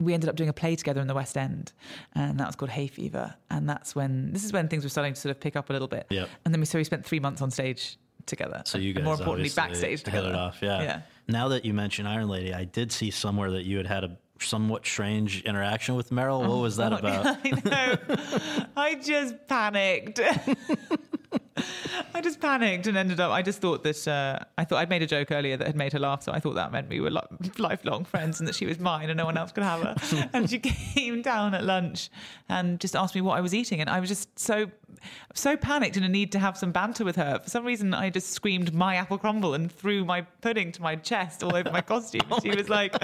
we 0.00 0.14
ended 0.14 0.28
up 0.28 0.36
doing 0.36 0.48
a 0.48 0.52
play 0.52 0.76
together 0.76 1.00
in 1.00 1.06
the 1.06 1.14
West 1.14 1.36
End, 1.36 1.72
and 2.14 2.38
that 2.38 2.46
was 2.46 2.56
called 2.56 2.70
Hay 2.70 2.86
Fever. 2.86 3.34
And 3.50 3.68
that's 3.68 3.94
when 3.96 4.32
this 4.32 4.44
is 4.44 4.52
when 4.52 4.68
things 4.68 4.84
were 4.84 4.90
starting 4.90 5.14
to 5.14 5.20
sort 5.20 5.30
of 5.30 5.40
pick 5.40 5.56
up 5.56 5.70
a 5.70 5.72
little 5.72 5.88
bit. 5.88 6.06
Yep. 6.10 6.28
And 6.44 6.54
then 6.54 6.60
we 6.60 6.66
so 6.66 6.78
we 6.78 6.84
spent 6.84 7.04
three 7.04 7.20
months 7.20 7.42
on 7.42 7.50
stage 7.50 7.98
together. 8.26 8.62
So 8.64 8.78
you 8.78 8.88
and 8.90 8.98
guys 8.98 9.04
more 9.04 9.14
importantly 9.14 9.50
backstage 9.54 10.00
hit 10.00 10.00
it 10.00 10.04
together. 10.04 10.34
off, 10.34 10.58
yeah. 10.62 10.82
Yeah. 10.82 11.00
Now 11.26 11.48
that 11.48 11.64
you 11.64 11.74
mention 11.74 12.06
Iron 12.06 12.28
Lady, 12.28 12.54
I 12.54 12.64
did 12.64 12.92
see 12.92 13.10
somewhere 13.10 13.50
that 13.52 13.64
you 13.64 13.76
had 13.76 13.86
had 13.86 14.04
a 14.04 14.16
somewhat 14.40 14.86
strange 14.86 15.42
interaction 15.42 15.96
with 15.96 16.10
Meryl. 16.10 16.40
What 16.40 16.50
oh, 16.50 16.60
was 16.60 16.76
that 16.76 16.92
about? 16.98 17.38
I 17.44 17.50
know. 17.64 18.66
I 18.76 18.94
just 18.94 19.46
panicked. 19.48 20.20
I 22.18 22.20
just 22.20 22.40
panicked 22.40 22.88
and 22.88 22.96
ended 22.96 23.20
up. 23.20 23.30
I 23.30 23.42
just 23.42 23.60
thought 23.60 23.84
that 23.84 24.08
uh, 24.08 24.40
I 24.58 24.64
thought 24.64 24.78
I'd 24.78 24.90
made 24.90 25.02
a 25.02 25.06
joke 25.06 25.30
earlier 25.30 25.56
that 25.56 25.68
had 25.68 25.76
made 25.76 25.92
her 25.92 26.00
laugh, 26.00 26.24
so 26.24 26.32
I 26.32 26.40
thought 26.40 26.56
that 26.56 26.72
meant 26.72 26.88
we 26.88 27.00
were 27.00 27.10
li- 27.10 27.50
lifelong 27.58 28.04
friends 28.04 28.40
and 28.40 28.48
that 28.48 28.56
she 28.56 28.66
was 28.66 28.80
mine 28.80 29.08
and 29.08 29.16
no 29.16 29.24
one 29.24 29.36
else 29.36 29.52
could 29.52 29.62
have 29.62 29.82
her. 29.82 30.30
and 30.32 30.50
she 30.50 30.58
came 30.94 31.22
down 31.22 31.54
at 31.54 31.62
lunch 31.62 32.10
and 32.48 32.80
just 32.80 32.96
asked 32.96 33.14
me 33.14 33.20
what 33.20 33.38
I 33.38 33.40
was 33.40 33.54
eating, 33.54 33.80
and 33.80 33.88
I 33.88 34.00
was 34.00 34.08
just 34.08 34.36
so 34.36 34.68
so 35.34 35.56
panicked 35.56 35.96
in 35.96 36.02
a 36.02 36.08
need 36.08 36.32
to 36.32 36.38
have 36.38 36.56
some 36.56 36.72
banter 36.72 37.04
with 37.04 37.16
her. 37.16 37.38
For 37.42 37.48
some 37.50 37.64
reason, 37.64 37.94
I 37.94 38.10
just 38.10 38.30
screamed 38.30 38.74
"my 38.74 38.96
apple 38.96 39.18
crumble" 39.18 39.54
and 39.54 39.70
threw 39.70 40.04
my 40.04 40.22
pudding 40.40 40.72
to 40.72 40.82
my 40.82 40.96
chest 40.96 41.42
all 41.44 41.54
over 41.54 41.70
my 41.70 41.80
costume. 41.92 42.22
she 42.42 42.50
was 42.50 42.68
like, 42.68 42.94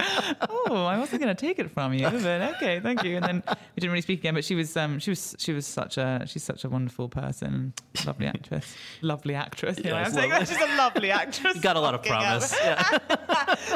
"Oh, 0.49 0.85
I 0.85 0.97
wasn't 0.97 1.21
going 1.21 1.33
to 1.35 1.39
take 1.39 1.59
it 1.59 1.71
from 1.71 1.93
you, 1.93 2.09
but 2.09 2.41
okay, 2.55 2.79
thank 2.79 3.03
you." 3.03 3.15
And 3.17 3.25
then 3.25 3.43
we 3.47 3.79
didn't 3.79 3.91
really 3.91 4.01
speak 4.01 4.19
again. 4.19 4.33
But 4.33 4.43
she 4.45 4.55
was 4.55 4.75
um, 4.75 4.99
she 4.99 5.11
was 5.11 5.35
she 5.39 5.53
was 5.53 5.65
such 5.65 5.97
a 5.97 6.23
she's 6.27 6.43
such 6.43 6.63
a 6.65 6.69
wonderful 6.69 7.07
person, 7.09 7.73
lovely 8.05 8.27
actress, 8.27 8.75
lovely 9.01 9.35
actress. 9.35 9.79
Yeah, 9.83 9.95
I'm 9.95 10.11
saying 10.11 10.31
lovely. 10.31 10.45
she's 10.47 10.61
a 10.61 10.75
lovely 10.77 11.11
actress. 11.21 11.55
You 11.55 11.61
got 11.61 11.75
a 11.77 11.79
lot 11.81 11.93
of 11.95 12.03
promise. 12.03 12.53
Yeah. 12.65 12.97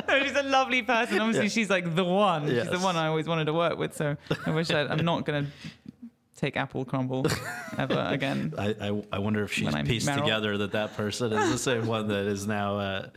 no, 0.07 0.23
she's 0.23 0.35
a 0.35 0.43
lovely 0.43 0.81
person. 0.81 1.19
Obviously, 1.19 1.43
Yeah. 1.45 1.49
she's 1.49 1.69
like 1.69 1.95
the 1.95 2.03
one. 2.03 2.47
She's 2.47 2.69
the 2.69 2.79
one 2.79 2.95
I 2.97 3.07
always 3.07 3.27
wanted 3.27 3.45
to 3.45 3.53
work 3.53 3.77
with. 3.77 3.95
So 3.95 4.17
I 4.45 4.49
wish 4.51 4.71
I, 4.71 4.81
I'm 4.81 5.05
not 5.05 5.25
going 5.25 5.45
to 5.45 5.51
take 6.39 6.55
apple 6.57 6.85
crumble 6.85 7.25
ever 7.77 8.05
again. 8.09 8.53
I, 8.57 8.75
I, 8.79 9.03
I 9.13 9.19
wonder 9.19 9.43
if 9.43 9.51
she's 9.51 9.65
When 9.65 9.75
I 9.75 9.83
meet 9.83 9.89
pieced 9.89 10.07
Meryl. 10.07 10.21
together 10.21 10.57
that 10.59 10.71
that 10.71 10.95
person 10.95 11.33
is 11.33 11.51
the 11.51 11.57
same 11.57 11.85
one 11.85 12.07
that 12.07 12.25
is 12.25 12.47
now 12.47 12.77
uh, 12.77 13.09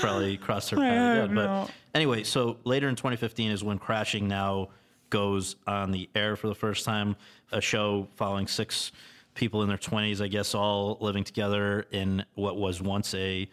probably 0.00 0.36
crossed 0.36 0.70
her 0.70 0.76
path 0.78 1.24
again. 1.24 1.34
But 1.34 1.70
anyway, 1.94 2.22
so 2.24 2.58
later 2.64 2.88
in 2.88 2.96
2015 2.96 3.50
is 3.50 3.64
when 3.64 3.78
Crashing 3.78 4.28
Now 4.28 4.68
goes 5.10 5.56
on 5.66 5.90
the 5.90 6.08
air 6.14 6.36
for 6.36 6.48
the 6.48 6.54
first 6.54 6.84
time. 6.84 7.16
A 7.50 7.60
show 7.60 8.08
following 8.16 8.46
six 8.46 8.92
people 9.34 9.62
in 9.62 9.68
their 9.68 9.78
20s, 9.78 10.22
I 10.22 10.28
guess, 10.28 10.54
all 10.54 10.96
living 11.00 11.24
together 11.24 11.86
in 11.90 12.24
what 12.34 12.56
was 12.56 12.80
once 12.80 13.14
a 13.14 13.48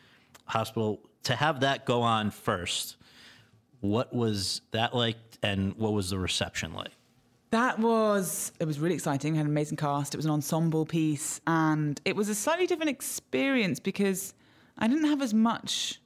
hospital. 0.46 1.02
To 1.24 1.36
have 1.36 1.62
that 1.62 1.86
go 1.86 2.02
on 2.02 2.32
first, 2.32 2.96
what 3.82 4.14
was 4.14 4.62
that 4.72 4.96
like, 4.96 5.18
and 5.44 5.74
what 5.76 5.94
was 5.94 6.10
the 6.12 6.20
reception 6.20 6.74
like? 6.74 6.92
That 7.52 7.80
was 7.80 8.52
it 8.60 8.66
was 8.66 8.80
really 8.80 8.96
exciting. 8.96 9.36
Had 9.36 9.46
an 9.46 9.52
amazing 9.52 9.78
cast. 9.78 10.14
It 10.14 10.18
was 10.18 10.26
an 10.26 10.32
ensemble 10.32 10.86
piece, 10.86 11.42
and 11.48 12.00
it 12.06 12.16
was 12.16 12.30
a 12.30 12.36
slightly 12.36 12.68
different 12.68 12.92
experience 12.92 13.80
because 13.80 14.34
I 14.78 14.88
didn't 14.88 15.06
have 15.06 15.22
as 15.22 15.34
much 15.34 16.00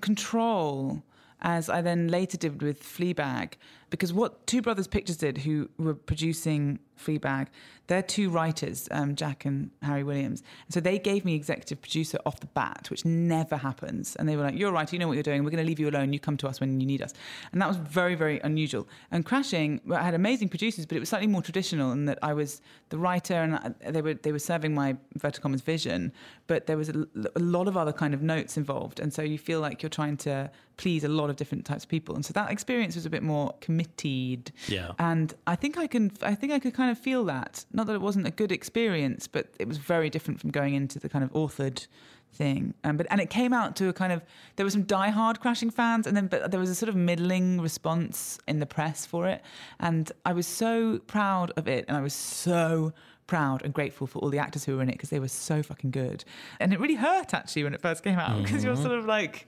control 0.00 1.02
as 1.40 1.68
I 1.68 1.80
then 1.80 2.08
later 2.08 2.36
did 2.36 2.62
with 2.62 2.82
Fleabag. 2.82 3.54
Because 3.90 4.12
what 4.12 4.46
Two 4.46 4.60
Brothers 4.60 4.86
Pictures 4.86 5.16
did, 5.16 5.38
who 5.38 5.70
were 5.78 5.94
producing 5.94 6.80
Fleabag, 6.98 7.48
they're 7.86 8.02
two 8.02 8.30
writers, 8.30 8.88
um, 8.90 9.14
Jack 9.14 9.44
and 9.44 9.70
Harry 9.82 10.02
Williams. 10.02 10.42
And 10.66 10.72
so 10.74 10.80
they 10.80 10.98
gave 10.98 11.24
me 11.24 11.34
executive 11.34 11.82
producer 11.82 12.18
off 12.24 12.40
the 12.40 12.46
bat, 12.46 12.86
which 12.90 13.04
never 13.04 13.56
happens. 13.58 14.16
And 14.16 14.26
they 14.28 14.36
were 14.36 14.42
like, 14.42 14.56
"You're 14.58 14.70
a 14.70 14.72
writer, 14.72 14.96
you 14.96 15.00
know 15.00 15.06
what 15.08 15.14
you're 15.14 15.22
doing. 15.22 15.44
We're 15.44 15.50
going 15.50 15.62
to 15.62 15.68
leave 15.68 15.78
you 15.80 15.90
alone. 15.90 16.12
You 16.12 16.18
come 16.18 16.36
to 16.38 16.48
us 16.48 16.60
when 16.60 16.80
you 16.80 16.86
need 16.86 17.02
us." 17.02 17.12
And 17.52 17.60
that 17.60 17.68
was 17.68 17.76
very, 17.76 18.14
very 18.14 18.40
unusual. 18.40 18.88
And 19.10 19.24
Crashing, 19.26 19.80
well, 19.84 19.98
I 19.98 20.02
had 20.02 20.14
amazing 20.14 20.48
producers, 20.48 20.86
but 20.86 20.96
it 20.96 21.00
was 21.00 21.10
slightly 21.10 21.26
more 21.26 21.42
traditional 21.42 21.92
in 21.92 22.06
that 22.06 22.18
I 22.22 22.32
was 22.32 22.62
the 22.88 22.96
writer, 22.98 23.34
and 23.34 23.56
I- 23.56 23.90
they 23.90 24.00
were 24.00 24.14
they 24.14 24.32
were 24.32 24.38
serving 24.38 24.74
my 24.74 24.96
Verticom's 25.18 25.60
vision, 25.60 26.12
but 26.46 26.66
there 26.66 26.76
was 26.78 26.88
a, 26.88 27.06
a 27.36 27.40
lot 27.40 27.68
of 27.68 27.76
other 27.76 27.92
kind 27.92 28.14
of 28.14 28.22
notes 28.22 28.56
involved, 28.56 28.98
and 29.00 29.12
so 29.12 29.20
you 29.22 29.36
feel 29.38 29.60
like 29.60 29.82
you're 29.82 29.90
trying 29.90 30.16
to 30.18 30.50
please 30.76 31.04
a 31.04 31.08
lot 31.08 31.30
of 31.30 31.36
different 31.36 31.64
types 31.64 31.84
of 31.84 31.88
people. 31.88 32.16
And 32.16 32.24
so 32.24 32.32
that 32.32 32.50
experience 32.50 32.96
was 32.96 33.06
a 33.06 33.10
bit 33.10 33.22
more 33.22 33.54
committed. 33.60 34.50
Yeah. 34.66 34.90
And 34.98 35.32
I 35.46 35.54
think 35.54 35.78
I 35.78 35.86
can, 35.86 36.10
I 36.20 36.34
think 36.34 36.52
I 36.52 36.58
could 36.58 36.74
kind 36.74 36.83
of 36.90 36.98
feel 36.98 37.24
that. 37.24 37.64
Not 37.72 37.86
that 37.86 37.94
it 37.94 38.00
wasn't 38.00 38.26
a 38.26 38.30
good 38.30 38.52
experience, 38.52 39.26
but 39.26 39.48
it 39.58 39.68
was 39.68 39.78
very 39.78 40.10
different 40.10 40.40
from 40.40 40.50
going 40.50 40.74
into 40.74 40.98
the 40.98 41.08
kind 41.08 41.24
of 41.24 41.32
authored 41.32 41.86
thing. 42.34 42.74
Um, 42.84 42.96
but 42.96 43.06
and 43.10 43.20
it 43.20 43.30
came 43.30 43.52
out 43.52 43.76
to 43.76 43.88
a 43.88 43.92
kind 43.92 44.12
of 44.12 44.22
there 44.56 44.66
were 44.66 44.70
some 44.70 44.84
diehard 44.84 45.40
crashing 45.40 45.70
fans, 45.70 46.06
and 46.06 46.16
then 46.16 46.26
but 46.26 46.50
there 46.50 46.60
was 46.60 46.70
a 46.70 46.74
sort 46.74 46.88
of 46.88 46.96
middling 46.96 47.60
response 47.60 48.38
in 48.46 48.58
the 48.58 48.66
press 48.66 49.06
for 49.06 49.26
it, 49.28 49.42
and 49.80 50.10
I 50.24 50.32
was 50.32 50.46
so 50.46 50.98
proud 51.06 51.52
of 51.56 51.68
it, 51.68 51.84
and 51.88 51.96
I 51.96 52.00
was 52.00 52.14
so 52.14 52.92
proud 53.26 53.62
and 53.62 53.72
grateful 53.72 54.06
for 54.06 54.18
all 54.18 54.28
the 54.28 54.38
actors 54.38 54.64
who 54.64 54.76
were 54.76 54.82
in 54.82 54.88
it 54.88 54.92
because 54.92 55.10
they 55.10 55.20
were 55.20 55.28
so 55.28 55.62
fucking 55.62 55.90
good, 55.90 56.24
and 56.60 56.72
it 56.72 56.80
really 56.80 56.96
hurt 56.96 57.32
actually 57.32 57.64
when 57.64 57.74
it 57.74 57.80
first 57.80 58.02
came 58.02 58.18
out 58.18 58.42
because 58.42 58.64
you're 58.64 58.76
sort 58.76 58.98
of 58.98 59.06
like 59.06 59.46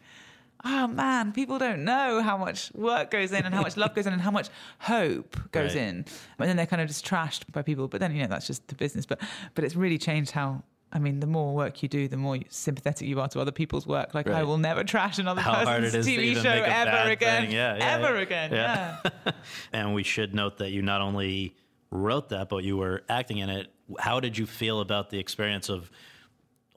oh 0.67 0.87
man, 0.89 1.33
people 1.33 1.59
don't 1.59 1.85
know 1.85 2.21
how 2.23 2.37
much 2.37 2.73
work 2.75 3.11
goes 3.11 3.31
in 3.33 3.45
and 3.47 3.55
how 3.55 3.63
much 3.63 3.77
love 3.77 3.95
goes 3.95 4.07
in 4.07 4.13
and 4.13 4.21
how 4.21 4.31
much 4.33 4.49
hope 4.81 5.37
goes 5.53 5.75
Right. 5.75 5.83
in. 5.85 6.05
And 6.39 6.49
then 6.49 6.57
they're 6.57 6.67
kind 6.67 6.83
of 6.83 6.89
just 6.89 7.07
trashed 7.07 7.51
by 7.53 7.63
people. 7.63 7.89
But 7.89 8.01
then, 8.01 8.15
you 8.15 8.23
know, 8.23 8.29
that's 8.29 8.47
just 8.47 8.67
the 8.69 8.75
business. 8.75 9.07
But 9.07 9.21
but 9.55 9.65
it's 9.65 9.77
really 9.77 9.99
changed 9.99 10.33
how. 10.33 10.63
I 10.93 10.99
mean, 11.01 11.19
the 11.19 11.27
more 11.27 11.53
work 11.53 11.83
you 11.83 11.89
do, 11.89 12.07
the 12.07 12.17
more 12.17 12.39
sympathetic 12.49 13.09
you 13.09 13.21
are 13.21 13.29
to 13.31 13.41
other 13.41 13.51
people's 13.51 13.87
work. 13.89 14.15
Like, 14.15 14.29
I 14.29 14.45
will 14.45 14.57
never 14.57 14.85
trash 14.85 15.19
another 15.19 15.41
How 15.43 15.65
person's 15.65 15.95
it 15.95 15.99
is 15.99 16.07
to 16.07 16.13
TV 16.13 16.43
show 16.43 16.49
ever 16.49 17.11
again. 17.11 17.51
Yeah, 17.51 17.77
yeah, 17.77 17.95
ever 17.97 18.15
yeah. 18.15 18.21
again. 18.23 18.53
Yeah. 18.53 19.33
And 19.73 19.95
we 19.95 20.05
should 20.05 20.33
note 20.33 20.59
that 20.59 20.71
you 20.71 20.83
not 20.83 21.01
only 21.01 21.57
wrote 21.91 22.29
that, 22.31 22.49
but 22.49 22.63
you 22.63 22.77
were 22.77 23.03
acting 23.09 23.39
in 23.39 23.51
it. 23.51 23.67
How 23.99 24.21
did 24.21 24.39
you 24.39 24.47
feel 24.47 24.81
about 24.81 25.11
the 25.11 25.19
experience 25.19 25.69
of 25.69 25.91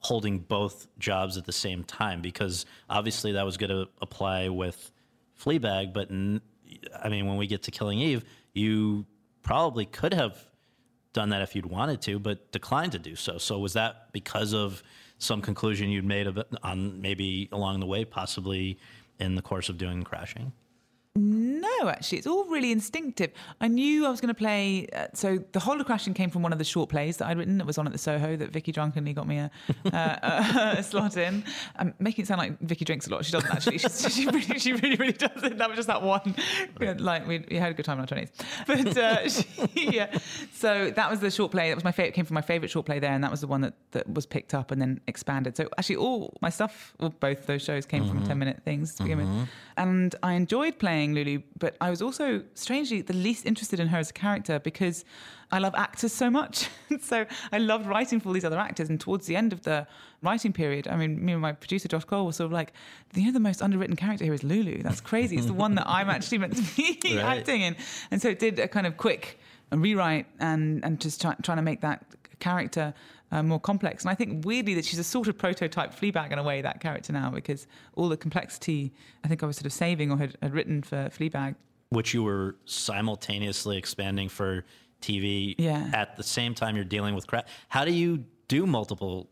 holding 0.02 0.40
both 0.40 0.88
jobs 0.98 1.38
at 1.38 1.46
the 1.46 1.52
same 1.52 1.84
time? 1.84 2.22
Because 2.22 2.66
obviously 2.90 3.34
that 3.34 3.46
was 3.46 3.58
going 3.58 3.70
to 3.70 3.88
apply 4.02 4.50
with 4.50 4.92
Fleabag, 5.40 5.94
but 5.94 6.10
n- 6.12 6.42
I 7.02 7.10
mean, 7.10 7.26
when 7.28 7.38
we 7.38 7.48
get 7.48 7.64
to 7.64 7.72
Killing 7.72 8.00
Eve, 8.00 8.24
you 8.54 9.06
probably 9.42 9.86
could 9.86 10.14
have 10.14 10.38
done 11.14 11.30
that 11.30 11.42
if 11.42 11.56
you'd 11.56 11.66
wanted 11.66 12.02
to, 12.04 12.20
but 12.20 12.52
declined 12.52 12.92
to 12.92 13.00
do 13.00 13.16
so. 13.16 13.38
So 13.38 13.58
was 13.60 13.74
that 13.74 14.12
because 14.14 14.54
of 14.54 14.84
some 15.18 15.42
conclusion 15.42 15.90
you'd 15.90 16.06
made 16.06 16.28
on 16.64 17.02
maybe 17.02 17.50
along 17.52 17.80
the 17.80 17.86
way, 17.86 18.06
possibly 18.06 18.78
in 19.20 19.36
the 19.36 19.42
course 19.42 19.70
of 19.70 19.78
doing 19.78 20.04
Crashing? 20.04 20.54
No, 21.20 21.90
actually, 21.90 22.20
it's 22.20 22.28
all 22.28 22.46
really 22.46 22.72
instinctive. 22.72 23.32
I 23.60 23.68
knew 23.68 24.06
I 24.06 24.10
was 24.10 24.22
going 24.22 24.34
to 24.34 24.38
play. 24.38 24.88
Uh, 24.94 25.08
so 25.14 25.44
the 25.52 25.60
whole 25.60 25.80
of 25.80 25.86
Crashing 25.86 26.14
came 26.14 26.30
from 26.30 26.44
one 26.44 26.54
of 26.54 26.60
the 26.60 26.64
short 26.64 26.90
plays 26.90 27.18
that 27.18 27.28
I'd 27.28 27.38
written 27.38 27.58
that 27.58 27.68
was 27.68 27.78
on 27.78 27.86
at 27.86 27.92
the 27.92 28.00
Soho 28.00 28.38
that 28.38 28.52
Vicky 28.52 28.72
drunkenly 28.72 29.12
got 29.12 29.28
me 29.28 29.38
a, 29.38 29.52
uh, 29.92 30.76
a 30.78 30.84
slot 30.90 31.18
in. 31.18 31.44
I'm 31.76 31.94
making 32.00 32.24
it 32.24 32.28
sound 32.28 32.40
like 32.40 32.58
Vicky 32.62 32.86
drinks 32.86 33.08
a 33.08 33.10
lot. 33.10 33.26
She 33.26 33.34
doesn't 33.34 33.52
actually. 33.52 33.80
She's, 33.80 34.16
she 34.16 34.28
really, 34.28 34.60
she 34.60 34.72
really, 34.74 34.96
really 34.96 35.14
doesn't. 35.14 35.58
That 35.58 35.68
was 35.68 35.76
just 35.76 35.88
that 35.88 36.02
one. 36.02 36.36
We 36.80 36.88
had, 36.88 37.02
like 37.02 37.28
we, 37.28 37.46
we 37.50 37.58
had 37.58 37.72
a 37.72 37.74
good 37.74 37.86
time 37.86 37.98
in 37.98 38.02
our 38.02 38.08
twenties. 38.08 38.32
But 38.66 38.98
uh, 38.98 39.30
she, 39.30 39.46
yeah. 39.76 40.18
So 40.54 40.92
that 40.92 41.10
was 41.12 41.20
the 41.20 41.32
short 41.32 41.52
play. 41.52 41.70
That 41.70 41.76
was 41.76 41.84
my 41.84 41.92
favorite. 41.92 42.14
Came 42.14 42.26
from 42.26 42.36
my 42.36 42.42
favorite 42.42 42.72
short 42.72 42.86
play 42.86 43.00
there, 43.00 43.12
and 43.12 43.24
that 43.24 43.32
was 43.32 43.42
the 43.42 43.48
one 43.48 43.62
that 43.62 43.74
that 43.92 44.12
was 44.14 44.26
picked 44.26 44.54
up 44.54 44.72
and 44.72 44.82
then 44.82 45.02
expanded. 45.08 45.58
So 45.58 45.68
actually, 45.78 45.98
all 45.98 46.38
my 46.42 46.50
stuff, 46.50 46.94
well, 47.00 47.14
both 47.20 47.46
those 47.46 47.62
shows 47.62 47.86
came 47.86 48.08
from 48.08 48.24
ten 48.26 48.40
minute 48.40 48.62
things 48.64 48.96
to 48.96 49.04
begin 49.04 49.18
with, 49.18 49.50
and 49.76 50.16
I 50.24 50.34
enjoyed 50.34 50.80
playing 50.80 51.09
Lulu. 51.14 51.42
But 51.58 51.76
I 51.82 51.90
was 51.90 52.02
also 52.02 52.44
strangely 52.54 53.02
the 53.02 53.14
least 53.14 53.46
interested 53.46 53.80
in 53.80 53.88
her 53.88 53.98
as 53.98 54.10
a 54.10 54.14
character 54.14 54.60
because 54.60 55.06
I 55.52 55.60
love 55.60 55.74
actors 55.76 56.14
so 56.14 56.30
much. 56.30 56.70
so 57.02 57.26
I 57.52 57.58
loved 57.58 57.86
writing 57.88 58.20
for 58.20 58.30
all 58.30 58.34
these 58.34 58.46
other 58.46 58.60
actors. 58.60 58.90
And 58.90 59.00
towards 59.00 59.26
the 59.26 59.36
end 59.36 59.52
of 59.54 59.62
the 59.64 59.88
writing 60.22 60.54
period, 60.54 60.88
I 60.88 60.96
mean, 60.96 61.24
me 61.24 61.34
and 61.34 61.42
my 61.42 61.52
producer 61.54 61.88
Josh 61.88 62.06
Cole 62.06 62.26
were 62.26 62.34
sort 62.34 62.46
of 62.48 62.52
like, 62.52 62.74
you 63.16 63.26
know, 63.26 63.32
the 63.32 63.40
most 63.40 63.62
underwritten 63.62 63.96
character 63.96 64.24
here 64.26 64.34
is 64.34 64.44
Lulu. 64.44 64.84
That's 64.84 65.02
crazy. 65.02 65.38
It's 65.38 65.46
the 65.48 65.54
one 65.54 65.76
that 65.76 65.88
I'm 65.88 66.10
actually 66.10 66.38
meant 66.40 66.56
to 66.56 66.64
be 66.76 67.00
Right. 67.18 67.40
acting 67.40 67.62
in. 67.62 67.76
And 68.12 68.22
so 68.22 68.30
it 68.30 68.40
did 68.40 68.60
a 68.60 68.68
kind 68.68 68.86
of 68.88 68.98
quick 68.98 69.40
rewrite 69.72 70.26
and 70.40 70.84
and 70.84 71.00
just 71.00 71.22
try, 71.22 71.36
trying 71.44 71.58
to 71.58 71.62
make 71.64 71.82
that 71.82 72.04
character 72.40 72.94
uh, 73.32 73.44
more 73.44 73.60
complex. 73.60 74.04
And 74.04 74.10
I 74.12 74.16
think 74.16 74.46
weirdly 74.46 74.74
that 74.76 74.86
she's 74.86 75.00
a 75.00 75.04
sort 75.04 75.28
of 75.28 75.38
prototype 75.38 75.94
Fleabag 75.94 76.32
in 76.32 76.40
a 76.40 76.44
way, 76.44 76.62
that 76.62 76.80
character 76.82 77.14
now, 77.14 77.30
because 77.32 77.68
all 77.96 78.10
the 78.10 78.18
complexity 78.18 78.92
I 79.24 79.28
think 79.28 79.44
I 79.44 79.46
was 79.46 79.58
sort 79.58 79.66
of 79.68 79.74
saving 79.74 80.12
or 80.12 80.18
had, 80.18 80.36
had 80.42 80.54
written 80.54 80.82
for 80.84 81.10
Fleabag. 81.18 81.56
which 81.90 82.14
you 82.14 82.24
were 82.24 82.56
simultaneously 82.66 83.78
expanding 83.78 84.30
for 84.30 84.66
TV 85.02 85.56
Yeah. 85.58 85.90
at 85.94 86.18
the 86.18 86.24
same 86.24 86.54
time 86.54 86.76
you're 86.76 86.86
dealing 86.86 87.16
with 87.16 87.26
crap. 87.28 87.48
How 87.70 87.86
do 87.86 87.92
you 87.94 88.26
do 88.48 88.66
multiple 88.66 89.30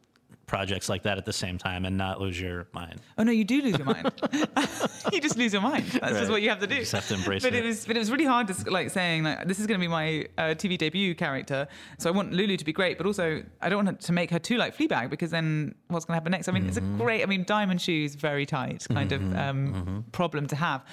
projects 0.47 0.87
like 0.89 1.03
that 1.03 1.17
at 1.17 1.25
the 1.25 1.33
same 1.33 1.57
time 1.57 1.85
and 1.85 1.97
not 1.97 2.19
lose 2.19 2.39
your 2.39 2.67
mind? 2.73 2.99
Oh 3.17 3.23
no, 3.23 3.31
you 3.31 3.43
do 3.43 3.61
lose 3.61 3.77
your 3.77 3.85
mind. 3.85 4.11
you 5.13 5.21
just 5.21 5.37
lose 5.37 5.53
your 5.53 5.61
mind. 5.61 5.85
That's 5.87 6.13
Right. 6.13 6.19
just 6.19 6.31
what 6.31 6.41
you 6.41 6.49
have 6.49 6.59
to 6.59 6.67
do. 6.67 6.75
You 6.75 6.81
just 6.81 6.93
have 6.93 7.07
to 7.09 7.15
embrace 7.15 7.43
but 7.43 7.53
it. 7.53 7.63
it. 7.63 7.67
was, 7.67 7.85
but 7.85 7.95
it 7.95 7.99
was 7.99 8.09
really 8.11 8.25
hard 8.25 8.47
to 8.47 8.71
like 8.71 8.89
saying 8.89 9.23
like 9.23 9.45
this 9.47 9.59
is 9.59 9.67
going 9.67 9.79
to 9.79 9.83
be 9.83 9.89
my 9.89 10.25
uh, 10.37 10.41
TV 10.55 10.77
debut 10.77 11.13
character. 11.15 11.67
So 11.99 12.09
I 12.09 12.13
want 12.13 12.31
Lulu 12.33 12.57
to 12.57 12.65
be 12.65 12.73
great, 12.73 12.97
but 12.97 13.05
also 13.05 13.43
I 13.61 13.69
don't 13.69 13.85
want 13.85 13.99
to 14.01 14.11
make 14.13 14.31
her 14.31 14.39
too 14.39 14.57
like 14.57 14.75
Fleabag 14.75 15.09
because 15.09 15.31
then 15.31 15.75
what's 15.89 16.05
going 16.05 16.13
to 16.13 16.19
happen 16.21 16.31
next? 16.31 16.47
I 16.47 16.51
mean, 16.53 16.65
it's 16.67 16.77
a 16.77 16.81
Mm-hmm. 16.81 16.97
great. 16.97 17.21
I 17.23 17.25
mean, 17.25 17.43
diamond 17.43 17.81
shoes, 17.81 18.15
very 18.15 18.45
tight 18.45 18.85
kind 18.89 19.11
of 19.11 19.21
um, 19.35 19.73
Mm-hmm. 19.73 19.99
problem 20.11 20.47
to 20.47 20.55
have. 20.55 20.83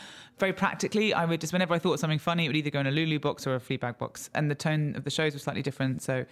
Very 0.41 0.53
practically, 0.53 1.15
I 1.15 1.25
would 1.27 1.41
just 1.41 1.53
whenever 1.53 1.75
I 1.75 1.79
thought 1.79 1.93
of 1.95 2.01
something 2.01 2.19
funny, 2.19 2.47
it 2.47 2.49
would 2.49 2.57
either 2.57 2.71
go 2.71 2.81
in 2.81 2.89
a 2.89 2.91
Lulu 2.91 3.21
box 3.21 3.47
or 3.47 3.55
a 3.55 3.61
Fleabag 3.61 3.99
box, 3.99 4.31
and 4.35 4.51
the 4.51 4.57
tone 4.57 4.97
of 4.97 5.05
the 5.05 5.11
shows 5.11 5.33
was 5.33 5.43
slightly 5.45 5.63
different. 5.63 6.03
So. 6.03 6.25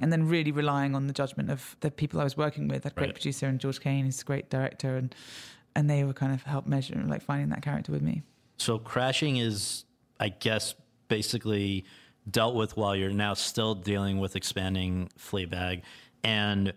And 0.00 0.12
then 0.12 0.28
really 0.28 0.52
relying 0.52 0.94
on 0.94 1.06
the 1.08 1.12
judgment 1.12 1.50
of 1.50 1.76
the 1.80 1.90
people 1.90 2.20
I 2.20 2.24
was 2.24 2.36
working 2.36 2.68
with. 2.68 2.84
Had 2.84 2.92
a 2.92 2.94
great 2.94 3.06
Right. 3.06 3.14
producer 3.14 3.46
and 3.46 3.58
George 3.58 3.80
Kane, 3.80 4.04
who's 4.04 4.20
a 4.20 4.24
great 4.24 4.48
director, 4.50 4.96
and 4.96 5.14
and 5.74 5.88
they 5.88 6.02
were 6.02 6.12
kind 6.12 6.32
of 6.32 6.42
help 6.42 6.66
measure 6.66 7.00
like 7.06 7.22
finding 7.22 7.50
that 7.50 7.62
character 7.62 7.92
with 7.92 8.02
me. 8.02 8.22
So 8.56 8.78
crashing 8.78 9.36
is, 9.36 9.84
I 10.18 10.30
guess, 10.30 10.74
basically 11.08 11.84
dealt 12.28 12.54
with 12.56 12.76
while 12.76 12.96
you're 12.96 13.12
now 13.12 13.34
still 13.34 13.74
dealing 13.74 14.18
with 14.18 14.34
expanding 14.34 15.08
Fleabag, 15.18 15.82
and 16.24 16.72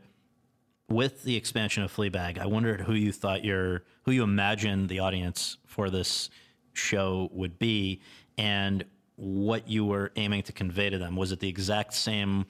with 0.88 1.23
the 1.23 1.36
expansion 1.36 1.84
of 1.84 1.91
Fleabag, 1.95 2.38
I 2.38 2.45
wondered 2.45 2.81
who 2.81 2.93
you 2.93 3.12
thought 3.12 3.43
your 3.43 3.84
who 4.03 4.12
you 4.12 4.23
imagined 4.23 4.89
the 4.89 4.99
audience 4.99 5.57
for 5.65 5.89
this 5.89 6.29
show 6.73 7.29
would 7.31 7.57
be, 7.60 8.01
and 8.38 8.84
what 9.15 9.67
you 9.67 9.86
were 9.86 10.11
aiming 10.15 10.43
to 10.43 10.51
convey 10.53 10.89
to 10.89 10.97
them. 10.97 11.15
Was 11.15 11.32
it 11.32 11.39
the 11.39 11.49
exact 11.49 11.93
same 11.93 12.45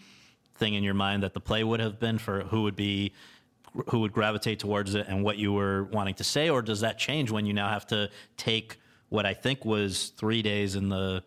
thing 0.61 0.75
in 0.75 0.83
your 0.83 0.93
mind 0.93 1.23
that 1.23 1.33
the 1.33 1.39
play 1.39 1.63
would 1.63 1.79
have 1.79 1.99
been 1.99 2.19
for 2.19 2.41
who 2.43 2.61
would 2.61 2.75
be 2.75 3.11
who 3.87 3.99
would 4.01 4.13
gravitate 4.13 4.59
towards 4.59 4.93
it 4.95 5.07
and 5.07 5.23
what 5.23 5.37
you 5.37 5.51
were 5.51 5.85
wanting 5.85 6.13
to 6.13 6.23
say, 6.23 6.49
or 6.49 6.61
does 6.61 6.81
that 6.81 6.99
change 6.99 7.31
when 7.31 7.45
you 7.45 7.53
now 7.53 7.67
have 7.69 7.87
to 7.87 8.09
take 8.37 8.77
what 9.09 9.25
I 9.25 9.33
think 9.33 9.65
was 9.65 10.09
three 10.17 10.41
days 10.41 10.75
in 10.75 10.89
the 10.89 11.23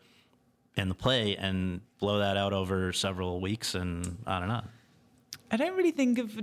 in 0.76 0.88
the 0.88 0.94
play 0.94 1.36
and 1.36 1.80
blow 1.98 2.18
that 2.18 2.36
out 2.36 2.52
over 2.52 2.92
several 2.92 3.40
weeks 3.40 3.74
and 3.74 4.18
on 4.26 4.44
and 4.44 4.52
on? 4.52 4.68
I 5.50 5.56
don't 5.56 5.76
really 5.76 5.90
think 5.90 6.18
of 6.18 6.38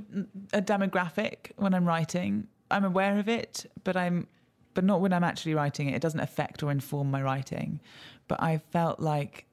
a 0.54 0.62
demographic 0.62 1.52
when 1.56 1.74
I'm 1.74 1.86
writing. 1.86 2.48
I'm 2.70 2.86
aware 2.86 3.18
of 3.18 3.30
it, 3.30 3.66
but 3.84 3.96
I'm 3.96 4.28
but 4.74 4.84
not 4.84 5.02
when 5.02 5.14
I'm 5.14 5.24
actually 5.24 5.54
writing 5.54 5.88
it. 5.90 5.96
It 5.96 6.02
doesn't 6.02 6.20
affect 6.20 6.62
or 6.62 6.72
inform 6.72 7.10
my 7.12 7.22
writing. 7.22 7.80
But 8.28 8.42
I 8.42 8.58
felt 8.58 9.00
like 9.00 9.46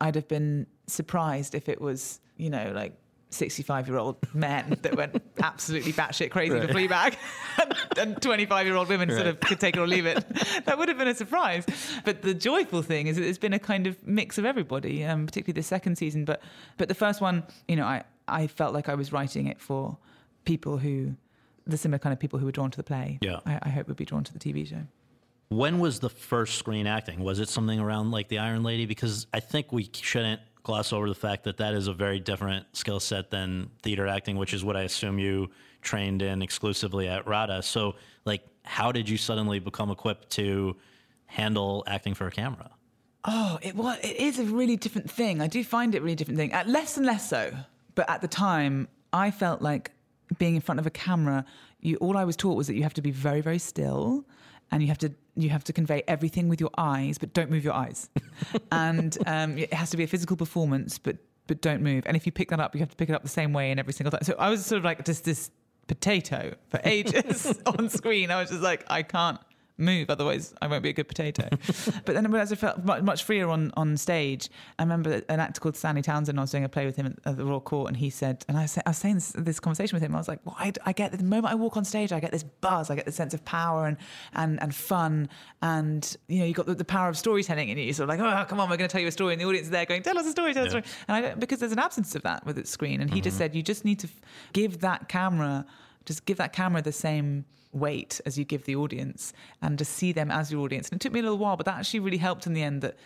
I'd 0.00 0.14
have 0.14 0.28
been 0.28 0.66
surprised 0.86 1.54
if 1.54 1.68
it 1.68 1.80
was, 1.80 2.20
you 2.36 2.50
know, 2.50 2.72
like 2.74 2.94
65 3.30 3.88
year 3.88 3.98
old 3.98 4.16
men 4.34 4.78
that 4.82 4.96
went 4.96 5.22
absolutely 5.42 5.92
batshit 5.92 6.30
crazy 6.30 6.58
for 6.58 6.66
Fleabag 6.68 7.16
and 7.98 8.20
25 8.20 8.66
year 8.66 8.76
old 8.76 8.88
women 8.88 9.10
sort 9.10 9.26
of 9.26 9.40
could 9.40 9.60
take 9.60 9.76
it 9.76 9.80
or 9.80 9.86
leave 9.86 10.06
it. 10.06 10.24
That 10.66 10.78
would 10.78 10.88
have 10.88 10.98
been 10.98 11.08
a 11.08 11.14
surprise. 11.14 11.64
But 12.04 12.22
the 12.22 12.34
joyful 12.34 12.82
thing 12.82 13.06
is 13.06 13.16
that 13.16 13.24
it's 13.24 13.38
been 13.38 13.52
a 13.52 13.58
kind 13.58 13.86
of 13.86 14.04
mix 14.06 14.38
of 14.38 14.44
everybody, 14.44 15.04
um, 15.04 15.26
particularly 15.26 15.60
the 15.60 15.66
second 15.66 15.96
season. 15.96 16.24
But 16.24 16.42
but 16.76 16.88
the 16.88 16.94
first 16.94 17.20
one, 17.20 17.44
you 17.68 17.76
know, 17.76 17.84
I, 17.84 18.02
I 18.26 18.46
felt 18.46 18.74
like 18.74 18.88
I 18.88 18.94
was 18.94 19.12
writing 19.12 19.46
it 19.46 19.60
for 19.60 19.96
people 20.44 20.78
who, 20.78 21.14
the 21.66 21.76
similar 21.76 21.98
kind 21.98 22.12
of 22.12 22.18
people 22.18 22.38
who 22.38 22.46
were 22.46 22.52
drawn 22.52 22.70
to 22.70 22.76
the 22.76 22.82
play. 22.82 23.18
Yeah. 23.20 23.40
I, 23.46 23.58
I 23.62 23.68
hope 23.68 23.86
would 23.88 23.96
be 23.96 24.04
drawn 24.04 24.24
to 24.24 24.32
the 24.32 24.38
TV 24.38 24.66
show. 24.66 24.82
When 25.48 25.78
was 25.78 26.00
the 26.00 26.10
first 26.10 26.58
screen 26.58 26.86
acting? 26.88 27.22
Was 27.22 27.38
it 27.38 27.48
something 27.48 27.78
around 27.78 28.10
like 28.10 28.28
the 28.28 28.38
Iron 28.38 28.64
Lady? 28.64 28.86
Because 28.86 29.26
I 29.32 29.38
think 29.40 29.72
we 29.72 29.88
shouldn't 29.92 30.40
gloss 30.66 30.92
over 30.92 31.08
the 31.08 31.14
fact 31.14 31.44
that 31.44 31.58
that 31.58 31.74
is 31.74 31.86
a 31.86 31.92
very 31.92 32.18
different 32.18 32.66
skill 32.76 32.98
set 32.98 33.30
than 33.30 33.70
theater 33.82 34.08
acting, 34.08 34.36
which 34.36 34.52
is 34.52 34.64
what 34.64 34.76
I 34.76 34.82
assume 34.82 35.16
you 35.20 35.48
trained 35.80 36.22
in 36.22 36.42
exclusively 36.42 37.06
at 37.06 37.24
RADA. 37.24 37.62
So, 37.62 37.94
like, 38.24 38.42
how 38.64 38.90
did 38.90 39.08
you 39.08 39.16
suddenly 39.16 39.60
become 39.60 39.92
equipped 39.92 40.28
to 40.30 40.76
handle 41.26 41.84
acting 41.86 42.14
for 42.14 42.26
a 42.26 42.32
camera? 42.32 42.70
Oh, 43.24 43.60
it 43.62 43.76
was. 43.76 43.96
It 44.02 44.16
is 44.16 44.40
a 44.40 44.44
really 44.44 44.76
different 44.76 45.08
thing. 45.08 45.40
I 45.40 45.46
do 45.46 45.62
find 45.62 45.94
it 45.94 46.02
really 46.02 46.16
different 46.16 46.38
thing. 46.38 46.52
At 46.52 46.68
less 46.68 46.96
and 46.96 47.06
less 47.06 47.28
so, 47.30 47.52
but 47.94 48.10
at 48.10 48.20
the 48.20 48.28
time, 48.28 48.88
I 49.12 49.30
felt 49.30 49.62
like 49.62 49.92
being 50.36 50.56
in 50.56 50.60
front 50.60 50.80
of 50.80 50.86
a 50.86 50.90
camera. 50.90 51.44
You, 51.80 51.96
all 51.98 52.16
I 52.16 52.24
was 52.24 52.34
taught 52.34 52.56
was 52.56 52.66
that 52.66 52.74
you 52.74 52.82
have 52.82 52.94
to 52.94 53.02
be 53.02 53.12
very, 53.12 53.40
very 53.40 53.60
still, 53.60 54.24
and 54.70 54.82
you 54.82 54.88
have 54.88 54.98
to 54.98 55.12
you 55.36 55.50
have 55.50 55.64
to 55.64 55.72
convey 55.72 56.02
everything 56.08 56.48
with 56.48 56.60
your 56.60 56.70
eyes, 56.78 57.18
but 57.18 57.32
don't 57.34 57.50
move 57.50 57.64
your 57.64 57.74
eyes. 57.74 58.08
and 58.72 59.16
um, 59.26 59.58
it 59.58 59.72
has 59.72 59.90
to 59.90 59.96
be 59.96 60.04
a 60.04 60.06
physical 60.06 60.36
performance, 60.36 60.98
but 60.98 61.18
but 61.46 61.60
don't 61.60 61.82
move. 61.82 62.04
And 62.06 62.16
if 62.16 62.26
you 62.26 62.32
pick 62.32 62.50
that 62.50 62.60
up, 62.60 62.74
you 62.74 62.80
have 62.80 62.90
to 62.90 62.96
pick 62.96 63.08
it 63.08 63.14
up 63.14 63.22
the 63.22 63.28
same 63.28 63.52
way 63.52 63.70
in 63.70 63.78
every 63.78 63.92
single 63.92 64.10
time. 64.10 64.22
So 64.22 64.34
I 64.38 64.50
was 64.50 64.64
sort 64.64 64.78
of 64.78 64.84
like 64.84 65.04
just 65.04 65.24
this 65.24 65.50
potato 65.86 66.54
for 66.68 66.80
ages 66.84 67.58
on 67.66 67.88
screen. 67.88 68.30
I 68.30 68.40
was 68.40 68.50
just 68.50 68.62
like, 68.62 68.84
I 68.88 69.02
can't 69.02 69.38
move, 69.78 70.10
otherwise 70.10 70.54
I 70.60 70.66
won't 70.66 70.82
be 70.82 70.88
a 70.88 70.92
good 70.92 71.08
potato. 71.08 71.48
but 72.04 72.14
then 72.14 72.34
as 72.34 72.52
I 72.52 72.56
felt 72.56 72.84
much, 72.84 73.24
freer 73.24 73.48
on, 73.48 73.72
on 73.76 73.96
stage, 73.96 74.48
I 74.78 74.82
remember 74.82 75.22
an 75.28 75.40
actor 75.40 75.60
called 75.60 75.76
Stanley 75.76 76.02
Townsend. 76.02 76.38
I 76.38 76.42
was 76.42 76.50
doing 76.50 76.64
a 76.64 76.68
play 76.68 76.86
with 76.86 76.96
him 76.96 77.06
at, 77.06 77.30
at 77.30 77.36
the 77.36 77.44
Royal 77.44 77.60
Court, 77.60 77.88
and 77.88 77.96
he 77.96 78.10
said, 78.10 78.44
and 78.48 78.56
I 78.56 78.62
was, 78.62 78.78
I 78.78 78.90
was 78.90 78.98
saying 78.98 79.16
this, 79.16 79.32
this 79.32 79.60
conversation 79.60 79.96
with 79.96 80.02
him. 80.02 80.14
I 80.14 80.18
was 80.18 80.28
like, 80.28 80.40
well, 80.44 80.56
I, 80.58 80.72
I 80.84 80.92
get 80.92 81.12
the 81.12 81.22
moment 81.24 81.52
I 81.52 81.54
walk 81.54 81.76
on 81.76 81.84
stage, 81.84 82.12
I 82.12 82.20
get 82.20 82.32
this 82.32 82.44
buzz, 82.44 82.90
I 82.90 82.94
get 82.94 83.06
this 83.06 83.16
sense 83.16 83.34
of 83.34 83.44
power 83.44 83.86
and 83.86 83.96
and 84.34 84.60
and 84.62 84.74
fun, 84.74 85.28
and 85.62 86.16
you 86.28 86.40
know, 86.40 86.44
you 86.44 86.54
got 86.54 86.66
the, 86.66 86.74
the 86.74 86.84
power 86.84 87.08
of 87.08 87.18
storytelling 87.18 87.68
in 87.68 87.78
you. 87.78 87.92
Sort 87.92 88.08
of 88.08 88.18
like, 88.18 88.20
oh, 88.20 88.46
come 88.48 88.60
on, 88.60 88.68
we're 88.68 88.76
going 88.76 88.88
to 88.88 88.92
tell 88.92 89.00
you 89.00 89.08
a 89.08 89.12
story, 89.12 89.32
and 89.34 89.40
the 89.40 89.46
audience 89.46 89.66
is 89.66 89.70
there 89.70 89.86
going, 89.86 90.02
tell 90.02 90.18
us 90.18 90.26
a 90.26 90.30
story, 90.30 90.54
tell 90.54 90.64
us 90.64 90.68
a 90.74 90.82
story. 90.82 90.84
And 91.08 91.16
I 91.16 91.20
don't, 91.20 91.40
because 91.40 91.60
there's 91.60 91.72
an 91.72 91.78
absence 91.78 92.14
of 92.14 92.22
that 92.22 92.44
with 92.46 92.56
the 92.56 92.66
screen, 92.66 93.00
and 93.00 93.12
he 93.12 93.20
just 93.20 93.34
mm-hmm. 93.34 93.44
said, 93.44 93.54
you 93.54 93.62
just 93.62 93.84
need 93.84 93.98
to 94.00 94.08
f- 94.08 94.20
give 94.52 94.80
that 94.80 95.08
camera 95.08 95.66
just 96.06 96.24
give 96.24 96.38
that 96.38 96.52
camera 96.52 96.80
the 96.80 96.92
same 96.92 97.44
weight 97.72 98.20
as 98.24 98.38
you 98.38 98.44
give 98.44 98.64
the 98.64 98.76
audience 98.76 99.32
and 99.60 99.78
just 99.78 99.92
see 99.92 100.12
them 100.12 100.30
as 100.30 100.50
your 100.50 100.62
audience. 100.62 100.88
And 100.88 101.00
it 101.00 101.02
took 101.02 101.12
me 101.12 101.20
a 101.20 101.22
little 101.22 101.38
while, 101.38 101.56
but 101.56 101.66
that 101.66 101.76
actually 101.76 102.00
really 102.00 102.16
helped 102.16 102.46
in 102.46 102.54
the 102.54 102.62
end 102.62 102.80
that 102.82 102.96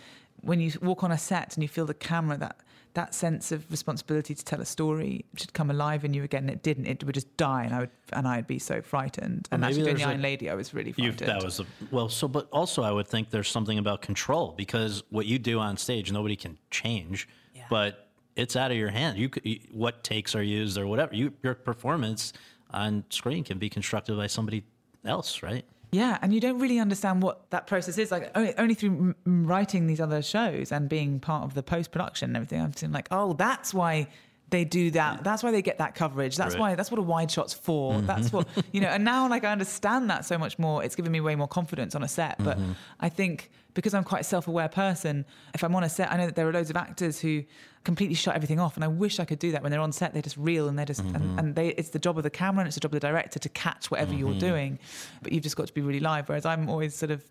when 0.43 0.61
you 0.61 0.73
walk 0.81 1.03
on 1.03 1.11
a 1.11 1.19
set 1.19 1.57
and 1.57 1.63
you 1.63 1.69
feel 1.69 1.87
the 1.87 1.95
camera, 1.95 2.37
that 2.39 2.61
that 2.95 3.15
sense 3.15 3.53
of 3.53 3.71
responsibility 3.71 4.35
to 4.35 4.45
tell 4.45 4.61
a 4.61 4.65
story 4.65 5.25
should 5.37 5.53
come 5.53 5.71
alive 5.71 6.05
in 6.05 6.13
you 6.13 6.25
again. 6.25 6.45
And 6.45 6.51
it 6.51 6.63
didn't. 6.63 6.87
It 6.87 7.05
would 7.05 7.15
just 7.15 7.37
die, 7.37 7.65
and 7.65 7.75
I 7.75 7.81
would 7.81 7.91
and 8.13 8.27
I'd 8.27 8.47
be 8.47 8.59
so 8.59 8.83
frightened. 8.83 9.49
And 9.53 9.61
maybe 9.61 9.73
actually, 9.73 9.85
doing 9.85 9.97
the 9.97 10.05
Iron 10.05 10.21
a- 10.21 10.23
Lady, 10.23 10.51
I 10.51 10.55
was 10.55 10.75
really 10.75 10.93
frightened. 10.93 11.19
that 11.19 11.45
was 11.45 11.61
a, 11.61 11.67
well. 11.91 12.09
So, 12.09 12.27
but 12.27 12.49
also, 12.51 12.83
I 12.83 12.91
would 12.91 13.07
think 13.07 13.31
there's 13.31 13.49
something 13.49 13.79
about 13.79 14.03
control 14.03 14.55
because 14.57 15.05
what 15.11 15.27
you 15.27 15.39
do 15.39 15.61
on 15.61 15.77
stage, 15.77 16.11
nobody 16.11 16.37
can 16.37 16.59
change. 16.71 17.29
But 17.69 18.09
it's 18.35 18.57
out 18.57 18.73
of 18.73 18.77
your 18.77 18.89
hand. 18.89 19.17
You, 19.17 19.31
you 19.45 19.61
what 19.71 20.03
takes 20.03 20.35
are 20.35 20.43
used 20.43 20.77
or 20.77 20.87
whatever. 20.87 21.15
You, 21.15 21.33
your 21.43 21.55
performance 21.55 22.33
on 22.73 23.05
screen 23.11 23.45
can 23.45 23.59
be 23.59 23.69
constructed 23.69 24.17
by 24.17 24.27
somebody 24.27 24.65
else, 25.05 25.43
right? 25.43 25.65
Yeah, 25.93 26.19
and 26.23 26.33
you 26.33 26.41
don't 26.41 26.59
really 26.61 26.79
understand 26.79 27.23
what 27.23 27.51
that 27.51 27.67
process 27.67 27.99
is 27.99 28.13
like. 28.13 28.31
Only, 28.37 28.57
only 28.59 28.75
through 28.75 29.15
m- 29.27 29.47
writing 29.47 29.87
these 29.89 30.01
other 30.01 30.23
shows 30.23 30.71
and 30.71 30.89
being 30.89 31.19
part 31.19 31.43
of 31.45 31.55
the 31.55 31.65
post 31.65 31.91
production 31.91 32.31
and 32.31 32.37
everything, 32.37 32.61
I've 32.61 32.79
seen 32.79 32.93
like, 32.93 33.09
oh, 33.11 33.33
that's 33.33 33.75
why 33.75 34.07
they 34.51 34.65
do 34.65 34.91
that. 34.93 35.25
That's 35.25 35.43
why 35.43 35.51
they 35.51 35.63
get 35.63 35.79
that 35.79 35.95
coverage. 35.95 36.37
That's 36.37 36.55
Right. 36.55 36.61
why. 36.61 36.75
That's 36.75 36.91
what 36.91 36.99
a 36.99 37.03
wide 37.03 37.31
shot's 37.31 37.55
for. 37.55 37.95
Mm-hmm. 37.95 38.07
That's 38.07 38.33
what 38.33 38.47
you 38.73 38.81
know. 38.81 38.89
And 38.89 39.05
now, 39.05 39.29
like, 39.29 39.45
I 39.45 39.53
understand 39.53 40.11
that 40.11 40.25
so 40.25 40.37
much 40.39 40.59
more. 40.59 40.83
It's 40.85 40.95
given 40.97 41.13
me 41.13 41.21
way 41.21 41.35
more 41.37 41.49
confidence 41.49 41.95
on 41.95 42.03
a 42.03 42.09
set. 42.09 42.37
But 42.39 42.59
mm-hmm. 42.59 42.73
I 43.01 43.09
think 43.09 43.51
because 43.75 43.95
I'm 43.95 44.03
quite 44.03 44.23
a 44.23 44.25
self-aware 44.25 44.69
person, 44.69 45.25
if 45.55 45.63
I'm 45.63 45.75
on 45.77 45.85
a 45.85 45.89
set, 45.89 46.11
I 46.11 46.17
know 46.17 46.27
that 46.27 46.35
there 46.35 46.49
are 46.49 46.53
loads 46.53 46.71
of 46.71 46.77
actors 46.77 47.21
who 47.21 47.45
completely 47.85 48.17
shut 48.17 48.35
everything 48.35 48.59
off, 48.59 48.75
and 48.77 48.85
I 48.85 48.89
wish 48.89 49.21
I 49.21 49.25
could 49.25 49.39
do 49.39 49.53
that. 49.53 49.63
When 49.63 49.71
they're 49.71 49.81
on 49.81 49.93
set, 49.93 50.13
they're 50.13 50.23
just 50.23 50.37
real 50.37 50.69
and 50.69 50.77
they're 50.79 50.87
just 50.87 51.01
and, 51.01 51.15
mm-hmm. 51.15 51.39
and 51.39 51.55
they. 51.55 51.69
It's 51.69 51.91
the 51.91 52.01
job 52.01 52.17
of 52.19 52.25
the 52.25 52.31
camera 52.31 52.61
and 52.63 52.67
it's 52.67 52.75
the 52.75 52.81
job 52.81 52.93
of 52.95 53.01
the 53.01 53.07
director 53.07 53.39
to 53.39 53.49
catch 53.51 53.91
whatever 53.91 54.13
you're 54.15 54.35
doing, 54.35 54.79
but 55.23 55.33
you've 55.33 55.43
just 55.45 55.57
got 55.57 55.67
to 55.69 55.73
be 55.73 55.81
really 55.81 56.01
live. 56.01 56.29
Whereas 56.29 56.45
I'm 56.45 56.69
always 56.69 56.95
sort 56.95 57.11
of 57.11 57.25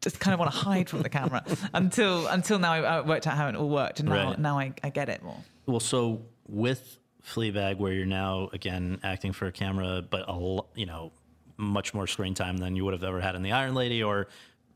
just 0.00 0.18
kind 0.18 0.34
of 0.34 0.40
want 0.40 0.50
to 0.50 0.58
hide 0.58 0.90
from 0.90 1.02
the 1.02 1.08
camera 1.08 1.44
until 1.74 2.26
until 2.26 2.58
now 2.58 2.72
I, 2.72 2.78
I 2.80 3.00
worked 3.02 3.26
out 3.26 3.36
how 3.36 3.48
it 3.48 3.54
all 3.54 3.68
worked, 3.68 4.00
and 4.00 4.08
now 4.08 4.30
Right. 4.30 4.38
now 4.38 4.58
I, 4.58 4.72
I 4.82 4.90
get 4.90 5.08
it 5.08 5.22
more. 5.22 5.38
Well, 5.66 5.80
so 5.80 6.22
with 6.48 6.98
Fleabag, 7.24 7.78
where 7.78 7.92
you're 7.92 8.06
now 8.06 8.50
again 8.52 8.98
acting 9.02 9.32
for 9.32 9.46
a 9.46 9.52
camera, 9.52 10.02
but 10.08 10.26
you 10.74 10.86
know 10.86 11.12
much 11.56 11.94
more 11.94 12.06
screen 12.06 12.34
time 12.34 12.56
than 12.56 12.74
you 12.74 12.84
would 12.84 12.94
have 12.94 13.04
ever 13.04 13.20
had 13.20 13.34
in 13.34 13.42
the 13.42 13.52
Iron 13.52 13.74
Lady, 13.74 14.02
or 14.02 14.28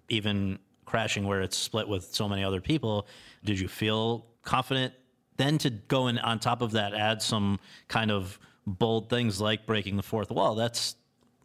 even 0.09 0.59
Crashing, 0.85 1.27
where 1.27 1.41
it's 1.41 1.57
split 1.57 1.89
with 1.89 2.15
so 2.15 2.29
many 2.29 2.45
other 2.45 2.61
people. 2.61 3.09
Did 3.45 3.59
you 3.59 3.67
feel 3.67 4.27
confident 4.43 4.95
then 5.37 5.59
to 5.59 5.71
go 5.71 6.07
and 6.07 6.21
on 6.21 6.39
top 6.39 6.63
of 6.63 6.73
that 6.73 6.95
add 6.95 7.21
some 7.21 7.59
kind 7.89 8.11
of 8.13 8.39
bold 8.67 9.11
things 9.11 9.41
like 9.41 9.67
breaking 9.67 9.97
the 9.97 10.03
fourth 10.03 10.31
wall? 10.31 10.55
That's 10.55 10.95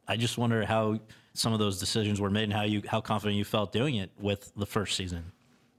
I 0.07 0.17
just 0.17 0.37
wonder 0.37 0.63
how 0.65 0.99
some 1.33 1.53
of 1.53 1.59
those 1.59 1.79
decisions 1.79 2.21
were 2.21 2.29
made 2.29 2.43
and 2.43 2.53
how 2.53 2.63
you 2.63 2.83
how 2.87 3.01
confident 3.01 3.37
you 3.37 3.45
felt 3.45 3.71
doing 3.71 3.95
it 3.95 4.11
with 4.19 4.51
the 4.55 4.65
first 4.65 4.95
season. 4.95 5.31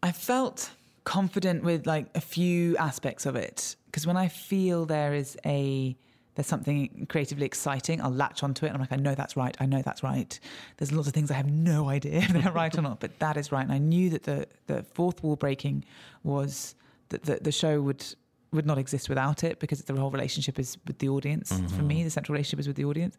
I 0.02 0.10
felt 0.10 0.70
confident 1.04 1.64
with 1.64 1.86
like 1.86 2.06
a 2.14 2.20
few 2.20 2.76
aspects 2.76 3.26
of 3.26 3.36
it 3.36 3.76
because 3.86 4.06
when 4.06 4.16
I 4.16 4.28
feel 4.28 4.86
there 4.86 5.14
is 5.14 5.36
a 5.44 5.96
there's 6.34 6.46
something 6.46 7.06
creatively 7.10 7.44
exciting, 7.44 8.00
I'll 8.00 8.10
latch 8.10 8.42
onto 8.42 8.64
it. 8.64 8.72
I'm 8.72 8.80
like, 8.80 8.92
I 8.92 8.96
know 8.96 9.14
that's 9.14 9.36
right. 9.36 9.54
I 9.60 9.66
know 9.66 9.82
that's 9.82 10.02
right. 10.02 10.40
There's 10.78 10.90
lots 10.90 11.06
of 11.06 11.12
things 11.12 11.30
I 11.30 11.34
have 11.34 11.50
no 11.50 11.88
idea 11.96 12.20
if 12.20 12.28
they're 12.28 12.52
right 12.52 12.76
or 12.76 12.82
not, 12.82 13.00
but 13.00 13.18
that 13.18 13.36
is 13.36 13.52
right. 13.52 13.62
And 13.62 13.72
I 13.72 13.78
knew 13.78 14.10
that 14.10 14.22
the 14.24 14.46
the 14.66 14.82
fourth 14.82 15.22
wall 15.22 15.36
breaking 15.36 15.84
was 16.22 16.74
that 17.10 17.24
the, 17.24 17.38
the 17.40 17.52
show 17.52 17.80
would 17.82 18.04
would 18.52 18.66
not 18.66 18.78
exist 18.78 19.08
without 19.08 19.42
it 19.44 19.58
because 19.60 19.82
the 19.82 19.94
whole 19.94 20.10
relationship 20.10 20.58
is 20.58 20.76
with 20.86 20.98
the 20.98 21.08
audience. 21.08 21.50
For 21.76 21.82
me, 21.82 22.02
the 22.04 22.10
central 22.10 22.34
relationship 22.34 22.60
is 22.60 22.66
with 22.66 22.76
the 22.76 22.84
audience, 22.84 23.16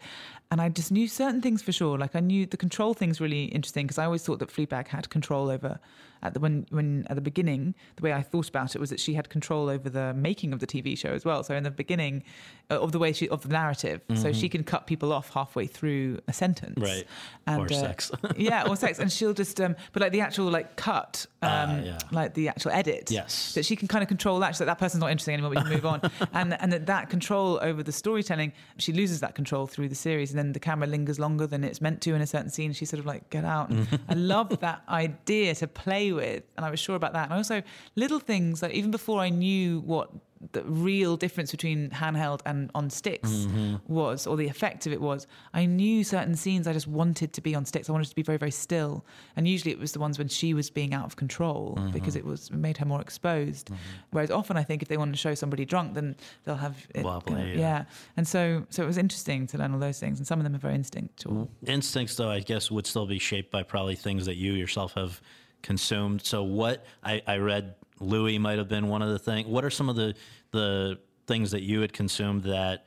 and 0.51 0.61
I 0.61 0.69
just 0.69 0.91
knew 0.91 1.07
certain 1.07 1.41
things 1.41 1.61
for 1.61 1.71
sure. 1.71 1.97
Like 1.97 2.15
I 2.15 2.19
knew 2.19 2.45
the 2.45 2.57
control 2.57 2.93
thing's 2.93 3.19
really 3.19 3.45
interesting 3.45 3.85
because 3.85 3.97
I 3.97 4.05
always 4.05 4.23
thought 4.23 4.39
that 4.39 4.49
Fleabag 4.49 4.87
had 4.89 5.09
control 5.09 5.49
over 5.49 5.79
at 6.21 6.33
the 6.33 6.39
when 6.39 6.65
when 6.69 7.05
at 7.09 7.15
the 7.15 7.21
beginning 7.21 7.75
the 7.97 8.03
way 8.03 8.13
I 8.13 8.21
thought 8.21 8.47
about 8.47 8.75
it 8.75 8.79
was 8.79 8.89
that 8.91 8.99
she 8.99 9.13
had 9.13 9.27
control 9.29 9.67
over 9.69 9.89
the 9.89 10.13
making 10.13 10.53
of 10.53 10.59
the 10.59 10.67
TV 10.67 10.97
show 10.97 11.09
as 11.09 11.25
well. 11.25 11.43
So 11.43 11.53
in 11.53 11.63
the 11.63 11.71
beginning 11.71 12.23
uh, 12.71 12.79
of 12.79 12.91
the 12.93 12.99
way 12.99 13.11
she 13.11 13.27
of 13.27 13.41
the 13.41 13.49
narrative, 13.49 14.01
so 14.15 14.31
she 14.31 14.47
can 14.47 14.63
cut 14.63 14.87
people 14.87 15.11
off 15.11 15.31
halfway 15.33 15.67
through 15.67 16.19
a 16.27 16.33
sentence, 16.33 16.79
Right. 16.79 17.05
And, 17.45 17.61
Or 17.61 17.65
uh, 17.65 17.67
sex. 17.67 18.11
yeah, 18.37 18.67
or 18.69 18.75
sex, 18.77 18.99
and 18.99 19.11
she'll 19.11 19.33
just 19.33 19.59
um, 19.59 19.75
but 19.91 20.01
like 20.01 20.11
the 20.13 20.21
actual 20.21 20.45
like 20.49 20.75
cut, 20.77 21.25
um, 21.41 21.49
Ah, 21.51 21.79
yeah. 21.81 21.99
like 22.11 22.35
the 22.35 22.47
actual 22.47 22.71
edit, 22.71 23.11
Yes. 23.11 23.53
that 23.55 23.65
she 23.65 23.75
can 23.75 23.87
kind 23.89 24.01
of 24.01 24.07
control 24.07 24.39
that. 24.39 24.57
Like, 24.59 24.67
that 24.67 24.77
person's 24.79 25.01
not 25.01 25.11
interested 25.11 25.22
interesting 25.27 25.33
anymore. 25.33 25.49
We 25.49 25.57
can 25.57 25.69
move 25.69 25.85
on. 25.85 26.01
and 26.33 26.61
and 26.61 26.71
that, 26.71 26.85
that 26.87 27.09
control 27.09 27.59
over 27.61 27.83
the 27.83 27.91
storytelling, 27.91 28.53
she 28.77 28.91
loses 28.91 29.19
that 29.21 29.35
control 29.35 29.67
through 29.67 29.89
the 29.89 29.95
series, 29.95 30.31
and 30.31 30.39
then 30.39 30.53
the 30.53 30.59
camera 30.59 30.87
lingers 30.87 31.19
longer 31.19 31.47
than 31.47 31.63
it's 31.63 31.81
meant 31.81 32.01
to 32.01 32.13
in 32.13 32.21
a 32.21 32.27
certain 32.27 32.49
scene. 32.49 32.73
She's 32.73 32.89
sort 32.89 32.99
of 32.99 33.05
like, 33.05 33.29
get 33.29 33.45
out. 33.45 33.71
Mm. 33.71 33.87
And 33.91 34.01
I 34.09 34.13
love 34.13 34.59
that 34.59 34.83
idea 34.89 35.55
to 35.55 35.67
play 35.67 36.11
with, 36.11 36.43
and 36.57 36.65
I 36.65 36.69
was 36.69 36.79
sure 36.79 36.95
about 36.95 37.13
that. 37.13 37.25
And 37.25 37.33
also 37.33 37.63
little 37.95 38.19
things 38.19 38.61
like 38.61 38.73
even 38.73 38.91
before 38.91 39.19
I 39.19 39.29
knew 39.29 39.79
what 39.81 40.09
the 40.51 40.63
real 40.63 41.15
difference 41.17 41.51
between 41.51 41.89
handheld 41.89 42.41
and 42.45 42.69
on 42.75 42.89
sticks 42.89 43.29
Mm-hmm. 43.29 43.75
was, 43.87 44.27
or 44.27 44.35
the 44.37 44.47
effect 44.47 44.85
of 44.85 44.93
it 44.93 45.01
was, 45.01 45.25
I 45.53 45.65
knew 45.65 46.03
certain 46.03 46.35
scenes 46.35 46.67
I 46.67 46.73
just 46.73 46.87
wanted 46.87 47.33
to 47.33 47.41
be 47.41 47.55
on 47.55 47.65
sticks. 47.65 47.89
I 47.89 47.93
wanted 47.93 48.09
to 48.09 48.15
be 48.15 48.23
very, 48.23 48.37
very 48.37 48.51
still. 48.51 49.05
And 49.35 49.47
usually 49.47 49.71
it 49.71 49.79
was 49.79 49.91
the 49.93 49.99
ones 49.99 50.17
when 50.17 50.27
she 50.27 50.53
was 50.53 50.69
being 50.69 50.93
out 50.93 51.05
of 51.05 51.15
control 51.15 51.75
Mm-hmm. 51.77 51.91
because 51.91 52.15
it 52.15 52.25
was 52.25 52.49
it 52.49 52.55
made 52.55 52.77
her 52.77 52.85
more 52.85 52.99
exposed. 53.01 53.69
Whereas 54.11 54.29
often 54.31 54.57
I 54.57 54.63
think 54.63 54.81
if 54.81 54.87
they 54.87 54.97
want 54.97 55.11
to 55.13 55.17
show 55.17 55.33
somebody 55.33 55.65
drunk, 55.65 55.93
then 55.93 56.15
they'll 56.43 56.55
have 56.55 56.85
it, 56.93 57.03
Wobbly, 57.03 57.51
yeah. 57.53 57.59
yeah. 57.59 57.85
And 58.17 58.27
so, 58.27 58.65
so 58.69 58.83
it 58.83 58.85
was 58.87 58.97
interesting 58.97 59.47
to 59.47 59.57
learn 59.57 59.73
all 59.73 59.79
those 59.79 59.99
things. 59.99 60.19
And 60.19 60.27
some 60.27 60.39
of 60.39 60.43
them 60.43 60.53
are 60.55 60.59
very 60.59 60.75
instinctual. 60.75 61.49
Instincts, 61.65 62.15
though, 62.15 62.29
I 62.29 62.39
guess 62.41 62.69
would 62.69 62.85
still 62.85 63.05
be 63.05 63.19
shaped 63.19 63.51
by 63.51 63.63
probably 63.63 63.95
things 63.95 64.25
that 64.25 64.35
you 64.35 64.53
yourself 64.53 64.93
have 64.95 65.21
consumed. 65.61 66.23
So, 66.25 66.43
what 66.43 66.85
I, 67.03 67.21
I 67.27 67.37
read, 67.37 67.75
Louie 68.03 68.37
might 68.37 68.57
have 68.57 68.67
been 68.67 68.87
one 68.87 69.01
of 69.01 69.09
the 69.09 69.19
things. 69.19 69.47
What 69.47 69.63
are 69.65 69.69
some 69.69 69.89
of 69.89 69.95
the 69.95 70.15
the 70.51 70.99
things 71.27 71.51
that 71.51 71.63
you 71.63 71.81
had 71.81 71.93
consumed 71.93 72.43
that 72.43 72.85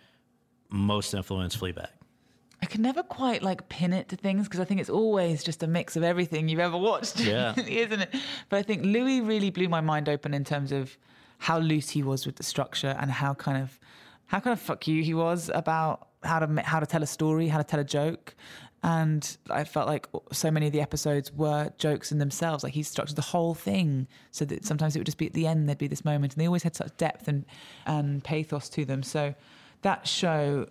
most 0.68 1.14
influenced 1.14 1.58
Fleabag? 1.60 1.88
I 2.62 2.66
can 2.66 2.82
never 2.82 3.02
quite 3.02 3.42
like 3.42 3.68
pin 3.68 3.92
it 3.92 4.08
to 4.08 4.16
things 4.16 4.44
because 4.44 4.60
I 4.60 4.64
think 4.64 4.80
it's 4.80 4.90
always 4.90 5.44
just 5.44 5.62
a 5.62 5.66
mix 5.66 5.94
of 5.96 6.02
everything 6.02 6.48
you've 6.48 6.60
ever 6.60 6.76
watched, 6.78 7.20
Yeah. 7.20 7.54
isn't 7.66 8.00
it? 8.00 8.14
But 8.48 8.56
I 8.58 8.62
think 8.62 8.84
Louie 8.84 9.20
really 9.20 9.50
blew 9.50 9.68
my 9.68 9.80
mind 9.80 10.08
open 10.08 10.32
in 10.34 10.44
terms 10.44 10.72
of 10.72 10.96
how 11.38 11.58
loose 11.58 11.90
he 11.90 12.02
was 12.02 12.24
with 12.24 12.36
the 12.36 12.42
structure 12.42 12.96
and 12.98 13.10
how 13.10 13.34
kind 13.34 13.62
of 13.62 13.78
how 14.26 14.40
kind 14.40 14.52
of 14.52 14.60
fuck 14.60 14.88
you 14.88 15.02
he 15.02 15.14
was 15.14 15.50
about 15.54 16.08
how 16.22 16.38
to 16.40 16.62
how 16.62 16.80
to 16.80 16.86
tell 16.86 17.02
a 17.02 17.06
story, 17.06 17.46
how 17.48 17.58
to 17.58 17.64
tell 17.64 17.78
a 17.80 17.84
joke. 17.84 18.34
And 18.82 19.36
I 19.50 19.64
felt 19.64 19.88
like 19.88 20.06
so 20.32 20.50
many 20.50 20.66
of 20.66 20.72
the 20.72 20.80
episodes 20.80 21.32
were 21.32 21.72
jokes 21.78 22.12
in 22.12 22.18
themselves. 22.18 22.62
Like 22.62 22.74
he 22.74 22.82
structured 22.82 23.16
the 23.16 23.22
whole 23.22 23.54
thing 23.54 24.06
so 24.30 24.44
that 24.44 24.64
sometimes 24.64 24.94
it 24.94 25.00
would 25.00 25.06
just 25.06 25.18
be 25.18 25.26
at 25.26 25.32
the 25.32 25.46
end 25.46 25.68
there'd 25.68 25.78
be 25.78 25.88
this 25.88 26.04
moment, 26.04 26.34
and 26.34 26.40
they 26.40 26.46
always 26.46 26.62
had 26.62 26.76
such 26.76 26.96
depth 26.96 27.26
and 27.26 27.44
and 27.86 28.22
pathos 28.22 28.68
to 28.70 28.84
them. 28.84 29.02
So 29.02 29.34
that 29.82 30.06
show 30.06 30.66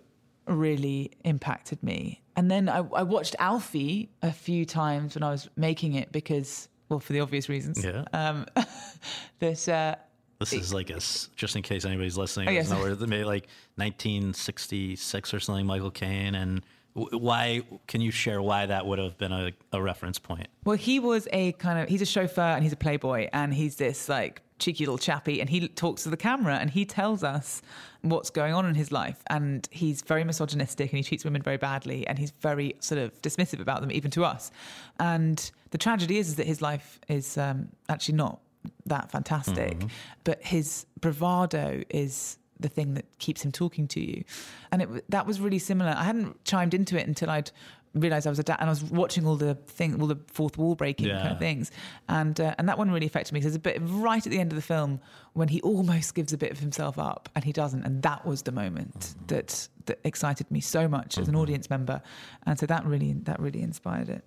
really 0.46 1.12
impacted 1.24 1.82
me. 1.82 2.22
And 2.36 2.50
then 2.50 2.68
I, 2.68 2.78
I 2.78 3.02
watched 3.02 3.34
Alfie 3.38 4.10
a 4.22 4.32
few 4.32 4.64
times 4.64 5.14
when 5.14 5.22
I 5.22 5.30
was 5.30 5.48
making 5.56 5.94
it 5.94 6.12
because, 6.12 6.68
well, 6.88 7.00
for 7.00 7.12
the 7.12 7.20
obvious 7.20 7.48
reasons. 7.48 7.82
Yeah. 7.82 8.04
Um, 8.12 8.46
that 9.38 9.68
uh, 9.68 9.96
This 10.38 10.52
is 10.52 10.72
like 10.74 10.90
a 10.90 11.00
just 11.34 11.56
in 11.56 11.62
case 11.62 11.84
anybody's 11.84 12.18
listening. 12.18 12.48
Oh, 12.48 12.52
yes. 12.52 12.70
made 12.70 13.24
like 13.24 13.48
1966 13.76 15.34
or 15.34 15.40
something. 15.40 15.66
Michael 15.66 15.90
Caine 15.90 16.34
and 16.34 16.64
why? 16.96 17.62
Can 17.86 18.00
you 18.00 18.10
share 18.10 18.40
why 18.40 18.66
that 18.66 18.86
would 18.86 18.98
have 18.98 19.18
been 19.18 19.32
a, 19.32 19.52
a 19.72 19.82
reference 19.82 20.18
point? 20.18 20.48
Well, 20.64 20.76
he 20.76 20.98
was 20.98 21.28
a 21.32 21.52
kind 21.52 21.78
of 21.78 21.88
he's 21.88 22.02
a 22.02 22.06
chauffeur 22.06 22.40
and 22.40 22.62
he's 22.62 22.72
a 22.72 22.76
playboy 22.76 23.28
and 23.32 23.52
he's 23.52 23.76
this 23.76 24.08
like 24.08 24.40
cheeky 24.58 24.86
little 24.86 24.98
chappy 24.98 25.40
and 25.40 25.50
he 25.50 25.68
talks 25.68 26.04
to 26.04 26.08
the 26.08 26.16
camera 26.16 26.56
and 26.56 26.70
he 26.70 26.86
tells 26.86 27.22
us 27.22 27.60
what's 28.00 28.30
going 28.30 28.54
on 28.54 28.64
in 28.64 28.74
his 28.74 28.90
life 28.90 29.22
and 29.26 29.68
he's 29.70 30.00
very 30.00 30.24
misogynistic 30.24 30.90
and 30.90 30.96
he 30.96 31.02
treats 31.02 31.24
women 31.24 31.42
very 31.42 31.58
badly 31.58 32.06
and 32.06 32.18
he's 32.18 32.30
very 32.40 32.74
sort 32.80 32.98
of 32.98 33.20
dismissive 33.20 33.60
about 33.60 33.82
them 33.82 33.92
even 33.92 34.10
to 34.10 34.24
us. 34.24 34.50
And 34.98 35.50
the 35.72 35.78
tragedy 35.78 36.16
is, 36.16 36.28
is 36.28 36.36
that 36.36 36.46
his 36.46 36.62
life 36.62 36.98
is 37.08 37.36
um, 37.36 37.68
actually 37.90 38.14
not 38.14 38.40
that 38.86 39.10
fantastic, 39.10 39.76
but 40.24 40.42
his 40.42 40.86
bravado 41.00 41.82
is 41.90 42.38
the 42.60 42.68
thing 42.68 42.94
that 42.94 43.04
keeps 43.18 43.42
him 43.44 43.52
talking 43.52 43.86
to 43.88 44.00
you. 44.00 44.24
And 44.72 44.82
it, 44.82 45.10
that 45.10 45.26
was 45.26 45.40
really 45.40 45.58
similar. 45.58 45.94
I 45.96 46.04
hadn't 46.04 46.44
chimed 46.44 46.74
into 46.74 46.98
it 46.98 47.06
until 47.06 47.30
I'd 47.30 47.50
realized 47.94 48.26
I 48.26 48.30
was 48.30 48.38
a 48.38 48.42
dad 48.42 48.58
and 48.60 48.68
I 48.68 48.72
was 48.72 48.84
watching 48.84 49.26
all 49.26 49.36
the 49.36 49.54
thing, 49.54 49.98
all 50.00 50.06
the 50.06 50.18
fourth 50.26 50.58
wall 50.58 50.74
breaking 50.74 51.08
kind 51.22 51.32
of 51.32 51.38
things. 51.38 51.70
And, 52.10 52.38
uh, 52.38 52.54
and 52.58 52.68
that 52.68 52.76
one 52.76 52.90
really 52.90 53.06
affected 53.06 53.32
me. 53.32 53.40
'cause 53.40 53.44
There's 53.44 53.56
a 53.56 53.58
bit 53.58 53.78
right 53.82 54.24
at 54.26 54.30
the 54.30 54.38
end 54.38 54.52
of 54.52 54.56
the 54.56 54.62
film 54.62 55.00
when 55.32 55.48
he 55.48 55.62
almost 55.62 56.14
gives 56.14 56.32
a 56.34 56.36
bit 56.38 56.50
of 56.52 56.58
himself 56.58 56.98
up 56.98 57.30
and 57.34 57.44
he 57.44 57.52
doesn't. 57.52 57.84
And 57.84 58.02
that 58.02 58.26
was 58.26 58.42
the 58.42 58.52
moment 58.52 59.14
that, 59.28 59.68
that 59.86 59.98
excited 60.04 60.50
me 60.50 60.60
so 60.60 60.88
much 60.88 61.16
as 61.16 61.26
an 61.28 61.36
audience 61.36 61.70
member. 61.70 62.02
And 62.44 62.58
so 62.58 62.66
that 62.66 62.84
really, 62.84 63.14
that 63.14 63.40
really 63.40 63.62
inspired 63.62 64.10
it. 64.10 64.24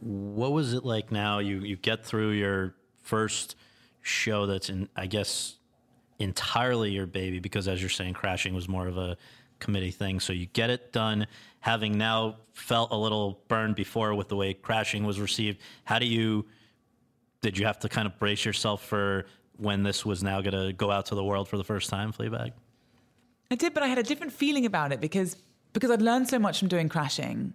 What 0.00 0.52
was 0.52 0.74
it 0.74 0.84
like 0.84 1.10
now? 1.12 1.38
You 1.40 1.58
you 1.60 1.76
get 1.76 2.04
through 2.06 2.30
your 2.30 2.74
first 3.02 3.56
show 4.00 4.46
that's 4.46 4.70
in, 4.70 4.88
I 4.96 5.06
guess, 5.06 5.56
entirely 6.18 6.90
your 6.90 7.06
baby 7.06 7.38
because 7.38 7.68
as 7.68 7.80
you're 7.80 7.90
saying, 7.90 8.14
crashing 8.14 8.54
was 8.54 8.68
more 8.68 8.86
of 8.86 8.96
a 8.96 9.16
committee 9.60 9.90
thing. 9.90 10.20
So 10.20 10.32
you 10.32 10.46
get 10.46 10.70
it 10.70 10.92
done, 10.92 11.26
having 11.60 11.98
now 11.98 12.36
felt 12.52 12.90
a 12.92 12.96
little 12.96 13.40
burned 13.48 13.74
before 13.74 14.14
with 14.14 14.28
the 14.28 14.36
way 14.36 14.54
crashing 14.54 15.04
was 15.04 15.20
received. 15.20 15.60
How 15.84 15.98
do 15.98 16.06
you? 16.06 16.46
Did 17.40 17.56
you 17.56 17.66
have 17.66 17.78
to 17.80 17.88
kind 17.88 18.06
of 18.06 18.18
brace 18.18 18.44
yourself 18.44 18.84
for 18.84 19.26
when 19.56 19.84
this 19.84 20.04
was 20.04 20.22
now 20.24 20.40
going 20.40 20.54
to 20.66 20.72
go 20.72 20.90
out 20.90 21.06
to 21.06 21.14
the 21.14 21.22
world 21.22 21.48
for 21.48 21.56
the 21.56 21.64
first 21.64 21.88
time, 21.88 22.12
Fleabag? 22.12 22.52
I 23.50 23.54
did, 23.54 23.74
but 23.74 23.82
I 23.82 23.86
had 23.86 23.98
a 23.98 24.02
different 24.02 24.32
feeling 24.32 24.66
about 24.66 24.92
it 24.92 25.00
because 25.00 25.36
because 25.72 25.90
I'd 25.90 26.02
learned 26.02 26.28
so 26.28 26.38
much 26.38 26.58
from 26.58 26.68
doing 26.68 26.88
crashing, 26.88 27.54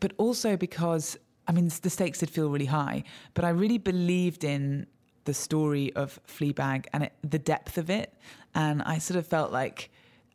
but 0.00 0.12
also 0.18 0.56
because 0.56 1.16
I 1.46 1.52
mean 1.52 1.70
the 1.82 1.90
stakes 1.90 2.18
did 2.18 2.30
feel 2.30 2.50
really 2.50 2.66
high, 2.66 3.04
but 3.34 3.44
I 3.44 3.50
really 3.50 3.78
believed 3.78 4.44
in 4.44 4.86
the 5.24 5.34
story 5.34 5.92
of 5.94 6.18
Fleabag 6.26 6.86
and 6.92 7.04
it, 7.04 7.12
the 7.22 7.38
depth 7.38 7.78
of 7.78 7.90
it, 7.90 8.14
and 8.54 8.82
I 8.82 8.98
sort 8.98 9.18
of 9.18 9.26
felt 9.26 9.52
like. 9.52 9.90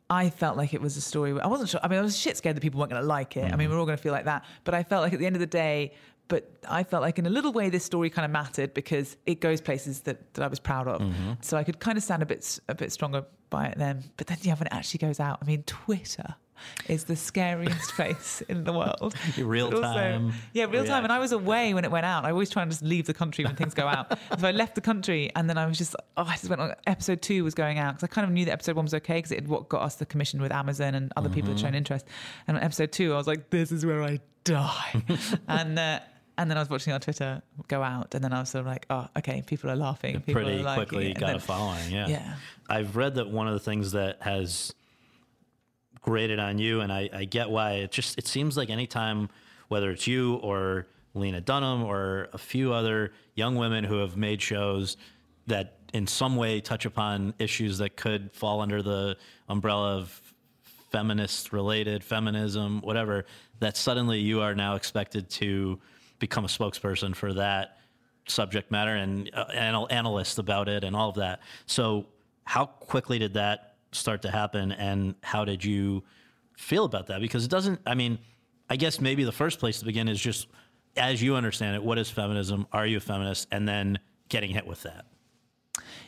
I 0.08 0.30
felt 0.30 0.56
like 0.56 0.72
it 0.72 0.80
was 0.80 0.96
a 0.96 1.00
story. 1.00 1.32
Where, 1.32 1.42
I 1.42 1.48
wasn't 1.48 1.68
sure. 1.68 1.80
I 1.82 1.88
mean, 1.88 1.98
I 1.98 2.02
was 2.02 2.16
shit 2.16 2.36
scared 2.36 2.54
that 2.54 2.60
people 2.60 2.78
weren't 2.78 2.92
going 2.92 3.02
to 3.02 3.08
like 3.08 3.36
it. 3.36 3.52
I 3.52 3.56
mean, 3.56 3.66
mm. 3.66 3.72
we're 3.72 3.80
all 3.80 3.86
going 3.86 3.96
to 3.96 4.02
feel 4.02 4.12
like 4.12 4.26
that. 4.26 4.44
But 4.62 4.72
I 4.72 4.84
felt 4.84 5.02
like 5.02 5.12
at 5.12 5.18
the 5.18 5.26
end 5.26 5.34
of 5.34 5.40
the 5.40 5.48
day, 5.48 5.94
but 6.28 6.50
I 6.68 6.84
felt 6.84 7.02
like 7.02 7.18
in 7.18 7.26
a 7.26 7.30
little 7.30 7.52
way 7.52 7.70
this 7.70 7.84
story 7.84 8.10
kind 8.10 8.24
of 8.24 8.30
mattered 8.30 8.74
because 8.74 9.16
it 9.26 9.40
goes 9.40 9.60
places 9.60 10.02
that, 10.02 10.34
that 10.34 10.44
I 10.44 10.46
was 10.48 10.58
proud 10.60 10.88
of. 10.88 11.00
Mm-hmm. 11.00 11.32
So 11.40 11.56
I 11.56 11.64
could 11.64 11.78
kind 11.78 11.98
of 11.98 12.04
stand 12.04 12.22
a 12.22 12.26
bit 12.26 12.58
a 12.68 12.74
bit 12.74 12.92
stronger 12.92 13.24
by 13.50 13.66
it 13.66 13.78
then. 13.78 14.04
But 14.16 14.26
then 14.26 14.38
yeah, 14.42 14.54
when 14.54 14.66
it 14.66 14.72
actually 14.72 14.98
goes 14.98 15.20
out, 15.20 15.38
I 15.42 15.44
mean, 15.44 15.62
Twitter 15.64 16.36
is 16.88 17.04
the 17.04 17.16
scariest 17.16 17.92
place 17.94 18.42
in 18.48 18.64
the 18.64 18.72
world. 18.72 19.14
Real 19.38 19.66
also- 19.66 19.82
time 19.82 20.32
yeah, 20.52 20.64
real 20.64 20.84
time. 20.84 21.04
And 21.04 21.12
I 21.12 21.18
was 21.18 21.32
away 21.32 21.74
when 21.74 21.84
it 21.84 21.90
went 21.90 22.06
out. 22.06 22.24
I 22.24 22.30
always 22.30 22.50
try 22.50 22.62
and 22.62 22.70
just 22.70 22.82
leave 22.82 23.06
the 23.06 23.14
country 23.14 23.44
when 23.44 23.56
things 23.56 23.74
go 23.74 23.86
out. 23.86 24.18
so 24.38 24.48
I 24.48 24.52
left 24.52 24.74
the 24.74 24.80
country, 24.80 25.30
and 25.34 25.48
then 25.48 25.58
I 25.58 25.66
was 25.66 25.78
just 25.78 25.94
oh, 26.16 26.24
I 26.24 26.32
just 26.32 26.48
went 26.48 26.60
on. 26.60 26.74
Episode 26.86 27.22
two 27.22 27.44
was 27.44 27.54
going 27.54 27.78
out 27.78 27.94
because 27.94 28.04
I 28.04 28.12
kind 28.12 28.26
of 28.26 28.32
knew 28.32 28.44
that 28.46 28.52
episode 28.52 28.76
one 28.76 28.84
was 28.84 28.94
okay 28.94 29.18
because 29.18 29.32
it 29.32 29.40
had 29.40 29.48
what 29.48 29.68
got 29.68 29.82
us 29.82 29.96
the 29.96 30.06
commission 30.06 30.40
with 30.40 30.52
Amazon 30.52 30.94
and 30.94 31.12
other 31.16 31.28
people 31.28 31.50
had 31.50 31.60
shown 31.60 31.74
interest. 31.74 32.06
And 32.46 32.56
on 32.56 32.62
episode 32.62 32.92
two, 32.92 33.12
I 33.12 33.16
was 33.16 33.26
like, 33.26 33.50
this 33.50 33.72
is 33.72 33.84
where 33.84 34.02
I 34.02 34.20
die. 34.44 35.02
and 35.48 35.78
uh, 35.78 36.00
and 36.38 36.50
then 36.50 36.56
I 36.58 36.60
was 36.60 36.70
watching 36.70 36.92
on 36.92 37.00
Twitter 37.00 37.42
go 37.68 37.82
out, 37.82 38.14
and 38.14 38.22
then 38.22 38.32
I 38.32 38.40
was 38.40 38.50
sort 38.50 38.60
of 38.60 38.66
like, 38.66 38.86
oh, 38.90 39.08
okay, 39.18 39.42
people 39.46 39.70
are 39.70 39.76
laughing. 39.76 40.20
People 40.20 40.42
pretty 40.42 40.64
are 40.64 40.74
quickly. 40.74 41.14
Got 41.14 41.36
a 41.36 41.40
following. 41.40 41.90
Yeah. 41.90 42.08
Yeah. 42.08 42.34
I've 42.68 42.96
read 42.96 43.14
that 43.14 43.28
one 43.28 43.46
of 43.46 43.54
the 43.54 43.60
things 43.60 43.92
that 43.92 44.22
has 44.22 44.74
grated 46.06 46.38
on 46.38 46.56
you, 46.58 46.80
and 46.80 46.92
I, 46.92 47.10
I 47.12 47.24
get 47.24 47.50
why. 47.50 47.72
It 47.72 47.90
just 47.90 48.16
it 48.16 48.26
seems 48.26 48.56
like 48.56 48.70
anytime, 48.70 49.28
whether 49.68 49.90
it's 49.90 50.06
you 50.06 50.36
or 50.36 50.86
Lena 51.14 51.40
Dunham 51.40 51.82
or 51.82 52.28
a 52.32 52.38
few 52.38 52.72
other 52.72 53.12
young 53.34 53.56
women 53.56 53.84
who 53.84 53.98
have 53.98 54.16
made 54.16 54.40
shows 54.40 54.96
that 55.46 55.78
in 55.92 56.06
some 56.06 56.36
way 56.36 56.60
touch 56.60 56.84
upon 56.84 57.34
issues 57.38 57.78
that 57.78 57.96
could 57.96 58.32
fall 58.32 58.60
under 58.60 58.82
the 58.82 59.16
umbrella 59.48 59.96
of 59.96 60.20
feminist 60.90 61.52
related 61.52 62.02
feminism 62.02 62.80
whatever 62.80 63.24
that 63.58 63.76
suddenly 63.76 64.18
you 64.18 64.40
are 64.40 64.54
now 64.54 64.74
expected 64.76 65.28
to 65.28 65.78
become 66.18 66.44
a 66.44 66.48
spokesperson 66.48 67.14
for 67.14 67.32
that 67.32 67.78
subject 68.26 68.70
matter 68.70 68.94
and 68.94 69.30
uh, 69.34 69.44
anal- 69.52 69.88
analyst 69.90 70.38
about 70.38 70.68
it 70.68 70.84
and 70.84 70.94
all 70.94 71.08
of 71.08 71.16
that 71.16 71.40
so 71.66 72.06
how 72.44 72.66
quickly 72.66 73.18
did 73.18 73.34
that 73.34 73.75
start 73.96 74.22
to 74.22 74.30
happen 74.30 74.72
and 74.72 75.14
how 75.22 75.44
did 75.44 75.64
you 75.64 76.02
feel 76.56 76.84
about 76.84 77.06
that 77.08 77.20
because 77.20 77.44
it 77.44 77.50
doesn't 77.50 77.80
i 77.86 77.94
mean 77.94 78.18
i 78.70 78.76
guess 78.76 79.00
maybe 79.00 79.24
the 79.24 79.32
first 79.32 79.58
place 79.58 79.78
to 79.78 79.84
begin 79.84 80.08
is 80.08 80.20
just 80.20 80.48
as 80.96 81.22
you 81.22 81.34
understand 81.36 81.74
it 81.76 81.82
what 81.82 81.98
is 81.98 82.08
feminism 82.10 82.66
are 82.72 82.86
you 82.86 82.96
a 82.96 83.00
feminist 83.00 83.46
and 83.52 83.68
then 83.68 83.98
getting 84.28 84.50
hit 84.50 84.66
with 84.66 84.82
that 84.82 85.04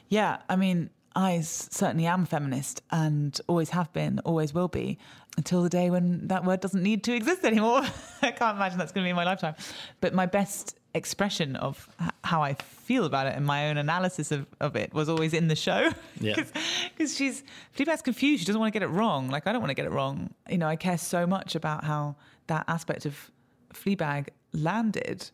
Yeah, 0.08 0.38
I 0.48 0.56
mean, 0.56 0.90
I 1.14 1.40
certainly 1.40 2.06
am 2.06 2.24
feminist 2.24 2.82
and 2.90 3.38
always 3.46 3.70
have 3.70 3.92
been, 3.92 4.20
always 4.20 4.54
will 4.54 4.68
be, 4.68 4.98
until 5.36 5.62
the 5.62 5.68
day 5.68 5.90
when 5.90 6.28
that 6.28 6.44
word 6.44 6.60
doesn't 6.60 6.82
need 6.82 7.04
to 7.04 7.14
exist 7.20 7.44
anymore. 7.44 7.82
I 8.22 8.30
can't 8.30 8.56
imagine 8.56 8.78
that's 8.78 8.92
going 8.92 9.04
to 9.04 9.06
be 9.06 9.10
in 9.10 9.16
my 9.16 9.24
lifetime. 9.24 9.54
But 10.00 10.14
my 10.14 10.26
best 10.26 10.78
expression 10.94 11.56
of 11.56 11.88
how 12.28 12.42
I 12.42 12.52
feel 12.54 13.04
about 13.06 13.26
it 13.26 13.34
and 13.34 13.46
my 13.46 13.70
own 13.70 13.78
analysis 13.78 14.30
of, 14.30 14.46
of 14.60 14.76
it 14.76 14.92
was 14.92 15.08
always 15.08 15.32
in 15.32 15.48
the 15.48 15.56
show. 15.56 15.90
Yeah. 16.20 16.34
Because 16.34 17.16
she's, 17.16 17.44
Fleabag's 17.76 18.02
confused. 18.02 18.40
She 18.40 18.46
doesn't 18.46 18.58
want 18.60 18.72
to 18.72 18.78
get 18.78 18.84
it 18.84 18.90
wrong. 18.90 19.30
Like, 19.30 19.46
I 19.46 19.52
don't 19.52 19.60
want 19.60 19.70
to 19.70 19.74
get 19.74 19.86
it 19.86 19.92
wrong. 19.92 20.34
You 20.50 20.58
know, 20.58 20.66
I 20.66 20.74
care 20.74 20.98
so 20.98 21.28
much 21.28 21.54
about 21.54 21.84
how 21.84 22.16
that 22.48 22.64
aspect 22.66 23.06
of 23.06 23.30
Fleabag 23.72 24.30
landed 24.52 25.30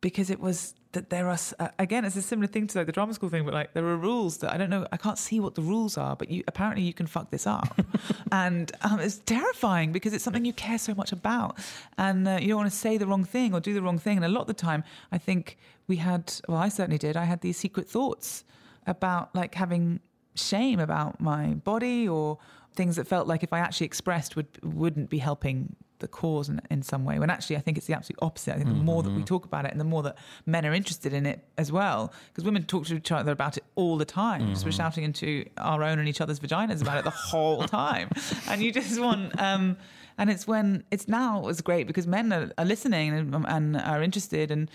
because 0.00 0.30
it 0.30 0.38
was 0.38 0.74
that 0.96 1.10
there 1.10 1.28
are 1.28 1.38
uh, 1.58 1.68
again 1.78 2.04
it's 2.04 2.16
a 2.16 2.22
similar 2.22 2.46
thing 2.46 2.66
to 2.66 2.78
like 2.78 2.86
the 2.86 2.92
drama 2.92 3.12
school 3.14 3.28
thing 3.28 3.44
but 3.44 3.54
like 3.54 3.72
there 3.74 3.86
are 3.86 3.96
rules 3.96 4.38
that 4.38 4.50
i 4.52 4.56
don't 4.56 4.70
know 4.70 4.86
i 4.92 4.96
can't 4.96 5.18
see 5.18 5.38
what 5.38 5.54
the 5.54 5.62
rules 5.62 5.96
are 5.96 6.16
but 6.16 6.30
you 6.30 6.42
apparently 6.48 6.82
you 6.82 6.94
can 6.94 7.06
fuck 7.06 7.30
this 7.30 7.46
up. 7.46 7.80
And 8.32 8.72
um, 8.82 8.98
it's 8.98 9.18
terrifying 9.18 9.92
because 9.92 10.12
it's 10.12 10.24
something 10.24 10.44
you 10.44 10.52
care 10.52 10.78
so 10.78 10.94
much 10.94 11.12
about. 11.12 11.58
And 11.96 12.26
uh, 12.26 12.38
you 12.40 12.48
don't 12.48 12.58
want 12.58 12.70
to 12.70 12.76
say 12.76 12.98
the 12.98 13.06
wrong 13.06 13.24
thing 13.24 13.54
or 13.54 13.60
do 13.60 13.72
the 13.72 13.80
wrong 13.80 13.98
thing. 13.98 14.16
And 14.18 14.24
a 14.24 14.28
lot 14.28 14.42
of 14.42 14.46
the 14.48 14.60
time 14.68 14.82
i 15.12 15.18
think 15.18 15.56
we 15.86 15.96
had 15.96 16.22
well 16.48 16.58
i 16.58 16.68
certainly 16.68 16.98
did 16.98 17.16
i 17.16 17.24
had 17.24 17.40
these 17.40 17.56
secret 17.56 17.88
thoughts 17.88 18.44
about 18.86 19.34
like 19.34 19.54
having 19.54 20.00
shame 20.34 20.80
about 20.80 21.20
my 21.20 21.54
body 21.72 22.08
or 22.08 22.38
things 22.74 22.96
that 22.96 23.06
felt 23.06 23.26
like 23.26 23.42
if 23.42 23.52
I 23.52 23.58
actually 23.58 23.86
expressed 23.86 24.36
would 24.36 24.48
wouldn't 24.62 25.08
be 25.10 25.18
helping 25.18 25.76
the 25.98 26.08
cause 26.08 26.48
in, 26.48 26.60
in 26.70 26.82
some 26.82 27.04
way. 27.04 27.18
When 27.18 27.30
actually 27.30 27.56
I 27.56 27.60
think 27.60 27.76
it's 27.78 27.86
the 27.86 27.94
absolute 27.94 28.18
opposite. 28.22 28.52
I 28.54 28.56
think 28.56 28.68
the 28.68 28.74
more 28.74 29.02
that 29.02 29.10
we 29.10 29.22
talk 29.22 29.44
about 29.44 29.64
it 29.64 29.70
and 29.72 29.80
the 29.80 29.84
more 29.84 30.02
that 30.02 30.16
men 30.44 30.64
are 30.66 30.74
interested 30.74 31.12
in 31.12 31.26
it 31.26 31.44
as 31.58 31.72
well, 31.72 32.12
because 32.28 32.44
women 32.44 32.64
talk 32.64 32.86
to 32.86 32.96
each 32.96 33.12
other 33.12 33.32
about 33.32 33.56
it 33.56 33.64
all 33.74 33.96
the 33.96 34.04
time. 34.04 34.48
Just 34.48 34.64
we're 34.64 34.72
shouting 34.72 35.04
into 35.04 35.44
our 35.58 35.82
own 35.82 35.98
and 35.98 36.08
each 36.08 36.20
other's 36.20 36.40
vaginas 36.40 36.82
about 36.82 36.98
it 36.98 37.04
the 37.04 37.10
whole 37.10 37.62
time, 37.66 38.08
and 38.48 38.62
you 38.62 38.72
just 38.72 39.00
want. 39.00 39.40
Um, 39.40 39.76
and 40.18 40.30
it's 40.30 40.46
when 40.46 40.82
it's 40.90 41.08
now 41.08 41.46
it's 41.48 41.60
great 41.60 41.86
because 41.86 42.06
men 42.06 42.32
are, 42.32 42.50
are 42.56 42.64
listening 42.64 43.12
and, 43.12 43.44
and 43.48 43.76
are 43.76 44.02
interested 44.02 44.50
and 44.50 44.70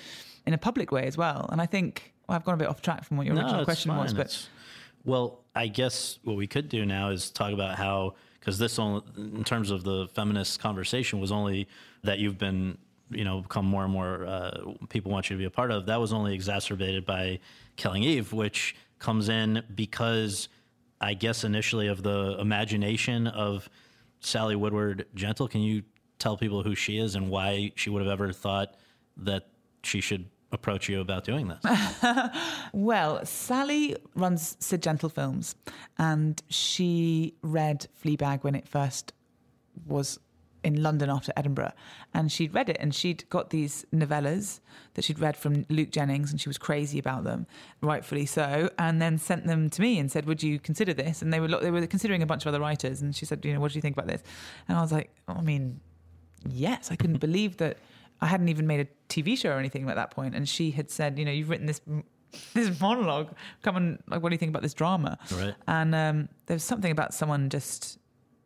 in 0.45 0.53
a 0.53 0.57
public 0.57 0.91
way 0.91 1.03
as 1.05 1.17
well. 1.17 1.49
And 1.51 1.59
I 1.61 1.65
think 1.65 2.13
well, 2.27 2.35
I've 2.35 2.43
gone 2.45 2.53
a 2.55 2.57
bit 2.57 2.67
off 2.67 2.81
track 2.81 3.03
from 3.05 3.17
what 3.17 3.25
your 3.25 3.35
original 3.35 3.61
it's 3.61 3.65
question 3.65 3.95
was, 3.95 4.13
but 4.13 4.27
It's- 4.27 4.49
well, 5.03 5.39
I 5.55 5.67
guess 5.67 6.19
what 6.23 6.35
we 6.35 6.45
could 6.45 6.69
do 6.69 6.85
now 6.85 7.09
is 7.09 7.31
talk 7.31 7.53
about 7.53 7.75
how 7.75 8.13
because 8.41 8.57
this 8.57 8.77
only 8.79 9.03
in 9.15 9.43
terms 9.45 9.71
of 9.71 9.83
the 9.83 10.07
feminist 10.13 10.59
conversation 10.59 11.21
was 11.21 11.31
only 11.31 11.67
that 12.03 12.19
you've 12.19 12.37
been 12.37 12.77
you 13.09 13.23
know 13.23 13.41
become 13.41 13.65
more 13.65 13.83
and 13.83 13.93
more 13.93 14.25
uh, 14.25 14.59
people 14.89 15.11
want 15.11 15.29
you 15.29 15.37
to 15.37 15.39
be 15.39 15.45
a 15.45 15.51
part 15.51 15.71
of. 15.71 15.85
That 15.85 15.99
was 16.01 16.11
only 16.11 16.33
exacerbated 16.33 17.05
by 17.05 17.39
Killing 17.77 18.03
Eve, 18.03 18.33
which 18.33 18.75
comes 18.99 19.29
in 19.29 19.63
because 19.75 20.49
I 20.99 21.13
guess 21.13 21.43
initially 21.43 21.87
of 21.87 22.03
the 22.03 22.37
imagination 22.39 23.27
of 23.27 23.69
Sally 24.19 24.55
Woodward 24.55 25.05
Gentle. 25.15 25.47
Can 25.47 25.61
you 25.61 25.83
tell 26.19 26.35
people 26.35 26.63
who 26.63 26.75
she 26.75 26.97
is 26.97 27.15
and 27.15 27.29
why 27.29 27.71
she 27.75 27.89
would 27.89 28.01
have 28.01 28.11
ever 28.11 28.31
thought 28.31 28.75
that 29.17 29.47
she 29.83 30.01
should 30.01 30.25
approach 30.51 30.89
you 30.89 31.01
about 31.01 31.23
doing 31.23 31.47
this? 31.47 31.63
Well, 32.73 33.25
Sally 33.25 33.95
runs 34.15 34.55
Sid 34.59 34.81
Gentle 34.81 35.09
Films, 35.09 35.55
and 35.97 36.41
she 36.49 37.35
read 37.41 37.87
Fleabag 38.01 38.43
when 38.43 38.55
it 38.55 38.67
first 38.67 39.13
was 39.85 40.19
in 40.63 40.81
London 40.81 41.09
after 41.09 41.33
Edinburgh. 41.35 41.73
And 42.13 42.31
she'd 42.31 42.53
read 42.53 42.69
it, 42.69 42.77
and 42.79 42.93
she'd 42.93 43.27
got 43.29 43.49
these 43.49 43.85
novellas 43.93 44.59
that 44.93 45.03
she'd 45.03 45.19
read 45.19 45.35
from 45.35 45.65
Luke 45.69 45.91
Jennings, 45.91 46.31
and 46.31 46.39
she 46.39 46.49
was 46.49 46.57
crazy 46.57 46.99
about 46.99 47.23
them, 47.23 47.47
rightfully 47.81 48.25
so. 48.25 48.69
And 48.77 49.01
then 49.01 49.17
sent 49.17 49.47
them 49.47 49.69
to 49.69 49.81
me 49.81 49.99
and 49.99 50.11
said, 50.11 50.25
"Would 50.25 50.43
you 50.43 50.59
consider 50.59 50.93
this?" 50.93 51.21
And 51.21 51.33
they 51.33 51.39
were 51.39 51.47
they 51.47 51.71
were 51.71 51.85
considering 51.87 52.21
a 52.21 52.25
bunch 52.25 52.43
of 52.43 52.47
other 52.47 52.59
writers, 52.59 53.01
and 53.01 53.15
she 53.15 53.25
said, 53.25 53.43
"You 53.43 53.53
know, 53.53 53.59
what 53.59 53.71
do 53.71 53.77
you 53.77 53.81
think 53.81 53.95
about 53.97 54.07
this?" 54.07 54.23
And 54.67 54.77
I 54.77 54.81
was 54.81 54.91
like, 54.91 55.09
oh, 55.27 55.33
"I 55.33 55.41
mean, 55.41 55.79
yes, 56.47 56.91
I 56.91 56.95
couldn't 56.95 57.19
believe 57.27 57.57
that 57.57 57.77
I 58.21 58.27
hadn't 58.27 58.49
even 58.49 58.67
made 58.67 58.79
a 58.81 58.87
TV 59.13 59.37
show 59.37 59.49
or 59.49 59.59
anything 59.59 59.89
at 59.89 59.95
that. 59.95 60.13
And 60.17 60.47
she 60.47 60.71
had 60.71 60.89
said, 60.89 61.17
you 61.17 61.25
know, 61.25 61.31
you've 61.31 61.49
written 61.49 61.65
this 61.65 61.81
this 62.53 62.79
monologue. 62.79 63.29
Come 63.61 63.75
and 63.77 63.99
like, 64.07 64.21
what 64.21 64.29
do 64.29 64.35
you 64.35 64.39
think 64.39 64.51
about 64.51 64.61
this 64.61 64.73
drama? 64.73 65.17
Right. 65.33 65.55
And 65.67 65.95
um, 65.95 66.29
there's 66.45 66.63
something 66.63 66.91
about 66.91 67.13
someone 67.13 67.49
just 67.49 67.97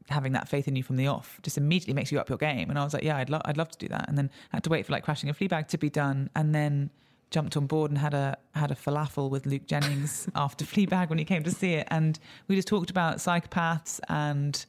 having 0.10 0.34
that 0.34 0.48
faith 0.48 0.68
in 0.68 0.76
you 0.76 0.84
from 0.84 0.98
the 0.98 1.08
off 1.08 1.40
just 1.42 1.58
immediately 1.58 1.94
makes 1.94 2.12
you 2.12 2.20
up 2.20 2.30
your 2.30 2.38
game. 2.38 2.70
And 2.70 2.78
I 2.78 2.84
was 2.84 2.94
like, 2.94 3.04
yeah, 3.04 3.18
I'd 3.18 3.30
love 3.30 3.42
I'd 3.46 3.58
love 3.58 3.70
to 3.70 3.78
do 3.78 3.88
that. 3.90 4.08
And 4.08 4.18
then 4.18 4.30
had 4.50 4.64
to 4.64 4.70
wait 4.70 4.86
for 4.86 4.92
like 4.92 5.04
crashing 5.04 5.30
a 5.30 5.34
Fleabag 5.34 5.68
to 5.70 5.78
be 5.78 5.90
done, 5.90 6.30
and 6.36 6.54
then 6.54 6.90
jumped 7.32 7.58
on 7.58 7.68
board 7.68 7.92
and 7.92 7.98
had 7.98 8.14
a 8.14 8.38
had 8.54 8.72
a 8.72 8.76
falafel 8.76 9.30
with 9.30 9.46
Luke 9.46 9.66
Jennings 9.66 10.28
after 10.36 10.64
Fleabag 10.64 11.10
when 11.10 11.18
he 11.18 11.26
came 11.26 11.44
to 11.44 11.52
see 11.52 11.74
it, 11.74 11.88
and 11.90 12.20
we 12.48 12.56
just 12.56 12.68
talked 12.68 12.90
about 12.90 13.18
psychopaths 13.18 14.00
and 14.10 14.66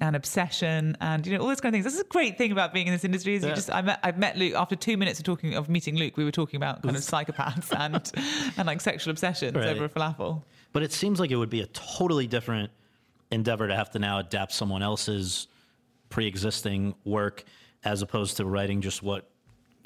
and 0.00 0.16
obsession 0.16 0.96
and 1.00 1.26
you 1.26 1.34
know 1.36 1.40
all 1.42 1.48
those 1.48 1.60
kind 1.60 1.74
of 1.74 1.76
things. 1.76 1.84
This 1.84 1.94
is 1.94 2.00
a 2.00 2.04
great 2.08 2.38
thing 2.38 2.52
about 2.52 2.72
being 2.72 2.86
in 2.86 2.92
this 2.92 3.04
industry. 3.04 3.34
Is 3.34 3.42
you 3.42 3.48
Yeah. 3.50 3.54
just 3.54 3.70
I 3.70 3.82
met 3.82 4.00
I've 4.02 4.18
met 4.18 4.36
Luke 4.38 4.54
after 4.54 4.76
two 4.76 4.96
minutes 4.96 5.18
of 5.18 5.24
talking 5.24 5.54
of 5.54 5.68
meeting 5.68 5.96
Luke. 5.96 6.16
We 6.16 6.24
were 6.24 6.30
talking 6.30 6.56
about 6.56 6.82
kind 6.82 6.96
of 6.96 7.02
psychopaths 7.12 7.76
and 7.78 8.10
and 8.56 8.66
like 8.66 8.80
sexual 8.80 9.10
obsessions 9.10 9.54
Right. 9.56 9.66
over 9.66 9.84
a 9.84 9.88
falafel. 9.88 10.42
But 10.72 10.82
it 10.84 10.92
seems 10.92 11.18
like 11.20 11.30
it 11.30 11.36
would 11.36 11.50
be 11.50 11.60
a 11.60 11.66
totally 11.66 12.26
different 12.26 12.70
endeavor 13.30 13.66
to 13.68 13.74
have 13.76 13.90
to 13.90 13.98
now 13.98 14.18
adapt 14.20 14.52
someone 14.52 14.82
else's 14.82 15.48
pre-existing 16.08 16.94
work 17.04 17.44
as 17.84 18.02
opposed 18.02 18.36
to 18.38 18.44
writing 18.44 18.80
just 18.80 19.02
what 19.02 19.28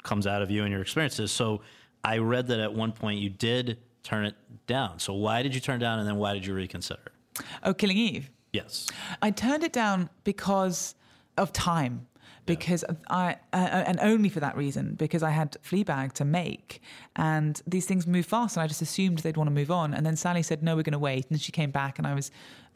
comes 0.03 0.27
out 0.27 0.41
of 0.41 0.51
you 0.51 0.63
and 0.63 0.71
your 0.71 0.81
experiences. 0.81 1.31
So 1.31 1.61
I 2.03 2.17
read 2.19 2.47
that 2.47 2.59
at 2.59 2.73
one 2.73 2.91
point 2.91 3.19
you 3.19 3.29
did 3.29 3.77
turn 4.03 4.25
it 4.25 4.35
down. 4.67 4.99
So 4.99 5.13
why 5.13 5.41
did 5.43 5.53
you 5.55 5.61
turn 5.61 5.77
it 5.77 5.79
down 5.79 5.99
and 5.99 6.07
then 6.07 6.17
why 6.17 6.33
did 6.33 6.45
you 6.45 6.53
reconsider? 6.53 7.11
Oh, 7.63 7.73
Killing 7.73 7.97
Eve. 7.97 8.29
Yes. 8.55 8.87
I 9.21 9.31
turned 9.31 9.63
it 9.63 9.73
down 9.73 10.09
because 10.23 10.95
of 11.37 11.51
time. 11.53 12.07
Because 12.47 12.85
I, 13.09 13.37
uh, 13.53 13.55
and 13.87 13.99
only 14.01 14.29
for 14.29 14.39
that 14.39 14.55
reason, 14.55 14.93
because 14.93 15.23
I 15.23 15.31
had 15.31 15.57
Fleabag 15.63 16.11
to 16.13 16.25
make, 16.25 16.79
and 17.15 17.59
these 17.65 17.87
things 17.87 18.05
move 18.05 18.27
fast, 18.27 18.55
and 18.55 18.63
I 18.63 18.67
just 18.67 18.83
assumed 18.83 19.17
they'd 19.19 19.35
want 19.35 19.47
to 19.47 19.53
move 19.53 19.71
on. 19.71 19.95
And 19.95 20.05
then 20.05 20.15
Sally 20.15 20.43
said, 20.43 20.61
"No, 20.61 20.75
we're 20.75 20.83
going 20.83 20.93
to 20.93 20.99
wait," 20.99 21.25
and 21.31 21.41
she 21.41 21.51
came 21.51 21.71
back, 21.71 21.97
and 21.97 22.05
I 22.05 22.13
was, 22.13 22.29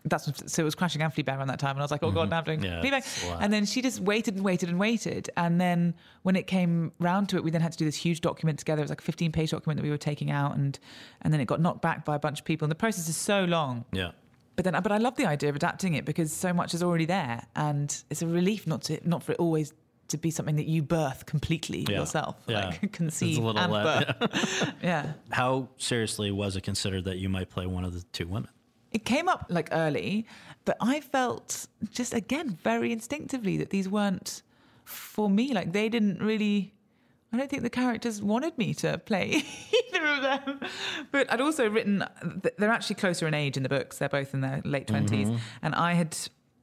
that's 0.06 0.26
so 0.52 0.64
it 0.64 0.66
was 0.66 0.74
crashing 0.74 1.04
and 1.04 1.14
Fleabag 1.14 1.38
around 1.38 1.50
that 1.50 1.60
time, 1.60 1.72
and 1.72 1.82
I 1.82 1.84
was 1.84 1.92
like, 1.92 2.02
"Oh 2.02 2.10
God, 2.10 2.32
now 2.32 2.40
I'm 2.40 2.46
doing 2.46 2.64
Yeah, 2.64 2.82
Fleabag," 2.82 3.38
and 3.42 3.54
then 3.54 3.64
she 3.66 3.84
just 3.84 4.00
waited 4.00 4.36
and 4.36 4.44
waited 4.44 4.70
and 4.70 4.80
waited, 4.80 5.30
and 5.38 5.62
then 5.62 5.94
when 6.24 6.36
it 6.36 6.48
came 6.48 6.92
round 6.98 7.30
to 7.30 7.36
it, 7.36 7.44
we 7.44 7.52
then 7.52 7.62
had 7.62 7.74
to 7.74 7.78
do 7.78 7.86
this 7.86 7.96
huge 7.96 8.22
document 8.22 8.58
together. 8.58 8.82
It 8.82 8.86
was 8.86 8.90
like 8.90 9.02
a 9.02 9.04
15 9.04 9.32
page 9.32 9.52
document 9.52 9.78
that 9.78 9.84
we 9.84 9.92
were 9.92 9.98
taking 9.98 10.32
out, 10.32 10.56
and 10.56 10.80
and 11.22 11.32
then 11.32 11.40
it 11.42 11.46
got 11.46 11.62
knocked 11.62 11.84
back 11.84 12.06
by 12.06 12.16
a 12.16 12.20
bunch 12.20 12.40
of 12.40 12.46
people, 12.46 12.66
and 12.66 12.72
the 12.72 12.76
process 12.76 13.08
is 13.08 13.18
so 13.18 13.44
long. 13.44 13.86
Yeah. 13.92 14.12
But 14.60 14.66
then, 14.74 14.84
but 14.84 14.92
I 14.92 14.98
love 14.98 15.16
the 15.16 15.26
idea 15.26 15.50
of 15.50 15.56
adapting 15.56 15.94
it 15.94 16.04
because 16.04 16.34
so 16.34 16.52
much 16.52 16.74
is 16.74 16.84
already 16.84 17.06
there, 17.06 17.46
and 17.56 17.96
it's 18.10 18.22
a 18.22 18.28
relief 18.28 18.68
not 18.68 18.82
to 18.84 19.00
not 19.08 19.24
for 19.24 19.32
it 19.32 19.40
always 19.40 19.72
to 20.10 20.18
be 20.18 20.32
something 20.32 20.58
that 20.58 20.66
you 20.66 20.82
birth 20.84 21.26
completely 21.26 21.86
Yeah. 21.90 22.00
yourself, 22.00 22.36
Yeah. 22.46 22.66
like 22.66 22.92
conceive 23.02 23.38
a 23.38 23.48
and 23.48 23.72
le- 23.72 23.84
birth. 24.20 24.74
yeah, 24.84 25.14
How 25.32 25.70
seriously 25.78 26.30
was 26.32 26.58
it 26.58 26.64
considered 26.64 27.06
that 27.06 27.20
you 27.20 27.30
might 27.30 27.50
play 27.50 27.68
one 27.68 27.86
of 27.86 27.94
the 27.94 28.02
two 28.12 28.28
women? 28.28 28.50
it 28.92 29.06
came 29.06 29.30
up 29.30 29.46
like 29.50 29.70
early, 29.72 30.26
but 30.66 30.76
I 30.82 31.00
felt 31.00 31.68
just 31.92 32.14
again 32.14 32.58
very 32.62 32.92
instinctively 32.92 33.56
that 33.60 33.70
these 33.70 33.88
weren't 33.88 34.42
for 34.84 35.30
me. 35.30 35.54
Like 35.54 35.72
they 35.72 35.88
didn't 35.88 36.20
really. 36.22 36.74
I 37.32 37.38
don't 37.38 37.50
think 37.50 37.64
the 37.64 37.70
characters 37.70 38.22
wanted 38.22 38.58
me 38.58 38.74
to 38.76 38.98
play 38.98 39.44
either 39.94 40.06
of 40.06 40.22
them. 40.22 40.60
But 41.12 41.32
I'd 41.32 41.42
also 41.42 41.70
written, 41.70 42.04
they're 42.58 42.72
actually 42.72 42.96
closer 42.96 43.28
in 43.28 43.34
age 43.34 43.56
in 43.56 43.64
the 43.64 43.70
books. 43.70 44.00
They're 44.00 44.10
both 44.10 44.34
in 44.34 44.42
their 44.42 44.62
late 44.66 44.88
mm-hmm. 44.88 45.06
20s. 45.06 45.40
And 45.62 45.76
I 45.76 45.94
had, 45.94 46.18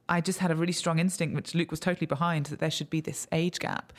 I 0.09 0.19
just 0.19 0.39
had 0.39 0.51
a 0.51 0.55
really 0.55 0.73
strong 0.73 0.99
instinct, 0.99 1.35
which 1.35 1.55
Luke 1.55 1.71
was 1.71 1.79
totally 1.79 2.07
behind, 2.07 2.47
that 2.47 2.59
there 2.59 2.71
should 2.71 2.89
be 2.89 2.99
this 2.99 3.27
age 3.31 3.59
gap. 3.59 3.93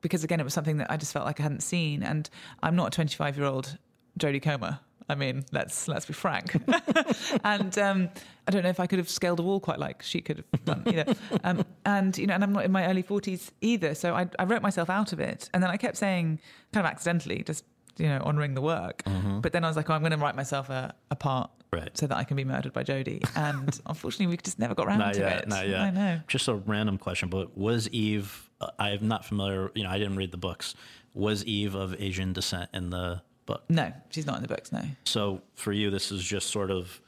Because 0.00 0.24
again, 0.24 0.40
it 0.40 0.44
was 0.44 0.54
something 0.54 0.78
that 0.78 0.90
I 0.90 0.96
just 0.96 1.12
felt 1.12 1.26
like 1.26 1.38
I 1.38 1.42
hadn't 1.42 1.62
seen. 1.62 2.02
And 2.02 2.30
I'm 2.62 2.76
not 2.76 2.88
a 2.88 2.90
25 2.90 3.36
year 3.36 3.46
old 3.46 3.76
Jodie 4.18 4.42
Comer. 4.42 4.80
I 5.10 5.14
mean, 5.14 5.44
let's 5.52 5.88
let's 5.88 6.06
be 6.06 6.12
frank. 6.12 6.54
and 7.44 7.76
um, 7.78 8.08
I 8.46 8.50
don't 8.50 8.62
know 8.62 8.68
if 8.68 8.80
I 8.80 8.86
could 8.86 8.98
have 8.98 9.08
scaled 9.08 9.40
a 9.40 9.42
wall 9.42 9.60
quite 9.60 9.78
like 9.78 10.02
she 10.02 10.20
could 10.20 10.44
have 10.52 10.64
done 10.64 10.82
either. 10.86 11.14
Um, 11.44 11.64
and 11.86 12.16
you 12.18 12.26
know, 12.26 12.34
and 12.34 12.44
I'm 12.44 12.52
not 12.52 12.64
in 12.64 12.72
my 12.72 12.86
early 12.86 13.02
40s 13.02 13.50
either, 13.60 13.94
so 13.94 14.14
I, 14.14 14.28
I 14.38 14.44
wrote 14.44 14.62
myself 14.62 14.90
out 14.90 15.12
of 15.12 15.20
it. 15.20 15.48
And 15.54 15.62
then 15.62 15.70
I 15.70 15.76
kept 15.76 15.96
saying, 15.96 16.38
kind 16.72 16.86
of 16.86 16.90
accidentally, 16.90 17.42
just 17.42 17.64
you 17.96 18.08
know, 18.08 18.20
honoring 18.24 18.54
the 18.54 18.60
work. 18.60 19.02
But 19.40 19.52
then 19.52 19.64
I 19.64 19.68
was 19.68 19.76
like, 19.76 19.88
oh, 19.90 19.94
I'm 19.94 20.00
going 20.00 20.12
to 20.12 20.18
write 20.18 20.36
myself 20.36 20.70
a, 20.70 20.94
a 21.10 21.16
part. 21.16 21.50
Right. 21.72 21.96
So 21.96 22.06
that 22.08 22.16
I 22.16 22.24
can 22.24 22.36
be 22.36 22.44
murdered 22.44 22.72
by 22.72 22.82
Jodie, 22.82 23.24
and 23.36 23.80
unfortunately, 23.86 24.26
we 24.26 24.36
just 24.38 24.58
never 24.58 24.74
got 24.74 24.88
around 24.88 25.12
to 25.14 25.20
yet, 25.20 25.42
it. 25.42 25.48
not 25.48 25.68
yet. 25.68 25.80
I 25.80 25.90
know. 25.90 26.20
Just 26.26 26.48
a 26.48 26.54
random 26.54 26.98
question, 26.98 27.28
but 27.28 27.56
was 27.56 27.88
Eve? 27.90 28.50
Uh, 28.60 28.70
I'm 28.78 29.06
not 29.06 29.24
familiar. 29.24 29.70
You 29.74 29.84
know, 29.84 29.90
I 29.90 29.98
didn't 29.98 30.16
read 30.16 30.32
the 30.32 30.36
books. 30.36 30.74
Was 31.14 31.44
Eve 31.44 31.76
of 31.76 31.94
Asian 32.00 32.32
descent 32.32 32.70
in 32.74 32.90
the 32.90 33.22
book? 33.54 33.62
No, 33.68 33.92
she's 34.10 34.26
not 34.26 34.36
in 34.36 34.42
the 34.42 34.48
books. 34.48 34.72
No, 34.72 34.82
So 35.04 35.42
for 35.54 35.72
you, 35.72 35.90
this 35.90 36.10
is 36.12 36.22
just 36.22 36.48
sort 36.50 36.70
of 36.70 37.00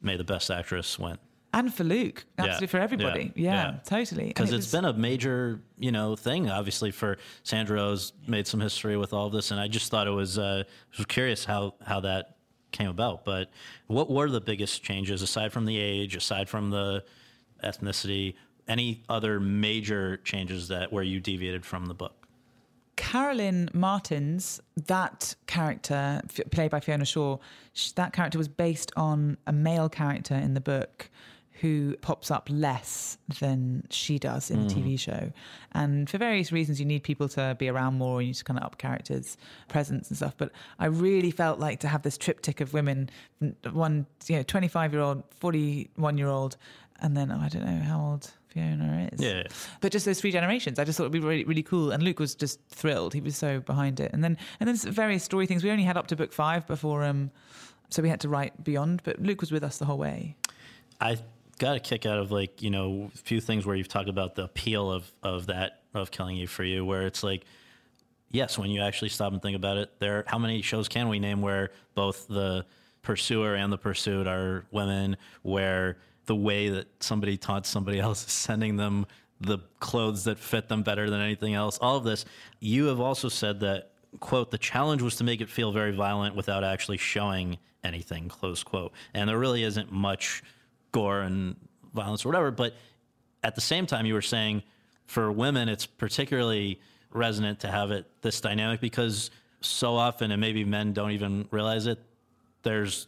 may 0.00 0.16
the 0.16 0.24
best 0.24 0.50
actress 0.50 0.98
win 0.98 1.18
and 1.52 1.72
for 1.72 1.84
Luke, 1.84 2.24
Yeah, 2.36 2.44
absolutely 2.46 2.66
for 2.66 2.78
everybody. 2.78 3.32
yeah, 3.36 3.52
Yeah, 3.54 3.70
yeah. 3.72 3.78
totally. 3.84 4.26
because 4.28 4.50
it 4.52 4.56
it's 4.56 4.66
was- 4.66 4.72
been 4.72 4.84
a 4.84 4.92
major 4.92 5.60
you 5.78 5.92
know 5.92 6.16
thing. 6.16 6.50
Obviously, 6.50 6.90
for 6.90 7.16
Sandra 7.44 7.80
Oh's 7.80 8.12
made 8.26 8.46
some 8.48 8.60
history 8.60 8.96
with 8.96 9.12
all 9.12 9.26
of 9.28 9.32
this, 9.32 9.50
and 9.52 9.60
I 9.60 9.68
just 9.68 9.88
thought 9.90 10.06
it 10.08 10.16
was 10.22 10.36
uh, 10.36 10.64
was 10.98 11.06
curious 11.06 11.44
how 11.44 11.74
how 11.86 12.00
that 12.00 12.36
came 12.72 12.88
about. 12.88 13.24
But 13.24 13.50
what 13.86 14.10
were 14.10 14.28
the 14.28 14.40
biggest 14.40 14.82
changes 14.82 15.22
aside 15.22 15.52
from 15.52 15.64
the 15.64 15.78
age, 15.78 16.16
aside 16.16 16.48
from 16.48 16.70
the 16.70 17.04
ethnicity? 17.62 18.34
Any 18.66 19.04
other 19.08 19.38
major 19.40 20.16
changes 20.18 20.68
that 20.68 20.92
where 20.92 21.04
you 21.04 21.20
deviated 21.20 21.64
from 21.64 21.86
the 21.86 21.94
book? 21.94 22.23
Carolyn 22.96 23.70
Martens, 23.72 24.60
that 24.86 25.34
character 25.46 26.20
f- 26.24 26.50
played 26.50 26.70
by 26.70 26.80
Fiona 26.80 27.04
Shaw, 27.04 27.38
sh- 27.72 27.92
that 27.92 28.12
character 28.12 28.38
was 28.38 28.48
based 28.48 28.92
on 28.96 29.36
a 29.46 29.52
male 29.52 29.88
character 29.88 30.34
in 30.34 30.54
the 30.54 30.60
book 30.60 31.10
who 31.60 31.96
pops 32.02 32.30
up 32.30 32.48
less 32.50 33.16
than 33.40 33.86
she 33.88 34.18
does 34.18 34.50
in 34.50 34.66
the 34.66 34.74
mm. 34.74 34.84
TV 34.84 34.98
show. 34.98 35.32
And 35.72 36.10
for 36.10 36.18
various 36.18 36.50
reasons, 36.50 36.80
you 36.80 36.84
need 36.84 37.04
people 37.04 37.28
to 37.30 37.56
be 37.58 37.68
around 37.68 37.94
more 37.94 38.18
and 38.18 38.26
you 38.26 38.34
just 38.34 38.44
kind 38.44 38.58
of 38.58 38.64
up 38.64 38.76
characters' 38.76 39.36
presence 39.68 40.08
and 40.08 40.16
stuff. 40.16 40.34
But 40.36 40.50
I 40.78 40.86
really 40.86 41.30
felt 41.30 41.60
like 41.60 41.80
to 41.80 41.88
have 41.88 42.02
this 42.02 42.18
triptych 42.18 42.60
of 42.60 42.74
women 42.74 43.08
one, 43.72 44.06
you 44.26 44.36
know, 44.36 44.42
25 44.42 44.92
year 44.92 45.02
old, 45.02 45.22
41 45.40 46.18
year 46.18 46.28
old, 46.28 46.56
and 47.00 47.16
then, 47.16 47.30
oh, 47.30 47.38
I 47.40 47.48
don't 47.48 47.64
know 47.64 47.82
how 47.82 48.00
old 48.00 48.30
Fiona 48.48 49.08
is. 49.12 49.20
Yeah. 49.20 49.42
But 49.80 49.92
just 49.92 50.04
those 50.04 50.20
three 50.20 50.30
generations, 50.30 50.78
I 50.78 50.84
just 50.84 50.96
thought 50.96 51.04
it'd 51.04 51.12
be 51.12 51.20
really, 51.20 51.44
really 51.44 51.62
cool. 51.62 51.90
And 51.90 52.02
Luke 52.02 52.20
was 52.20 52.34
just 52.34 52.60
thrilled. 52.68 53.12
He 53.12 53.20
was 53.20 53.36
so 53.36 53.60
behind 53.60 54.00
it. 54.00 54.12
And 54.12 54.22
then, 54.22 54.38
and 54.60 54.68
then 54.68 54.76
various 54.92 55.24
story 55.24 55.46
things. 55.46 55.64
We 55.64 55.70
only 55.70 55.84
had 55.84 55.96
up 55.96 56.06
to 56.08 56.16
book 56.16 56.32
five 56.32 56.66
before, 56.66 57.04
um, 57.04 57.30
so 57.90 58.02
we 58.02 58.08
had 58.08 58.20
to 58.20 58.28
write 58.28 58.62
beyond. 58.62 59.02
But 59.04 59.20
Luke 59.20 59.40
was 59.40 59.50
with 59.50 59.64
us 59.64 59.78
the 59.78 59.84
whole 59.84 59.98
way. 59.98 60.36
I 61.00 61.18
got 61.58 61.76
a 61.76 61.80
kick 61.80 62.06
out 62.06 62.18
of 62.18 62.30
like 62.30 62.62
you 62.62 62.70
know 62.70 63.10
a 63.14 63.18
few 63.18 63.40
things 63.40 63.66
where 63.66 63.76
you've 63.76 63.88
talked 63.88 64.08
about 64.08 64.36
the 64.36 64.44
appeal 64.44 64.90
of 64.90 65.12
of 65.22 65.46
that 65.46 65.82
of 65.92 66.10
Killing 66.10 66.36
Eve 66.36 66.50
for 66.50 66.64
you, 66.64 66.84
where 66.84 67.06
it's 67.06 67.22
like. 67.22 67.44
Yes, 68.30 68.58
when 68.58 68.68
you 68.68 68.82
actually 68.82 69.10
stop 69.10 69.32
and 69.32 69.40
think 69.40 69.54
about 69.54 69.76
it, 69.76 69.92
there. 70.00 70.24
How 70.26 70.38
many 70.38 70.60
shows 70.60 70.88
can 70.88 71.08
we 71.08 71.20
name 71.20 71.40
where 71.40 71.70
both 71.94 72.26
the 72.26 72.66
pursuer 73.00 73.54
and 73.54 73.72
the 73.72 73.78
pursued 73.78 74.26
are 74.26 74.64
women? 74.72 75.18
Where 75.42 75.98
the 76.26 76.36
way 76.36 76.68
that 76.70 76.86
somebody 77.02 77.36
taught 77.36 77.66
somebody 77.66 78.00
else 78.08 78.30
sending 78.30 78.76
them 78.76 79.06
the 79.40 79.58
clothes 79.80 80.24
that 80.24 80.38
fit 80.38 80.68
them 80.68 80.82
better 80.82 81.10
than 81.10 81.20
anything 81.20 81.54
else. 81.54 81.78
All 81.78 81.96
of 81.96 82.04
this. 82.04 82.24
You 82.60 82.86
have 82.86 83.00
also 83.00 83.28
said 83.28 83.60
that 83.60 83.90
quote 84.20 84.50
the 84.50 84.58
challenge 84.58 85.02
was 85.02 85.16
to 85.16 85.24
make 85.24 85.40
it 85.40 85.48
feel 85.48 85.72
very 85.72 85.92
violent 85.92 86.36
without 86.36 86.62
actually 86.62 86.98
showing 86.98 87.58
anything 87.82 88.28
close 88.28 88.62
quote. 88.62 88.92
And 89.12 89.28
there 89.28 89.38
really 89.38 89.62
isn't 89.64 89.92
much 89.92 90.42
gore 90.92 91.20
and 91.20 91.56
violence 91.92 92.24
or 92.24 92.28
whatever. 92.28 92.50
But 92.50 92.74
at 93.42 93.54
the 93.54 93.60
same 93.60 93.86
time, 93.86 94.06
you 94.06 94.14
were 94.14 94.22
saying 94.22 94.62
for 95.06 95.30
women, 95.30 95.68
it's 95.68 95.86
particularly 95.86 96.80
resonant 97.10 97.60
to 97.60 97.70
have 97.70 97.90
it 97.90 98.06
this 98.22 98.40
dynamic 98.40 98.80
because 98.80 99.30
so 99.60 99.94
often, 99.96 100.30
and 100.30 100.40
maybe 100.40 100.64
men 100.64 100.92
don't 100.92 101.12
even 101.12 101.46
realize 101.50 101.86
it, 101.86 101.98
there's 102.62 103.06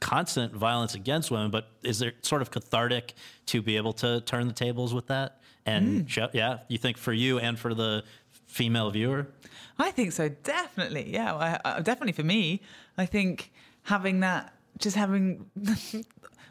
constant 0.00 0.54
violence 0.54 0.94
against 0.94 1.30
women. 1.30 1.50
But 1.50 1.68
is 1.82 1.98
there 1.98 2.12
sort 2.22 2.42
of 2.42 2.50
cathartic 2.50 3.14
to 3.46 3.62
be 3.62 3.76
able 3.76 3.92
to 3.94 4.20
turn 4.22 4.46
the 4.46 4.54
tables 4.54 4.94
with 4.94 5.06
that? 5.08 5.40
And 5.66 6.02
hmm. 6.02 6.06
show, 6.06 6.28
yeah, 6.32 6.58
you 6.68 6.78
think 6.78 6.96
for 6.96 7.12
you 7.12 7.38
and 7.38 7.58
for 7.58 7.74
the 7.74 8.04
female 8.46 8.90
viewer? 8.90 9.26
I 9.78 9.90
think 9.90 10.12
so, 10.12 10.28
definitely. 10.28 11.12
Yeah, 11.12 11.34
I, 11.34 11.60
I, 11.64 11.80
definitely 11.80 12.12
for 12.12 12.24
me. 12.24 12.62
I 12.96 13.06
think 13.06 13.52
having 13.82 14.20
that, 14.20 14.52
just 14.78 14.96
having 14.96 15.46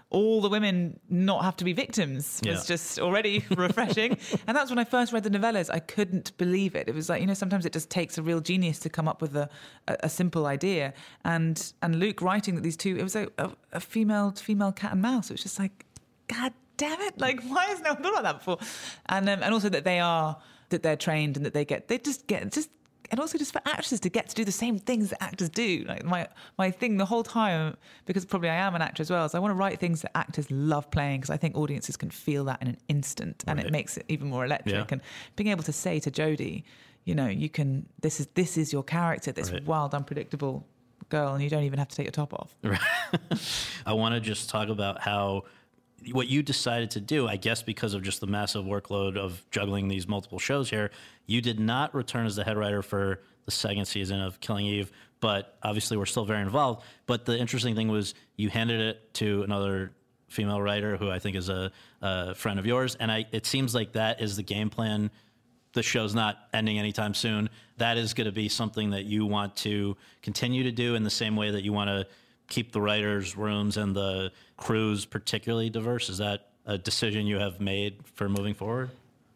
all 0.10 0.40
the 0.42 0.48
women 0.48 1.00
not 1.10 1.44
have 1.44 1.58
to 1.58 1.66
be 1.66 1.74
victims 1.74 2.40
Yeah. 2.44 2.54
was 2.54 2.66
just 2.66 2.98
already 3.00 3.44
refreshing. 3.58 4.18
and 4.48 4.56
that's 4.56 4.70
when 4.70 4.80
I 4.80 4.86
first 4.86 5.12
read 5.12 5.24
the 5.24 5.30
novellas. 5.30 5.70
I 5.70 5.80
couldn't 5.80 6.38
believe 6.38 6.76
it. 6.76 6.88
It 6.88 6.96
was 6.96 7.10
like 7.10 7.20
you 7.22 7.28
know 7.28 7.34
sometimes 7.34 7.66
it 7.66 7.74
just 7.74 7.90
takes 7.90 8.18
a 8.18 8.24
real 8.24 8.40
genius 8.40 8.80
to 8.80 8.90
come 8.90 9.08
up 9.08 9.22
with 9.22 9.36
a, 9.36 9.50
a, 9.88 9.98
a 10.04 10.10
simple 10.10 10.46
idea. 10.46 10.94
And 11.26 11.74
and 11.82 12.00
Luke 12.00 12.22
writing 12.22 12.56
that 12.56 12.62
these 12.62 12.78
two, 12.78 12.96
it 12.98 13.04
was 13.04 13.16
like 13.16 13.32
a, 13.38 13.52
a 13.74 13.80
female 13.80 14.32
female 14.32 14.72
cat 14.72 14.94
and 14.94 15.02
mouse. 15.02 15.30
It 15.30 15.34
was 15.34 15.44
just 15.44 15.60
like, 15.60 15.86
God 16.28 16.54
damn 16.78 17.02
it! 17.02 17.20
Like 17.20 17.42
why 17.44 17.66
has 17.66 17.82
no 17.82 17.94
one 17.94 18.04
thought 18.04 18.14
about 18.14 18.24
that 18.24 18.38
before? 18.40 18.60
And 19.08 19.28
um, 19.28 19.44
and 19.44 19.54
also 19.54 19.68
that 19.70 19.84
they 19.84 20.00
are 20.00 20.38
that 20.70 20.84
they're 20.84 20.96
trained 20.96 21.36
and 21.38 21.46
that 21.46 21.54
they 21.54 21.66
get 21.66 21.88
they 21.90 21.98
just 21.98 22.28
get 22.28 22.50
just 22.52 22.70
and 23.12 23.20
also 23.20 23.38
just 23.38 23.52
for 23.54 23.62
actors 23.66 24.00
to 24.00 24.10
get 24.10 24.30
to 24.30 24.36
do 24.36 24.44
the 24.46 24.52
same 24.52 24.78
things 24.80 25.10
that 25.12 25.22
actors 25.24 25.50
do. 25.50 25.86
Like 25.88 26.04
my 26.04 26.28
my 26.58 26.72
thing 26.72 26.98
the 26.98 27.06
whole 27.06 27.24
time, 27.24 27.78
because 28.06 28.26
probably 28.26 28.50
I 28.50 28.56
am 28.56 28.76
an 28.76 28.82
actor 28.82 29.02
as 29.02 29.10
well, 29.10 29.26
is 29.26 29.36
I 29.36 29.40
want 29.40 29.52
to 29.52 29.56
write 29.56 29.80
things 29.80 30.02
that 30.02 30.16
actors 30.18 30.50
love 30.52 30.90
playing 30.92 31.22
because 31.22 31.30
I 31.30 31.38
think 31.38 31.56
audiences 31.56 31.98
can 31.98 32.10
feel 32.10 32.44
that 32.46 32.62
in 32.62 32.68
an 32.70 32.78
instant, 32.88 33.44
and 33.48 33.58
Right. 33.58 33.66
it 33.66 33.72
makes 33.72 33.98
it 33.98 34.06
even 34.08 34.28
more 34.30 34.46
electric. 34.46 34.76
Yeah. 34.76 34.86
And 34.90 35.02
being 35.36 35.50
able 35.50 35.64
to 35.64 35.74
say 35.74 36.00
to 36.02 36.12
Jodie, 36.12 36.64
you 37.06 37.16
know, 37.16 37.28
you 37.28 37.50
can 37.50 37.88
this 38.02 38.20
is 38.20 38.28
this 38.34 38.58
is 38.58 38.74
your 38.74 38.84
character, 38.84 39.32
this 39.32 39.52
Right. 39.52 39.66
wild, 39.66 39.94
unpredictable 39.94 40.66
girl, 41.10 41.34
and 41.34 41.42
you 41.44 41.50
don't 41.50 41.64
even 41.64 41.80
have 41.80 41.88
to 41.88 41.96
take 41.96 42.06
your 42.06 42.12
top 42.12 42.34
off. 42.34 42.56
I 43.86 43.94
want 43.94 44.14
to 44.16 44.20
just 44.22 44.50
talk 44.50 44.70
about 44.70 45.00
how 45.02 45.44
what 46.12 46.28
you 46.28 46.44
decided 46.44 46.92
to 46.92 47.02
do, 47.02 47.28
I 47.28 47.38
guess, 47.38 47.64
because 47.64 47.94
of 47.94 48.04
just 48.04 48.22
the 48.22 48.28
massive 48.28 48.66
workload 48.66 49.18
of 49.18 49.44
juggling 49.52 49.88
these 49.88 50.08
multiple 50.08 50.40
shows 50.40 50.70
here, 50.70 50.92
you 51.26 51.42
did 51.42 51.60
not 51.60 51.94
return 51.94 52.26
as 52.26 52.36
the 52.36 52.44
head 52.44 52.58
writer 52.58 52.82
for 52.82 53.22
the 53.46 53.52
second 53.52 53.86
season 53.86 54.22
of 54.22 54.40
Killing 54.40 54.66
Eve, 54.66 54.92
but 55.20 55.58
obviously 55.64 55.98
we're 55.98 56.06
still 56.06 56.26
very 56.26 56.42
involved. 56.42 56.84
But 57.06 57.26
the 57.26 57.38
interesting 57.38 57.76
thing 57.76 57.88
was 57.88 58.14
you 58.36 58.50
handed 58.50 58.80
it 58.80 59.14
to 59.16 59.44
another 59.44 59.92
female 60.28 60.62
writer 60.62 60.98
who 60.98 61.10
I 61.10 61.20
think 61.20 61.36
is 61.36 61.50
a, 61.50 61.72
a 62.02 62.36
friend 62.36 62.60
of 62.60 62.66
yours, 62.66 62.96
and 63.00 63.12
I, 63.12 63.26
it 63.32 63.46
seems 63.46 63.74
like 63.74 63.94
that 63.94 64.22
is 64.22 64.36
the 64.36 64.44
game 64.44 64.70
plan 64.70 65.10
the 65.74 65.84
show's 65.84 66.16
not 66.16 66.48
ending 66.54 66.80
anytime 66.80 67.14
soon. 67.14 67.50
That 67.78 67.98
is 67.98 68.16
going 68.16 68.26
to 68.26 68.32
be 68.32 68.50
something 68.50 68.90
that 68.92 69.06
you 69.06 69.26
want 69.26 69.56
to 69.58 69.96
continue 70.24 70.64
to 70.64 70.72
do 70.72 70.96
in 70.96 71.04
the 71.04 71.10
same 71.10 71.36
way 71.36 71.52
that 71.52 71.64
you 71.64 71.72
want 71.72 71.90
to 71.90 72.08
keep 72.48 72.72
the 72.72 72.82
writers' 72.82 73.36
rooms 73.38 73.78
and 73.78 73.96
the 73.96 74.32
crews 74.58 75.06
particularly 75.06 75.70
diverse. 75.70 76.10
Is 76.10 76.18
that 76.20 76.48
a 76.66 76.78
decision 76.78 77.28
you 77.28 77.38
have 77.40 77.60
made 77.62 77.96
for 78.16 78.28
moving 78.30 78.54
forward? 78.54 78.90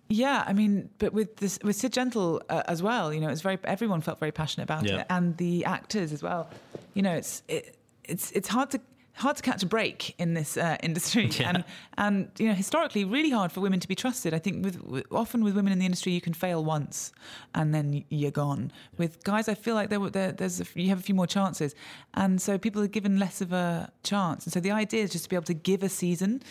Yeah, 0.09 0.43
I 0.45 0.51
mean, 0.53 0.89
but 0.97 1.13
with 1.13 1.37
this 1.37 1.57
with 1.63 1.75
Sid 1.77 1.93
Gentle 1.93 2.41
uh, 2.49 2.63
as 2.67 2.83
well, 2.83 3.13
you 3.13 3.21
know, 3.21 3.29
it's 3.29 3.41
very 3.41 3.57
everyone 3.63 4.01
felt 4.01 4.19
very 4.19 4.31
passionate 4.33 4.63
about 4.65 4.85
Yeah. 4.85 4.99
it, 5.01 5.07
and 5.09 5.37
the 5.37 5.63
actors 5.63 6.11
as 6.11 6.21
well. 6.21 6.49
You 6.93 7.01
know, 7.01 7.13
it's 7.15 7.43
it, 7.47 7.77
it's 8.03 8.31
it's 8.31 8.49
hard 8.49 8.71
to 8.71 8.81
hard 9.21 9.37
to 9.37 9.43
catch 9.43 9.63
a 9.63 9.65
break 9.65 10.13
in 10.19 10.33
this 10.33 10.57
uh, 10.57 10.77
industry, 10.83 11.25
Yeah. 11.27 11.49
and 11.49 11.63
and 11.97 12.15
you 12.39 12.47
know, 12.49 12.53
historically, 12.53 13.05
really 13.05 13.29
hard 13.29 13.51
for 13.51 13.61
women 13.61 13.79
to 13.79 13.87
be 13.87 13.95
trusted. 13.95 14.33
I 14.33 14.39
think 14.39 14.63
with, 14.65 15.03
often 15.11 15.43
with 15.43 15.55
women 15.55 15.71
in 15.73 15.79
the 15.79 15.85
industry, 15.85 16.11
you 16.11 16.21
can 16.21 16.33
fail 16.33 16.63
once, 16.63 17.11
and 17.55 17.73
then 17.73 18.03
you're 18.09 18.31
gone. 18.31 18.71
With 18.97 19.23
guys, 19.23 19.47
I 19.47 19.55
feel 19.55 19.75
like 19.75 19.89
there, 19.89 19.99
were- 19.99 20.09
there 20.09 20.31
there's 20.31 20.59
a, 20.61 20.65
you 20.75 20.89
have 20.89 20.99
a 20.99 21.03
few 21.03 21.15
more 21.15 21.27
chances, 21.27 21.75
and 22.15 22.41
so 22.41 22.57
people 22.57 22.81
are 22.81 22.87
given 22.99 23.19
less 23.19 23.41
of 23.41 23.53
a 23.53 23.91
chance. 24.03 24.45
And 24.45 24.53
so 24.53 24.59
the 24.59 24.71
idea 24.71 25.03
is 25.03 25.11
just 25.11 25.23
to 25.25 25.29
be 25.29 25.35
able 25.35 25.45
to 25.45 25.53
give 25.53 25.83
a 25.83 25.89
season 25.89 26.41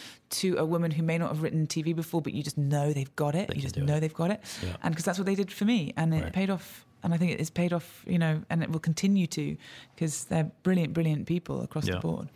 to 0.40 0.56
a 0.56 0.64
woman 0.64 0.90
who 0.92 1.02
may 1.02 1.18
not 1.18 1.28
have 1.28 1.42
written 1.42 1.66
TV 1.66 1.94
before, 1.94 2.22
but 2.22 2.32
you 2.34 2.42
just 2.42 2.56
know 2.58 2.92
they've 2.92 3.14
got 3.16 3.34
it. 3.34 3.54
you 3.54 3.60
just 3.62 3.74
do 3.74 3.82
it. 3.82 3.86
know 3.86 3.98
they've 4.00 4.14
got 4.14 4.30
it, 4.30 4.40
Yeah. 4.62 4.76
and 4.82 4.92
because 4.94 5.04
that's 5.04 5.18
what 5.18 5.26
they 5.26 5.34
did 5.34 5.50
for 5.52 5.64
me, 5.64 5.92
and 5.96 6.14
it 6.14 6.22
Right. 6.24 6.32
paid 6.32 6.50
off. 6.50 6.86
And 7.02 7.14
I 7.14 7.16
think 7.16 7.40
it's 7.40 7.48
paid 7.48 7.72
off, 7.72 8.04
you 8.06 8.18
know, 8.18 8.42
and 8.50 8.62
it 8.62 8.70
will 8.70 8.78
continue 8.78 9.26
to, 9.28 9.56
because 9.94 10.24
they're 10.26 10.50
brilliant, 10.62 10.92
brilliant 10.92 11.26
people 11.26 11.62
across 11.62 11.86
Yeah. 11.88 11.94
the 11.94 12.00
board. 12.00 12.28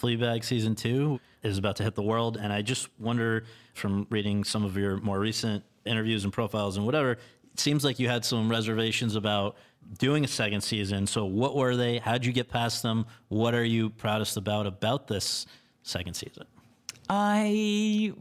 Fleabag 0.00 0.44
season 0.44 0.74
two 0.74 1.20
is 1.42 1.58
about 1.58 1.76
to 1.76 1.82
hit 1.82 1.94
the 1.94 2.02
world, 2.02 2.36
and 2.36 2.52
I 2.52 2.62
just 2.62 2.88
wonder 2.98 3.44
from 3.74 4.06
reading 4.10 4.44
some 4.44 4.64
of 4.64 4.76
your 4.76 4.98
more 4.98 5.18
recent 5.18 5.64
interviews 5.84 6.24
and 6.24 6.32
profiles 6.32 6.76
and 6.76 6.86
whatever, 6.86 7.12
it 7.12 7.60
seems 7.60 7.84
like 7.84 7.98
you 7.98 8.08
had 8.08 8.24
some 8.24 8.48
reservations 8.48 9.16
about 9.16 9.56
doing 9.98 10.24
a 10.24 10.28
second 10.28 10.60
season. 10.60 11.06
So, 11.06 11.24
what 11.24 11.56
were 11.56 11.76
they? 11.76 11.98
How'd 11.98 12.24
you 12.24 12.32
get 12.32 12.48
past 12.48 12.82
them? 12.82 13.06
What 13.28 13.54
are 13.54 13.64
you 13.64 13.90
proudest 13.90 14.36
about 14.36 14.66
about 14.66 15.08
this 15.08 15.46
second 15.82 16.14
season? 16.14 16.44
I 17.10 18.12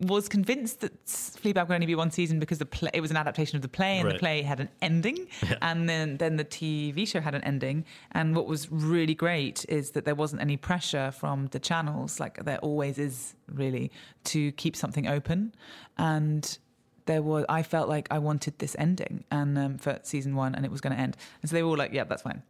was 0.00 0.28
convinced 0.28 0.80
that 0.80 1.04
Fleabag 1.06 1.68
would 1.68 1.74
only 1.74 1.86
be 1.86 1.94
one 1.94 2.10
season 2.10 2.40
because 2.40 2.58
the 2.58 2.66
play, 2.66 2.90
it 2.92 3.00
was 3.00 3.10
an 3.10 3.16
adaptation 3.16 3.56
of 3.56 3.62
the 3.62 3.68
play, 3.68 3.98
and 3.98 4.06
Right. 4.06 4.14
the 4.14 4.18
play 4.18 4.42
had 4.42 4.60
an 4.60 4.68
ending, 4.80 5.28
and 5.60 5.88
then 5.88 6.16
then 6.16 6.36
the 6.36 6.44
TV 6.44 7.06
show 7.06 7.20
had 7.20 7.34
an 7.34 7.42
ending. 7.44 7.84
And 8.12 8.34
what 8.34 8.46
was 8.46 8.70
really 8.70 9.14
great 9.14 9.64
is 9.68 9.92
that 9.92 10.04
there 10.04 10.14
wasn't 10.16 10.42
any 10.42 10.56
pressure 10.56 11.12
from 11.12 11.46
the 11.48 11.60
channels, 11.60 12.18
like 12.20 12.44
there 12.44 12.58
always 12.58 12.98
is, 12.98 13.34
really, 13.52 13.90
to 14.24 14.52
keep 14.52 14.74
something 14.76 15.06
open. 15.06 15.54
And 15.98 16.58
there 17.06 17.22
was, 17.22 17.44
I 17.48 17.62
felt 17.62 17.88
like 17.88 18.06
I 18.10 18.18
wanted 18.18 18.58
this 18.58 18.74
ending, 18.78 19.24
and 19.30 19.56
um, 19.58 19.78
for 19.78 19.98
season 20.02 20.34
one, 20.36 20.54
and 20.54 20.64
it 20.64 20.70
was 20.70 20.80
going 20.80 20.94
to 20.94 21.00
end. 21.00 21.16
And 21.42 21.48
so 21.50 21.54
they 21.54 21.62
were 21.62 21.70
all 21.70 21.76
like, 21.76 21.92
"Yeah, 21.92 22.04
that's 22.04 22.22
fine." 22.22 22.42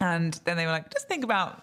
And 0.00 0.32
then 0.46 0.56
they 0.56 0.64
were 0.64 0.72
like, 0.72 0.90
just 0.90 1.08
think 1.08 1.24
about, 1.24 1.60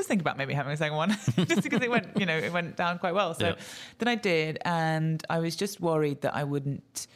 just 0.00 0.08
think 0.08 0.20
about 0.20 0.36
maybe 0.36 0.54
having 0.54 0.72
a 0.72 0.76
second 0.76 0.96
one, 0.96 1.10
just 1.46 1.62
because 1.62 1.82
it 1.82 1.90
went, 1.90 2.08
you 2.18 2.26
know, 2.26 2.36
it 2.36 2.52
went 2.52 2.76
down 2.76 2.98
quite 2.98 3.14
well. 3.14 3.34
So 3.34 3.46
Yeah. 3.48 3.54
then 3.98 4.08
I 4.08 4.14
did, 4.14 4.58
and 4.64 5.22
I 5.30 5.38
was 5.38 5.56
just 5.56 5.80
worried 5.80 6.22
that 6.22 6.34
I 6.34 6.44
wouldn't, 6.44 7.06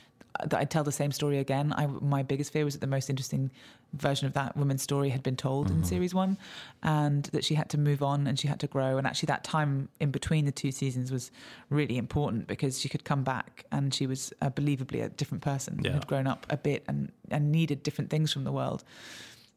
that 0.41 0.55
I'd 0.55 0.71
tell 0.71 0.85
the 0.85 0.93
same 0.93 1.13
story 1.13 1.39
again. 1.39 1.73
I, 1.77 1.87
my 1.87 2.23
biggest 2.23 2.53
fear 2.53 2.65
was 2.65 2.75
that 2.75 2.81
the 2.81 2.87
most 2.89 3.09
interesting 3.09 3.51
version 3.93 4.27
of 4.27 4.33
that 4.33 4.57
woman's 4.57 4.83
story 4.83 5.09
had 5.11 5.23
been 5.23 5.37
told 5.37 5.71
in 5.71 5.85
series 5.85 6.13
one, 6.13 6.37
and 6.83 7.25
that 7.27 7.45
she 7.45 7.55
had 7.55 7.69
to 7.71 7.79
move 7.79 8.03
on 8.03 8.27
and 8.27 8.39
she 8.39 8.49
had 8.49 8.59
to 8.61 8.67
grow. 8.67 8.99
And 8.99 9.07
actually, 9.07 9.29
that 9.29 9.45
time 9.45 9.89
in 10.01 10.11
between 10.11 10.45
the 10.45 10.51
two 10.53 10.73
seasons 10.73 11.13
was 11.13 11.31
really 11.71 11.97
important 11.97 12.49
because 12.49 12.81
she 12.81 12.89
could 12.89 13.05
come 13.05 13.23
back 13.23 13.65
and 13.71 13.95
she 13.95 14.07
was 14.09 14.33
uh, 14.43 14.51
believably 14.51 15.05
a 15.05 15.09
different 15.11 15.43
person, 15.45 15.81
Yeah. 15.85 15.93
had 15.93 16.07
grown 16.09 16.27
up 16.27 16.45
a 16.51 16.57
bit 16.57 16.83
and, 16.89 17.13
and 17.31 17.53
needed 17.53 17.83
different 17.85 18.11
things 18.11 18.33
from 18.33 18.43
the 18.45 18.53
world. 18.53 18.83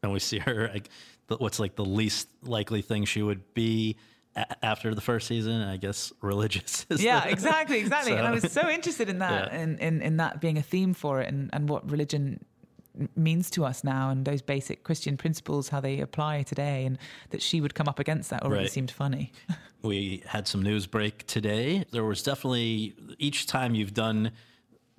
and 0.04 0.12
we 0.12 0.20
see 0.20 0.38
her 0.38 0.70
like 0.72 0.88
what's 1.36 1.60
like 1.60 1.76
the 1.76 1.84
least 1.84 2.28
likely 2.42 2.82
thing 2.82 3.04
she 3.04 3.22
would 3.22 3.42
be 3.54 3.96
a- 4.36 4.64
after 4.64 4.94
the 4.94 5.00
first 5.00 5.26
season 5.26 5.62
i 5.62 5.76
guess 5.76 6.12
religious 6.22 6.86
is 6.90 7.02
yeah 7.02 7.20
the- 7.24 7.30
exactly 7.30 7.78
exactly 7.78 8.12
and 8.12 8.26
i 8.26 8.30
was 8.30 8.50
so 8.52 8.68
interested 8.68 9.08
in 9.08 9.18
that 9.18 9.52
Yeah. 9.52 9.60
in, 9.62 9.78
in 9.78 10.02
in 10.02 10.16
that 10.18 10.40
being 10.40 10.58
a 10.58 10.62
theme 10.62 10.94
for 10.94 11.20
it 11.20 11.28
and 11.28 11.50
and 11.52 11.68
what 11.68 11.88
religion 11.90 12.40
means 13.14 13.48
to 13.50 13.64
us 13.64 13.84
now 13.84 14.10
and 14.10 14.24
those 14.24 14.42
basic 14.42 14.82
christian 14.82 15.16
principles 15.16 15.68
how 15.68 15.80
they 15.80 16.00
apply 16.00 16.42
today 16.42 16.84
and 16.84 16.98
that 17.30 17.40
she 17.40 17.60
would 17.60 17.72
come 17.74 17.86
up 17.88 17.98
against 18.00 18.30
that 18.30 18.42
already 18.42 18.62
Right. 18.64 18.70
seemed 18.72 18.90
funny 18.90 19.30
we 19.82 20.24
had 20.26 20.48
some 20.48 20.62
news 20.62 20.86
break 20.88 21.24
today. 21.28 21.84
There 21.92 22.02
was 22.04 22.20
definitely 22.24 22.96
each 23.20 23.46
time 23.46 23.76
you've 23.76 23.94
done 23.94 24.32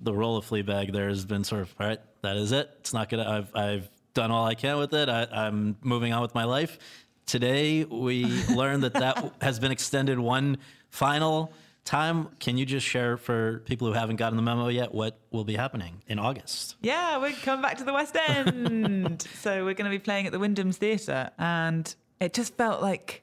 the 0.00 0.14
role 0.14 0.38
of 0.38 0.46
Fleabag, 0.46 0.90
there 0.94 1.10
has 1.10 1.26
been 1.26 1.44
sort 1.44 1.60
of 1.60 1.74
all 1.78 1.86
right, 1.88 2.00
that 2.22 2.38
is 2.38 2.50
it. 2.52 2.70
It's 2.78 2.94
not 2.94 3.10
gonna. 3.10 3.28
I've 3.30 3.54
I've 3.54 3.90
done 4.14 4.30
all 4.30 4.46
I 4.46 4.54
can 4.54 4.78
with 4.78 4.92
it. 4.94 5.08
I, 5.08 5.26
I'm 5.30 5.76
moving 5.82 6.12
on 6.12 6.22
with 6.22 6.34
my 6.34 6.44
life. 6.44 6.78
Today 7.26 7.84
we 7.84 8.24
learned 8.54 8.82
that 8.82 8.94
that 8.94 9.34
has 9.40 9.58
been 9.58 9.72
extended 9.72 10.18
one 10.18 10.58
final 10.88 11.52
time. 11.84 12.28
Can 12.38 12.56
you 12.56 12.66
just 12.66 12.86
share 12.86 13.16
for 13.16 13.60
people 13.60 13.86
who 13.86 13.94
haven't 13.94 14.16
gotten 14.16 14.36
the 14.36 14.42
memo 14.42 14.68
yet 14.68 14.94
what 14.94 15.18
will 15.30 15.44
be 15.44 15.56
happening 15.56 16.02
in 16.06 16.18
August? 16.18 16.76
Yeah, 16.80 17.18
we're 17.18 17.32
coming 17.32 17.62
back 17.62 17.78
to 17.78 17.84
the 17.84 17.92
West 17.92 18.16
End. 18.16 19.22
so 19.40 19.64
we're 19.64 19.74
going 19.74 19.90
to 19.90 19.96
be 19.96 19.98
playing 19.98 20.26
at 20.26 20.32
the 20.32 20.38
Wyndham's 20.38 20.76
Theatre. 20.76 21.30
And 21.38 21.94
it 22.20 22.32
just 22.34 22.56
felt 22.56 22.82
like 22.82 23.22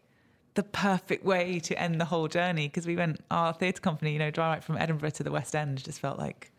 the 0.56 0.64
perfect 0.64 1.24
way 1.24 1.60
to 1.60 1.80
end 1.80 2.02
the 2.02 2.06
whole 2.06 2.28
journey 2.28 2.68
because 2.68 2.88
we 2.88 2.96
went, 2.96 3.20
our 3.30 3.54
theatre 3.54 3.80
company, 3.80 4.14
you 4.14 4.20
know, 4.20 4.32
DryWrite 4.32 4.64
from 4.64 4.78
Edinburgh 4.78 5.12
to 5.12 5.24
the 5.24 5.32
West 5.32 5.56
End 5.56 5.84
just 5.84 6.00
felt 6.00 6.18
like 6.18 6.52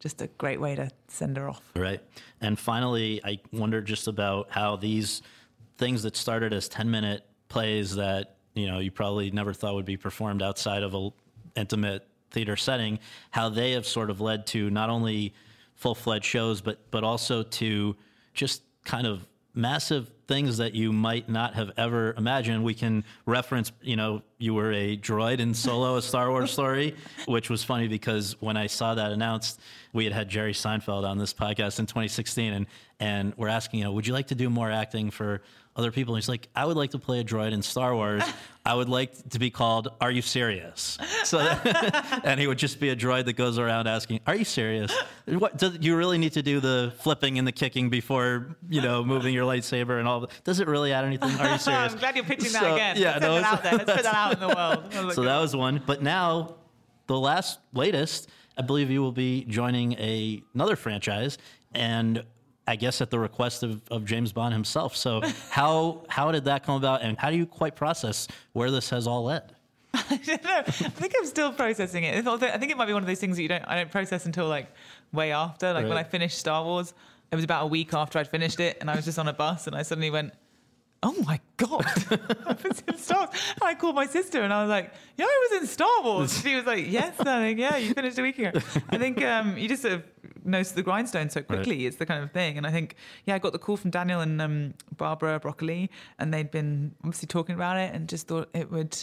just 0.00 0.20
a 0.22 0.26
great 0.38 0.60
way 0.60 0.74
to 0.74 0.90
send 1.08 1.36
her 1.36 1.48
off. 1.48 1.62
Right. 1.76 2.00
And 2.40 2.58
finally, 2.58 3.20
I 3.24 3.40
wonder 3.52 3.80
just 3.80 4.06
about 4.06 4.50
how 4.50 4.76
these 4.76 5.22
things 5.78 6.02
that 6.02 6.16
started 6.16 6.52
as 6.52 6.68
10 6.68 6.90
minute 6.90 7.26
plays 7.48 7.94
that, 7.96 8.36
you 8.54 8.66
know, 8.66 8.78
you 8.78 8.90
probably 8.90 9.30
never 9.30 9.52
thought 9.52 9.74
would 9.74 9.84
be 9.84 9.96
performed 9.96 10.42
outside 10.42 10.82
of 10.82 10.94
a 10.94 11.10
intimate 11.56 12.06
theater 12.30 12.56
setting, 12.56 12.98
how 13.30 13.48
they 13.48 13.72
have 13.72 13.86
sort 13.86 14.10
of 14.10 14.20
led 14.20 14.46
to 14.48 14.70
not 14.70 14.90
only 14.90 15.32
full 15.74 15.94
fledged 15.94 16.24
shows, 16.24 16.60
but, 16.60 16.78
but 16.90 17.04
also 17.04 17.42
to 17.42 17.96
just 18.34 18.62
kind 18.84 19.06
of 19.06 19.26
massive 19.54 20.10
things 20.26 20.58
that 20.58 20.74
you 20.74 20.92
might 20.92 21.28
not 21.28 21.54
have 21.54 21.70
ever 21.76 22.14
imagined. 22.16 22.64
We 22.64 22.74
can 22.74 23.04
reference, 23.26 23.72
you 23.80 23.96
know, 23.96 24.22
you 24.38 24.54
were 24.54 24.72
a 24.72 24.96
droid 24.96 25.38
in 25.38 25.54
Solo, 25.54 25.96
a 25.96 26.02
Star 26.02 26.30
Wars 26.30 26.50
story, 26.50 26.94
which 27.26 27.50
was 27.50 27.62
funny 27.64 27.88
because 27.88 28.40
when 28.40 28.56
I 28.56 28.66
saw 28.66 28.94
that 28.94 29.12
announced, 29.12 29.60
we 29.92 30.04
had 30.04 30.12
had 30.12 30.28
Jerry 30.28 30.52
Seinfeld 30.52 31.04
on 31.08 31.18
this 31.18 31.32
podcast 31.32 31.78
in 31.78 31.86
2016, 31.86 32.52
and 32.52 32.66
and 33.00 33.34
we're 33.36 33.48
asking, 33.48 33.80
you 33.80 33.84
know, 33.84 33.92
would 33.92 34.06
you 34.06 34.12
like 34.12 34.28
to 34.28 34.34
do 34.34 34.48
more 34.48 34.70
acting 34.70 35.10
for 35.10 35.42
other 35.76 35.90
people? 35.90 36.14
And 36.14 36.22
he's 36.22 36.28
like, 36.28 36.48
I 36.54 36.64
would 36.64 36.76
like 36.76 36.92
to 36.92 36.98
play 36.98 37.20
a 37.20 37.24
droid 37.24 37.52
in 37.52 37.60
Star 37.60 37.94
Wars. 37.94 38.22
I 38.64 38.72
would 38.74 38.88
like 38.88 39.30
to 39.30 39.38
be 39.38 39.50
called 39.50 39.88
Are 40.00 40.10
You 40.10 40.22
Serious? 40.22 40.96
So, 41.24 41.38
and 42.24 42.40
he 42.40 42.46
would 42.46 42.56
just 42.56 42.80
be 42.80 42.90
a 42.90 42.96
droid 42.96 43.26
that 43.26 43.34
goes 43.34 43.58
around 43.58 43.88
asking, 43.88 44.20
Are 44.26 44.34
you 44.34 44.44
serious? 44.44 44.96
What 45.26 45.58
do 45.58 45.76
you 45.80 45.96
really 45.96 46.18
need 46.18 46.32
to 46.32 46.42
do 46.42 46.60
the 46.60 46.94
flipping 47.00 47.38
and 47.38 47.46
the 47.46 47.52
kicking 47.52 47.90
before 47.90 48.56
you 48.70 48.80
know 48.80 49.04
moving 49.04 49.34
your 49.34 49.44
lightsaber 49.44 49.98
and 49.98 50.08
all? 50.08 50.20
That? 50.20 50.30
Does 50.44 50.60
it 50.60 50.68
really 50.68 50.92
add 50.92 51.04
anything? 51.04 51.30
Are 51.40 51.52
you 51.52 51.58
serious? 51.58 51.92
I'm 51.92 51.98
glad 51.98 52.16
you're 52.16 52.24
pitching 52.24 52.52
that 52.52 52.72
again. 52.72 52.96
Yeah, 52.96 53.18
Let's 53.18 53.22
no, 53.22 53.34
put 53.34 53.42
that 53.42 53.52
out 53.52 53.62
there. 53.62 53.72
Let's 53.72 53.92
put 53.92 54.02
that 54.04 54.14
out 54.14 54.23
in 54.32 54.40
the 54.40 54.48
world. 54.48 55.14
so 55.14 55.22
that 55.22 55.38
was 55.38 55.54
one. 55.54 55.82
But 55.84 56.02
now, 56.02 56.56
the 57.06 57.18
last 57.18 57.60
latest, 57.72 58.30
I 58.56 58.62
believe 58.62 58.90
you 58.90 59.02
will 59.02 59.12
be 59.12 59.44
joining 59.44 59.92
a, 59.94 60.42
another 60.54 60.76
franchise, 60.76 61.38
and 61.74 62.24
I 62.66 62.76
guess 62.76 63.00
at 63.00 63.10
the 63.10 63.18
request 63.18 63.62
of, 63.62 63.82
of 63.90 64.04
James 64.04 64.32
Bond 64.32 64.54
himself. 64.54 64.96
So 64.96 65.22
how 65.50 66.04
how 66.08 66.32
did 66.32 66.44
that 66.44 66.64
come 66.64 66.76
about, 66.76 67.02
and 67.02 67.18
how 67.18 67.30
do 67.30 67.36
you 67.36 67.46
quite 67.46 67.76
process 67.76 68.28
where 68.52 68.70
this 68.70 68.90
has 68.90 69.06
all 69.06 69.24
led? 69.24 69.54
I 69.94 70.20
don't 70.24 70.44
know. 70.44 70.50
I 70.56 70.62
think 70.62 71.14
I'm 71.16 71.26
still 71.26 71.52
processing 71.52 72.04
it. 72.04 72.26
I 72.26 72.58
think 72.58 72.72
it 72.72 72.76
might 72.76 72.86
be 72.86 72.92
one 72.92 73.02
of 73.02 73.06
those 73.06 73.20
things 73.20 73.36
that 73.36 73.42
you 73.42 73.48
don't 73.48 73.64
I 73.66 73.76
don't 73.76 73.90
process 73.90 74.26
until 74.26 74.48
like 74.48 74.68
way 75.12 75.30
after. 75.32 75.72
Like 75.72 75.86
when 75.88 75.96
I 75.96 76.02
finished 76.02 76.38
Star 76.38 76.64
Wars, 76.64 76.94
it 77.30 77.36
was 77.36 77.44
about 77.44 77.64
a 77.64 77.66
week 77.66 77.92
after 77.94 78.18
I'd 78.18 78.28
finished 78.28 78.60
it, 78.60 78.78
and 78.80 78.90
I 78.90 78.96
was 78.96 79.04
just 79.04 79.18
on 79.18 79.28
a 79.28 79.32
bus, 79.32 79.66
and 79.66 79.76
I 79.76 79.82
suddenly 79.82 80.10
went, 80.10 80.32
"Oh 81.04 81.14
my 81.26 81.38
god, 81.58 81.84
I 82.46 82.56
was 82.66 82.82
in 82.88 82.96
Star 82.96 83.26
Wars!" 83.26 83.40
And 83.60 83.62
I 83.62 83.74
called 83.74 83.94
my 83.94 84.06
sister, 84.06 84.42
and 84.42 84.52
I 84.52 84.62
was 84.62 84.70
like, 84.70 84.92
"Yeah, 85.16 85.26
I 85.26 85.48
was 85.50 85.60
in 85.60 85.66
Star 85.68 86.02
Wars." 86.02 86.40
She 86.42 86.56
was 86.56 86.64
like, 86.64 86.86
"Yes, 86.88 87.16
darling. 87.18 87.58
Yeah, 87.58 87.76
you 87.76 87.92
finished 87.94 88.18
a 88.18 88.22
week 88.22 88.38
ago." 88.38 88.52
I 88.88 88.98
think 88.98 89.22
um, 89.22 89.56
you 89.58 89.68
just 89.68 89.82
sort 89.82 89.94
of 89.94 90.02
nose 90.44 90.70
to 90.70 90.76
the 90.76 90.82
grindstone 90.82 91.28
so 91.30 91.42
quickly. 91.42 91.86
It's 91.86 91.98
the 91.98 92.06
kind 92.06 92.24
of 92.24 92.32
thing, 92.32 92.56
and 92.58 92.66
I 92.66 92.70
think 92.70 92.96
yeah, 93.26 93.34
I 93.34 93.38
got 93.38 93.52
the 93.52 93.58
call 93.58 93.76
from 93.76 93.90
Daniel 93.90 94.20
and 94.20 94.40
um, 94.40 94.74
Barbara 94.96 95.38
Broccoli, 95.38 95.90
and 96.18 96.32
they'd 96.32 96.50
been 96.50 96.94
obviously 97.04 97.26
talking 97.26 97.54
about 97.54 97.76
it, 97.76 97.94
and 97.94 98.08
just 98.08 98.26
thought 98.26 98.48
it 98.54 98.70
would. 98.72 98.96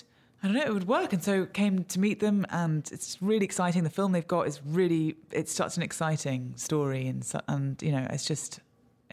I 0.43 0.47
don't 0.47 0.55
know, 0.55 0.63
it 0.63 0.73
would 0.73 0.87
work. 0.87 1.13
And 1.13 1.23
so 1.23 1.45
came 1.45 1.83
to 1.83 1.99
meet 1.99 2.19
them 2.19 2.47
and 2.49 2.89
it's 2.91 3.21
really 3.21 3.45
exciting. 3.45 3.83
The 3.83 3.91
film 3.91 4.11
they've 4.11 4.25
got 4.27 4.47
is 4.47 4.59
really, 4.65 5.15
it's 5.29 5.53
such 5.53 5.77
an 5.77 5.83
exciting 5.83 6.53
story. 6.55 7.05
And, 7.05 7.23
and 7.47 7.79
you 7.83 7.91
know, 7.91 8.07
it's 8.09 8.25
just, 8.25 8.59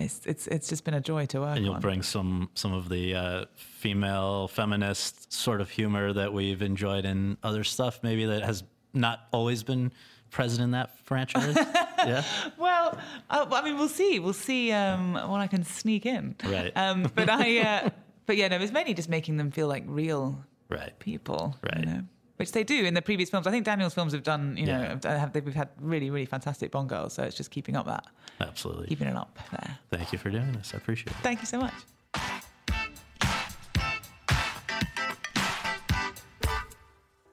it's, 0.01 0.21
it's, 0.27 0.47
it's 0.47 0.69
just 0.69 0.85
been 0.85 0.95
a 0.95 1.01
joy 1.01 1.27
to 1.27 1.41
work 1.41 1.57
And 1.57 1.65
you'll 1.65 1.75
on. 1.75 1.81
bring 1.81 2.03
some 2.03 2.51
some 2.55 2.73
of 2.73 2.89
the 2.89 3.15
uh, 3.15 3.45
female 3.55 4.49
feminist 4.49 5.33
sort 5.33 5.61
of 5.61 5.71
humor 5.71 6.13
that 6.13 6.33
we've 6.33 6.63
enjoyed 6.63 7.05
in 7.05 7.37
other 7.43 7.65
stuff, 7.65 8.01
maybe 8.03 8.25
that 8.27 8.43
has 8.43 8.65
not 8.95 9.21
always 9.33 9.63
been 9.63 9.93
present 10.31 10.63
in 10.63 10.73
that 10.73 10.99
franchise. 11.05 11.57
yeah. 11.99 12.23
Well, 12.59 12.99
uh, 13.31 13.47
I 13.51 13.63
mean, 13.63 13.79
we'll 13.79 13.89
see. 13.89 14.19
We'll 14.19 14.33
see 14.33 14.73
um, 14.73 15.15
what 15.15 15.41
I 15.41 15.47
can 15.47 15.65
sneak 15.65 16.07
in. 16.07 16.37
Right. 16.45 16.73
Um, 16.77 17.11
but 17.15 17.29
I, 17.31 17.59
uh, 17.61 17.91
but 18.27 18.37
yeah, 18.37 18.49
no, 18.49 18.57
it's 18.59 18.73
mainly 18.73 18.95
just 18.95 19.09
making 19.09 19.37
them 19.37 19.51
feel 19.51 19.69
like 19.69 19.85
real 19.87 20.45
Right. 20.69 20.99
people. 20.99 21.57
Right. 21.63 21.81
You 21.81 21.87
know? 21.87 22.01
Which 22.39 22.53
they 22.53 22.63
do 22.65 22.85
in 22.85 22.95
the 22.95 23.03
previous 23.03 23.31
films. 23.31 23.47
I 23.47 23.51
think 23.51 23.65
Daniel's 23.65 23.95
films 23.95 24.13
have 24.13 24.23
done, 24.23 24.57
you 24.57 24.67
know, 24.67 24.81
Yeah. 24.81 24.89
have, 24.89 25.05
have, 25.05 25.33
they've 25.33 25.55
had 25.55 25.71
really, 25.81 26.09
really 26.09 26.25
fantastic 26.25 26.71
Bond 26.71 26.89
girls. 26.89 27.13
So 27.15 27.25
it's 27.25 27.37
just 27.37 27.51
keeping 27.51 27.77
up 27.77 27.87
that, 27.87 28.07
Absolutely. 28.41 28.87
keeping 28.87 29.09
it 29.09 29.17
up 29.17 29.37
there. 29.51 29.79
Thank 29.91 30.13
you 30.13 30.19
for 30.19 30.31
doing 30.31 30.53
this. 30.53 30.71
I 30.73 30.77
appreciate 30.77 31.09
it. 31.09 31.15
Thank 31.23 31.41
you 31.41 31.47
so 31.47 31.59
much. 31.59 31.75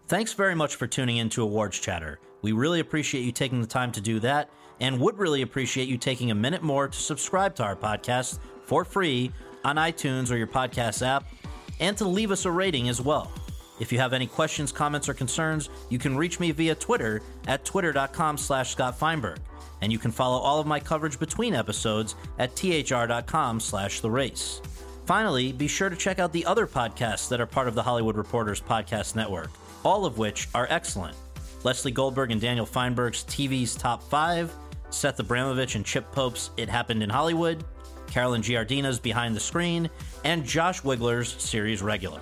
Thanks 0.08 0.34
very 0.34 0.56
much 0.56 0.76
for 0.76 0.86
tuning 0.88 1.18
in 1.18 1.30
to 1.30 1.42
Awards 1.44 1.80
Chatter. 1.80 2.20
We 2.42 2.52
really 2.52 2.80
appreciate 2.80 3.22
you 3.24 3.32
taking 3.32 3.60
the 3.62 3.68
time 3.68 3.92
to 3.94 4.02
do 4.02 4.20
that 4.20 4.50
and 4.80 5.00
would 5.00 5.18
really 5.18 5.42
appreciate 5.42 5.88
you 5.88 5.98
taking 5.98 6.32
a 6.32 6.36
minute 6.36 6.62
more 6.62 6.88
to 6.88 6.98
subscribe 6.98 7.56
to 7.56 7.64
our 7.64 7.76
podcast 7.76 8.40
for 8.64 8.86
free 8.86 9.32
on 9.64 9.78
iTunes 9.78 10.32
or 10.32 10.38
your 10.38 10.48
podcast 10.48 11.06
app 11.06 11.26
and 11.80 11.98
to 11.98 12.08
leave 12.08 12.32
us 12.32 12.46
a 12.46 12.52
rating 12.52 12.88
as 12.88 13.02
well. 13.02 13.32
If 13.80 13.92
you 13.92 14.00
have 14.00 14.14
any 14.14 14.28
questions, 14.28 14.72
comments, 14.72 15.10
or 15.10 15.14
concerns, 15.14 15.70
you 15.90 16.00
can 16.00 16.16
reach 16.16 16.40
me 16.40 16.52
via 16.52 16.76
Twitter 16.76 17.22
at 17.48 17.66
twitter.com 17.66 18.38
slash 18.38 18.72
Scott 18.72 18.98
Feinberg. 18.98 19.40
And 19.82 19.92
you 19.92 20.00
can 20.00 20.12
follow 20.12 20.38
all 20.38 20.60
of 20.60 20.68
my 20.68 20.80
coverage 20.80 21.20
between 21.20 21.54
episodes 21.54 22.16
at 22.40 22.56
thr.com 22.56 23.60
slash 23.60 24.00
the 24.00 24.10
race. 24.10 24.62
Finally, 25.06 25.52
be 25.52 25.68
sure 25.68 25.90
to 25.90 25.96
check 25.96 26.18
out 26.20 26.32
the 26.32 26.46
other 26.46 26.66
podcasts 26.66 27.30
that 27.30 27.42
are 27.42 27.46
part 27.46 27.68
of 27.68 27.76
the 27.76 27.84
Hollywood 27.84 28.16
Reporters 28.16 28.62
Podcast 28.62 29.16
Network, 29.16 29.52
all 29.84 30.06
of 30.06 30.18
which 30.18 30.48
are 30.56 30.68
excellent. 30.70 31.16
Lesley 31.64 31.92
Goldberg 31.92 32.32
and 32.32 32.42
Daniel 32.42 32.66
Fienberg's 32.66 33.24
TV's 33.26 33.76
Top 33.76 34.02
5, 34.04 34.52
Seth 34.90 35.18
Abramovitch 35.18 35.76
and 35.76 35.86
Chip 35.86 36.10
Pope's 36.12 36.50
It 36.58 36.70
Happened 36.70 37.04
in 37.04 37.10
Hollywood, 37.10 37.64
Carolyn 38.08 38.42
Giardina's 38.42 39.00
Behind 39.00 39.36
the 39.36 39.40
Screen, 39.40 39.90
and 40.24 40.46
Josh 40.46 40.82
Wigler's 40.82 41.36
Series 41.42 41.82
Regular. 41.82 42.22